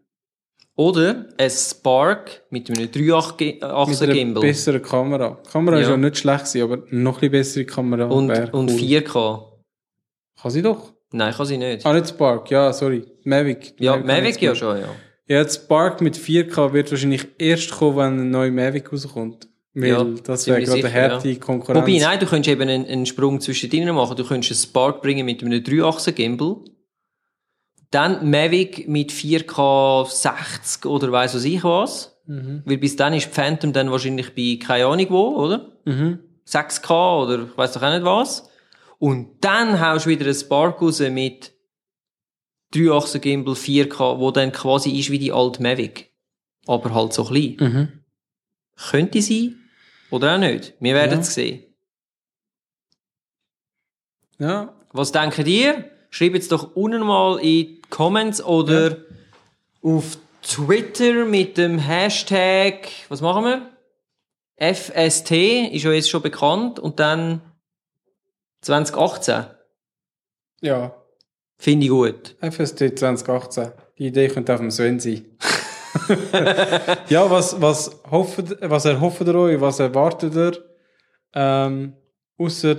Oder 0.77 1.27
ein 1.37 1.51
Spark 1.51 2.43
mit 2.51 2.71
einem 2.71 2.81
mit 2.83 2.97
3-Achser 2.97 4.05
einer 4.05 4.15
Gimbal. 4.15 4.41
besseren 4.41 4.81
Kamera. 4.83 5.39
Die 5.45 5.51
Kamera 5.51 5.77
ist 5.79 5.85
Ja. 5.87 5.91
ja 5.91 5.97
nicht 5.99 6.17
schlecht 6.19 6.47
gewesen, 6.47 6.63
aber 6.63 6.85
noch 6.91 7.21
ein 7.21 7.31
bessere 7.31 7.65
Kamera. 7.67 8.07
Und, 8.07 8.31
und 8.55 8.71
cool. 8.71 8.77
4K. 8.79 9.43
Kann 10.41 10.51
sie 10.51 10.63
doch. 10.63 10.95
Nein, 11.13 11.35
kann 11.35 11.45
sie 11.47 11.59
nicht. 11.59 11.85
Ah, 11.85 11.93
nicht 11.93 12.09
Spark, 12.09 12.51
ja, 12.51 12.73
sorry. 12.73 13.05
Mavic. 13.25 13.75
ja, 13.79 13.97
Mavic 13.99 14.23
nicht 14.25 14.43
ja 14.43 14.55
schon, 14.55 14.79
ja. 14.79 14.89
Ja, 15.29 15.43
das 15.45 15.57
Spark 15.57 16.01
mit 16.01 16.17
4K 16.17 16.73
wird 16.73 16.91
wahrscheinlich 16.91 17.27
erst 17.39 17.73
kommen, 17.73 17.97
wenn 17.99 18.21
ein 18.21 18.31
neuer 18.31 18.51
Mavic 18.51 18.91
rauskommt. 18.93 19.49
Weil 19.73 19.89
Ja, 19.89 20.05
das 20.25 20.47
wäre 20.47 20.63
gerade 20.63 20.87
eine 20.87 21.13
harte 21.13 21.37
Konkurrenz. 21.37 21.81
Wobei, 21.81 21.99
nein, 21.99 22.19
du 22.19 22.27
könntest 22.27 22.51
eben 22.51 22.63
einen, 22.69 22.87
einen 22.87 23.07
Sprung 23.07 23.41
zwischen 23.41 23.71
denen 23.71 23.95
machen. 23.95 24.17
Du 24.17 24.25
könntest 24.25 24.53
einen 24.53 24.69
Spark 24.69 25.03
bringen 25.03 25.25
mit 25.25 25.43
einem 25.43 25.63
3-Achser 25.63 26.13
Gimbal. 26.13 26.57
Dann 27.91 28.31
Mavic 28.31 28.89
mit 28.89 29.13
4K 29.13 30.07
60 30.09 30.87
oder 30.87 31.11
weiss 31.13 31.35
was 31.35 31.45
ich 31.45 31.63
was. 31.65 32.21
Weil 32.65 32.79
bis 32.79 32.97
dann 32.97 33.15
ist 33.15 33.33
Phantom 33.33 33.73
dann 33.73 33.91
wahrscheinlich 33.91 34.35
bei 34.35 34.59
keine 34.65 34.87
Ahnung 34.87 35.07
wo, 35.11 35.37
oder? 35.37 35.73
6K 36.47 37.23
oder 37.23 37.45
ich 37.45 37.57
weiß 37.57 37.73
doch 37.73 37.83
auch 37.83 37.93
nicht 37.93 38.05
was. 38.05 38.49
Und 38.99 39.45
dann 39.45 39.81
haust 39.81 40.07
du 40.07 40.11
wieder 40.11 40.27
ein 40.27 40.35
Spark 40.35 40.81
raus 40.83 41.01
mit 41.01 41.53
3 42.73 43.19
Gimbal 43.19 43.55
4K, 43.55 44.19
wo 44.19 44.31
dann 44.31 44.53
quasi 44.53 44.99
ist 44.99 45.11
wie 45.11 45.19
die 45.19 45.33
alte 45.33 45.63
Mavic. 45.63 46.13
Aber 46.67 46.95
halt 46.95 47.13
so 47.13 47.25
klein. 47.25 48.03
Könnte 48.77 49.23
sein. 49.23 49.57
Oder 50.11 50.35
auch 50.35 50.39
nicht. 50.39 50.75
Wir 50.81 50.95
werden 50.95 51.13
Ja. 51.13 51.19
es 51.21 51.35
sehen. 51.35 51.65
Ja. 54.39 54.75
Was 54.93 55.13
denkt 55.13 55.39
ihr? 55.47 55.91
Schreibt 56.11 56.37
es 56.37 56.49
doch 56.49 56.75
unten 56.75 57.03
mal 57.03 57.39
in 57.39 57.45
die 57.45 57.83
Comments 57.91 58.43
oder 58.43 58.97
auf 59.83 60.19
Twitter 60.43 61.25
mit 61.27 61.57
dem 61.59 61.79
Hashtag, 61.79 62.89
was 63.09 63.21
machen 63.21 63.45
wir? 63.45 63.71
FST 64.75 65.31
ist 65.73 65.85
ja 65.85 65.93
jetzt 65.93 66.11
schon 66.11 66.23
bekannt 66.23 66.79
und 66.79 66.99
dann 66.99 67.41
2018. 68.63 69.45
Ja. 70.61 70.95
Finde 71.59 71.85
ich 71.87 71.91
gut. 71.91 72.37
FST 72.41 72.99
2018. 72.99 73.73
Die 73.99 74.07
Idee 74.09 74.29
könnte 74.29 74.53
auf 74.55 74.61
dem 74.61 74.71
Sven 74.71 74.99
sein. 74.99 75.25
ja, 77.09 77.31
was, 77.31 77.61
was, 77.61 78.01
hofft, 78.11 78.57
was 78.61 78.85
erhofft 78.85 79.21
ihr 79.23 79.35
euch? 79.35 79.61
Was 79.61 79.81
erwartet 79.81 80.35
ihr? 80.35 80.53
Ähm, 81.35 81.95
ausser 82.39 82.77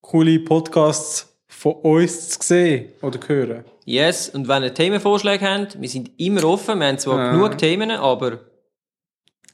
coole 0.00 0.38
Podcasts 0.40 1.36
von 1.48 1.72
uns 1.74 2.30
zu 2.30 2.38
sehen 2.42 2.92
oder 3.02 3.18
hören. 3.26 3.64
Yes, 3.84 4.28
und 4.30 4.48
wenn 4.48 4.62
ihr 4.62 4.74
Themenvorschläge 4.74 5.44
habt, 5.48 5.80
wir 5.80 5.88
sind 5.88 6.10
immer 6.18 6.44
offen, 6.44 6.78
wir 6.78 6.86
haben 6.86 6.98
zwar 6.98 7.18
Ja. 7.18 7.32
genug 7.32 7.58
Themen, 7.58 7.90
aber 7.90 8.40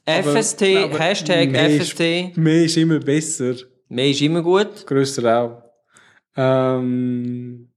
FST, 0.05 0.63
aber 0.77 0.99
Hashtag 0.99 1.51
mehr 1.51 1.69
ist- 1.69 1.91
FST, 1.91 2.37
Mehr 2.37 2.63
ist 2.65 2.77
immer 2.77 2.99
besser. 2.99 3.55
mehr 3.89 4.07
ist 4.09 4.21
immer 4.21 4.41
gut. 4.41 4.85
Grösser 4.87 5.37
auch. 5.41 5.63
Ähm, 6.35 7.69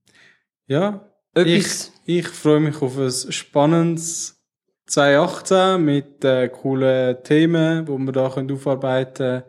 ja. 0.67 1.05
Etwas- 1.33 1.91
Ich, 2.05 2.17
ich 2.19 2.27
freue 2.27 2.61
mich 2.61 2.81
auf 2.81 2.97
ein 2.97 3.11
spannendes 3.31 4.34
2018 4.87 5.83
mit 5.83 6.23
äh, 6.23 6.47
coolen 6.49 7.17
Themen, 7.23 7.85
die 7.85 7.91
wir 7.91 8.11
da 8.11 8.29
können 8.29 8.51
aufarbeiten. 8.51 9.43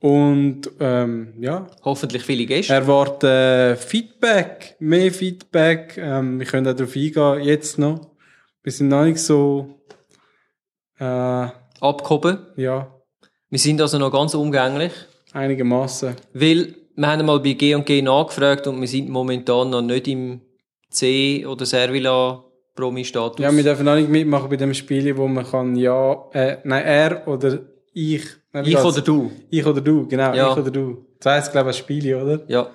Und 0.00 0.70
ähm, 0.78 1.34
ja, 1.40 1.66
Hoffentlich 1.84 2.22
viele 2.22 2.46
Gäste. 2.46 2.72
erwarte 2.72 3.76
Feedback, 3.80 4.76
mehr 4.78 5.10
Feedback. 5.10 5.96
Ähm, 5.98 6.38
wir 6.38 6.46
können 6.46 6.68
auch 6.68 6.74
darauf 6.74 6.94
eingehen, 6.94 7.40
jetzt 7.42 7.78
noch. 7.78 8.12
Wir 8.62 8.70
sind 8.72 8.88
noch 8.88 9.04
nicht 9.04 9.18
so, 9.18 9.80
äh, 11.00 11.48
Abgehoben. 11.80 12.38
ja, 12.56 12.92
Wir 13.50 13.58
sind 13.58 13.80
also 13.80 13.98
noch 13.98 14.10
ganz 14.12 14.34
umgänglich. 14.34 14.92
einigermaßen. 15.32 16.14
Weil 16.32 16.74
wir 16.94 17.06
haben 17.08 17.26
mal 17.26 17.40
bei 17.40 17.52
G&G 17.52 18.02
nachgefragt 18.02 18.66
und 18.68 18.80
wir 18.80 18.88
sind 18.88 19.08
momentan 19.08 19.70
noch 19.70 19.82
nicht 19.82 20.06
im 20.08 20.40
C- 20.90 21.44
oder 21.46 21.66
Servila 21.66 22.44
Promi-Status. 22.78 23.40
Ja, 23.44 23.54
wir 23.54 23.62
dürfen 23.64 23.88
auch 23.88 23.96
nicht 23.96 24.08
mitmachen 24.08 24.48
bei 24.48 24.56
dem 24.56 24.72
Spiel, 24.72 25.16
wo 25.16 25.26
man 25.26 25.44
kann 25.44 25.74
ja, 25.74 26.24
äh, 26.32 26.58
nein, 26.64 26.84
er 26.84 27.26
oder 27.26 27.58
ich. 27.92 28.24
Nein, 28.52 28.64
ich 28.66 28.78
oder 28.78 29.00
du? 29.00 29.32
Ich 29.50 29.66
oder 29.66 29.80
du, 29.80 30.06
genau, 30.06 30.32
Ja. 30.32 30.52
ich 30.52 30.56
oder 30.58 30.70
du. 30.70 31.04
Das 31.18 31.32
heisst, 31.32 31.52
glaube 31.52 31.70
ich, 31.70 31.76
ein 31.76 31.78
Spiel, 31.80 32.14
oder? 32.14 32.40
Ja. 32.46 32.70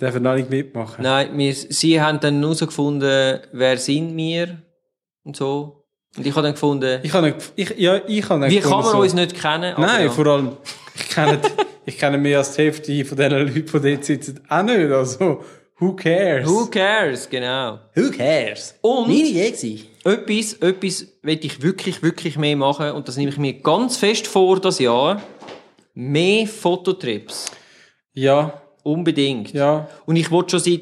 Dürfen 0.00 0.26
auch 0.26 0.34
nicht 0.34 0.48
mitmachen. 0.48 1.02
Nein, 1.02 1.36
wir, 1.36 1.52
sie 1.54 2.00
haben 2.00 2.18
dann 2.20 2.40
herausgefunden, 2.40 3.40
wer 3.52 3.76
sind 3.76 4.16
wir 4.16 4.62
und 5.24 5.36
so. 5.36 5.84
Und 6.16 6.26
ich 6.26 6.32
habe 6.32 6.42
dann 6.44 6.52
gefunden, 6.54 7.00
Ich 7.02 7.12
habe 7.12 7.34
ich, 7.56 7.70
ja, 7.76 8.00
ich 8.06 8.28
habe 8.28 8.48
wie 8.48 8.60
kann 8.60 8.70
man 8.70 8.78
gefunden, 8.80 8.84
so. 8.92 8.98
uns 9.02 9.14
nicht 9.14 9.40
kennen? 9.40 9.74
Nein, 9.76 10.06
ja. 10.06 10.10
vor 10.10 10.26
allem, 10.26 10.52
ich 10.94 11.08
kenne, 11.10 11.38
ich 11.84 11.98
kenne 11.98 12.16
mehr 12.16 12.38
als 12.38 12.52
die 12.54 12.62
Hälfte 12.62 13.04
von 13.04 13.18
den 13.18 13.32
Leuten, 13.32 13.52
die 13.82 13.90
dort 13.90 14.04
sitzen, 14.04 14.40
auch 14.48 14.62
nicht. 14.62 14.90
Also, 14.90 15.42
who 15.80 15.94
cares? 15.94 16.46
Who 16.48 16.66
cares, 16.66 17.28
genau. 17.28 17.78
who 17.94 18.10
cares? 18.10 18.74
Und 18.80 19.10
Jexi. 19.10 19.88
etwas, 20.04 20.54
etwas 20.54 21.06
will 21.22 21.38
ich 21.42 21.62
wirklich, 21.62 22.02
wirklich 22.02 22.36
mehr 22.36 22.56
machen 22.56 22.92
und 22.92 23.08
das 23.08 23.16
nehme 23.16 23.30
ich 23.30 23.38
mir 23.38 23.54
ganz 23.54 23.96
fest 23.96 24.26
vor, 24.26 24.60
das 24.60 24.78
Jahr. 24.78 25.20
Mehr 25.94 26.46
Fototrips. 26.46 27.50
Ja, 28.12 28.60
Unbedingt. 28.82 29.52
ja. 29.52 29.88
Und 30.06 30.16
ich 30.16 30.30
wollte 30.30 30.58
schon 30.58 30.60
seit 30.60 30.80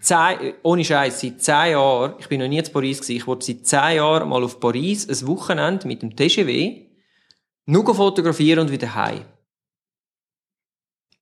zehn, 0.00 0.54
ohne 0.62 0.84
Scheiß, 0.84 1.20
seit 1.20 1.40
zehn 1.40 1.72
Jahren, 1.72 2.14
ich 2.18 2.28
bin 2.28 2.40
noch 2.40 2.48
nie 2.48 2.58
in 2.58 2.72
Paris 2.72 3.00
gewesen, 3.00 3.16
ich 3.16 3.26
wollte 3.26 3.46
seit 3.46 3.66
zehn 3.66 3.96
Jahren 3.96 4.28
mal 4.28 4.42
auf 4.42 4.58
Paris 4.60 5.08
ein 5.08 5.28
Wochenende 5.28 5.86
mit 5.86 6.02
dem 6.02 6.14
TGW 6.14 6.84
nur 7.66 7.94
fotografieren 7.94 8.60
und 8.60 8.70
wieder 8.70 8.94
heim. 8.94 9.24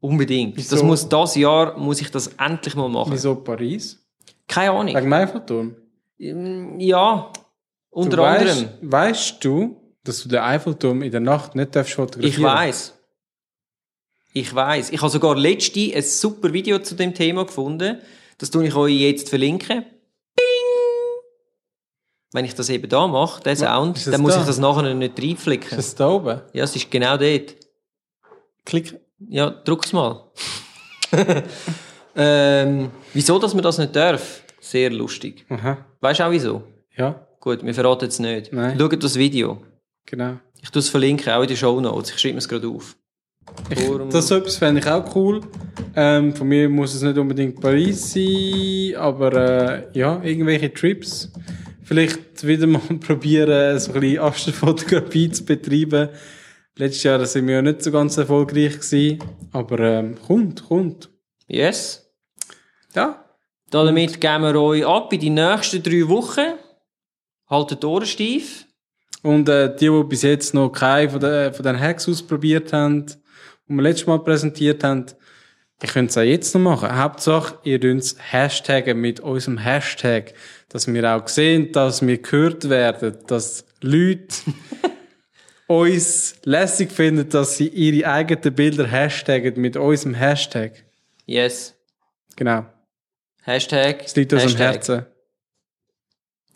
Unbedingt. 0.03 0.57
Wieso? 0.57 0.74
Das 0.74 0.82
muss 0.84 1.09
das 1.09 1.36
Jahr, 1.36 1.78
muss 1.78 2.00
ich 2.00 2.11
das 2.11 2.26
endlich 2.36 2.74
mal 2.74 2.88
machen. 2.88 3.12
Wieso 3.12 3.36
Paris? 3.36 4.05
Keine 4.48 4.72
Ahnung. 4.72 4.88
Wegen 4.88 4.98
dem 5.07 5.12
Eiffelturm. 5.12 5.76
Ja, 6.18 7.32
unter 7.88 8.16
du 8.16 8.22
anderem. 8.24 8.68
Weißt, 8.80 9.32
weißt 9.32 9.44
du, 9.44 9.80
dass 10.03 10.24
du 10.24 10.28
den 10.28 10.40
Eiffelturm 10.40 11.03
in 11.03 11.12
der 11.12 11.20
Nacht 11.20 11.55
nicht 11.55 11.76
darfst 11.76 11.94
fotografieren 11.94 12.32
Ich 12.32 12.42
weiß. 12.42 12.98
Ich 14.32 14.53
weiß. 14.53 14.90
Ich 14.90 15.00
habe 15.00 15.11
sogar 15.12 15.36
letzte 15.36 15.94
ein 15.94 16.03
super 16.03 16.53
Video 16.53 16.80
zu 16.80 16.96
dem 16.96 17.14
Thema 17.14 17.46
gefunden. 17.46 17.98
Das 18.38 18.50
tue 18.50 18.66
ich 18.66 18.74
euch 18.74 18.94
jetzt 18.98 19.28
verlinken. 19.28 19.84
Bing! 20.34 21.22
Wenn 22.32 22.44
ich 22.44 22.57
das 22.57 22.70
eben 22.70 22.88
da 22.88 23.07
mache, 23.07 23.40
den 23.44 23.55
Sound, 23.55 23.98
ist 23.98 24.12
dann 24.12 24.20
muss 24.20 24.34
da? 24.34 24.40
ich 24.40 24.46
das 24.46 24.59
nachher 24.59 24.94
nicht 24.94 25.16
Ist 25.16 25.24
reinflicken. 25.24 25.76
das 25.76 25.94
da 25.94 26.09
oben? 26.09 26.40
Ja, 26.55 26.64
es 26.64 26.74
ist 26.74 26.90
genau 26.90 27.16
dort. 27.16 27.55
Klick. 28.64 28.98
Ja, 29.29 29.51
druck's 29.51 29.93
mal. 29.93 30.31
ähm, 32.16 32.91
wieso, 33.12 33.39
dass 33.39 33.55
man 33.55 33.62
das 33.62 33.79
nicht 33.79 33.95
darf? 33.97 34.43
Sehr 34.61 34.91
lustig. 34.91 35.45
Aha. 35.49 35.79
Weißt 36.01 36.20
du 36.20 36.25
auch 36.25 36.31
wieso? 36.31 36.62
Ja, 36.97 37.27
Gut, 37.41 37.64
wir 37.64 37.75
verraten 37.75 38.07
es 38.09 38.20
nicht. 38.20 38.53
Nein. 38.53 38.79
Schaut 38.79 39.03
das 39.03 39.16
Video. 39.16 39.61
genau. 40.07 40.37
Ich 40.62 40.70
tue 40.70 40.79
es 40.79 40.89
verlinken, 40.89 41.33
auch 41.33 41.43
in 41.43 41.49
den 41.49 41.57
Show 41.57 41.81
Notes. 41.81 42.11
Ich 42.12 42.18
schreibe 42.20 42.39
es 42.39 42.49
gerade 42.49 42.68
auf. 42.68 42.95
Forum- 43.77 44.11
Das 44.11 44.29
so 44.29 44.37
etwas 44.37 44.57
fände 44.59 44.81
ich 44.81 44.87
auch 44.87 45.12
cool. 45.16 45.41
Ähm, 45.97 46.37
von 46.37 46.47
mir 46.47 46.68
muss 46.68 46.95
es 46.95 47.03
nicht 47.03 47.18
unbedingt 47.18 47.61
Paris 47.61 48.12
sein, 48.12 48.95
aber 48.97 49.33
äh, 49.33 49.99
ja, 49.99 50.23
irgendwelche 50.23 50.73
Trips. 50.73 51.33
Vielleicht 51.83 52.47
wieder 52.47 52.68
mal 52.68 52.79
probieren, 53.05 53.77
so 53.81 53.93
ein 53.93 54.01
bisschen 54.01 54.20
Asterfotografie 54.23 55.31
zu 55.33 55.45
betreiben. 55.45 56.11
Letztes 56.77 57.03
Jahr 57.03 57.25
sind 57.27 57.47
wir 57.49 57.57
ja 57.57 57.62
nicht 57.62 57.83
so 57.83 57.93
ganz 57.93 58.16
erfolgreich 58.16 58.81
gewesen, 58.81 59.23
aber 59.53 59.79
ähm, 59.81 60.16
kommt, 60.27 60.66
kommt. 60.66 61.11
Yes. 61.47 62.11
Ja, 62.95 63.25
Damit 63.70 64.20
geben 64.20 64.45
wir 64.45 64.55
euch 64.61 64.87
ab 64.87 65.12
in 65.12 65.20
die 65.20 65.31
nächsten 65.31 65.83
drei 65.83 66.09
Wochen. 66.09 66.55
Haltet 67.49 67.85
Ohren 67.85 68.07
steif. 68.07 68.66
Und 69.23 69.49
äh, 69.51 69.75
die, 69.77 69.89
die 69.89 70.05
bis 70.05 70.23
jetzt 70.23 70.55
noch 70.55 70.70
keine 70.70 71.11
von 71.11 71.20
den, 71.20 71.53
von 71.53 71.62
den 71.62 71.79
Hacks 71.79 72.09
ausprobiert 72.09 72.73
haben, 72.73 73.07
die 73.07 73.75
wir 73.75 73.83
letztes 73.83 74.07
Mal 74.07 74.18
präsentiert 74.18 74.83
haben, 74.83 75.07
ihr 75.83 75.89
könnt 75.89 76.11
es 76.11 76.16
auch 76.16 76.23
jetzt 76.23 76.55
noch 76.55 76.62
machen. 76.62 76.97
Hauptsache, 76.97 77.59
ihr 77.64 77.83
uns 77.85 78.16
hashtaggen 78.18 78.99
mit 78.99 79.20
unserem 79.20 79.59
Hashtag, 79.59 80.33
dass 80.70 80.87
wir 80.87 81.14
auch 81.14 81.29
sehen, 81.29 81.70
dass 81.73 82.05
wir 82.07 82.16
gehört 82.16 82.68
werden, 82.70 83.18
dass 83.27 83.66
Leute 83.83 84.37
uns 85.81 86.35
lässig 86.45 86.93
finden, 86.93 87.29
dass 87.29 87.57
sie 87.57 87.68
ihre 87.68 88.11
eigenen 88.11 88.55
Bilder 88.55 88.87
hashtaggen 88.87 89.61
mit 89.61 89.77
unserem 89.77 90.14
Hashtag. 90.14 90.85
Yes. 91.27 91.75
Genau. 92.37 92.66
Hashtag. 93.43 94.05
Es 94.05 94.16
liegt 94.16 94.33
uns 94.33 94.45
am. 94.45 94.57
Herzen. 94.57 95.07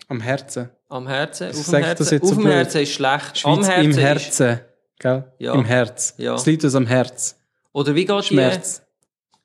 Am 0.09 0.21
Herzen. 0.21 0.71
Am 0.89 1.09
Herzen. 1.09 1.49
Auf 1.49 1.55
dem 1.55 1.61
ich 1.61 1.67
das 1.67 1.73
Herzen. 1.87 2.14
jetzt 2.14 2.23
Auf 2.23 2.29
so 2.29 2.35
dem? 2.37 2.47
Herzen 2.47 2.83
ist 2.83 2.93
schlecht. 2.93 3.45
Am 3.45 3.64
Schweiz 3.64 3.69
Herzen 3.69 3.85
im 3.85 3.91
ist... 3.91 4.01
Herzen. 4.01 4.61
Gell? 4.99 5.33
Ja. 5.39 5.55
Im 5.55 5.64
Herz. 5.64 6.14
Ja. 6.17 6.35
Es 6.35 6.47
liegt 6.47 6.64
uns 6.64 6.75
am 6.75 6.87
Herz. 6.87 7.39
Oder 7.73 7.95
wie 7.95 8.05
geht 8.05 8.25
Schmerz. 8.25 8.83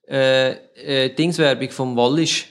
die 0.08 0.14
äh, 0.14 0.52
äh, 1.06 1.10
Dingswerbung 1.14 1.70
vom 1.72 1.98
Wallisch? 1.98 2.51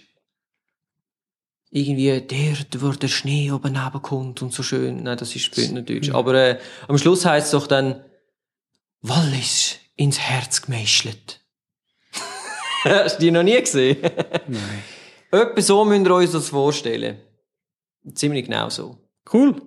Irgendwie, 1.72 2.20
der, 2.20 2.56
wo 2.80 2.90
der 2.90 3.08
Schnee 3.08 3.52
oben 3.52 3.78
kommt 4.02 4.42
und 4.42 4.52
so 4.52 4.62
schön. 4.62 5.04
Nein, 5.04 5.16
das 5.16 5.36
ist 5.36 5.54
Bündnerdeutsch. 5.54 6.10
Aber 6.10 6.34
äh, 6.34 6.58
am 6.88 6.98
Schluss 6.98 7.24
heisst 7.24 7.46
es 7.46 7.52
doch 7.52 7.68
dann, 7.68 8.04
Wallis 9.02 9.78
ins 9.96 10.18
Herz 10.18 10.62
gemeißelt. 10.62 11.40
Hast 12.84 13.18
du 13.18 13.20
die 13.20 13.30
noch 13.30 13.42
nie 13.42 13.60
gesehen? 13.60 13.98
Nein. 14.48 14.82
Etwa 15.30 15.60
so 15.60 15.84
müsst 15.84 16.06
ihr 16.06 16.14
euch 16.14 16.32
das 16.32 16.48
vorstellen. 16.48 17.18
Ziemlich 18.14 18.46
genau 18.46 18.68
so. 18.68 18.98
Cool. 19.32 19.62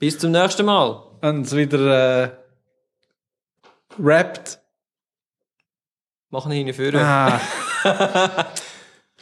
Bis 0.00 0.18
zum 0.18 0.32
nächsten 0.32 0.66
Mal. 0.66 0.90
Und 1.20 1.52
wieder 1.52 2.24
äh, 2.24 2.30
rappt. 3.98 4.58
Machen 6.30 6.50
wir 6.50 6.58
hinführen. 6.58 6.96
Ah. 6.96 7.40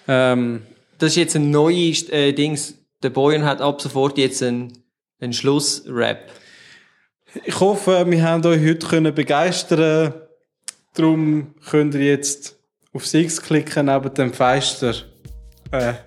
ähm, 0.08 0.64
Das 1.00 1.12
ist 1.12 1.16
jetzt 1.16 1.34
ein 1.34 1.50
neues 1.50 2.08
äh, 2.10 2.32
Dings. 2.32 2.74
Der 3.02 3.10
Boyan 3.10 3.44
hat 3.44 3.62
ab 3.62 3.80
sofort 3.80 4.18
jetzt 4.18 4.42
einen, 4.42 4.84
einen 5.18 5.32
Schlussrap. 5.32 6.30
Ich 7.44 7.58
hoffe, 7.58 8.04
wir 8.06 8.22
haben 8.22 8.44
euch 8.44 8.60
heute 8.60 8.86
können 8.86 9.14
begeistern 9.14 10.14
Darum 10.94 11.54
könnt 11.68 11.94
ihr 11.94 12.04
jetzt 12.04 12.58
auf 12.92 13.12
X 13.14 13.40
klicken 13.40 13.86
neben 13.86 14.12
dem 14.14 14.32
Feister. 14.32 14.94
Äh, 15.70 15.94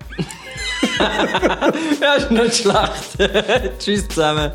Ja, 2.00 2.14
ist 2.14 2.30
nicht 2.30 2.56
schlecht. 2.56 3.78
Tschüss 3.80 4.06
zusammen. 4.08 4.52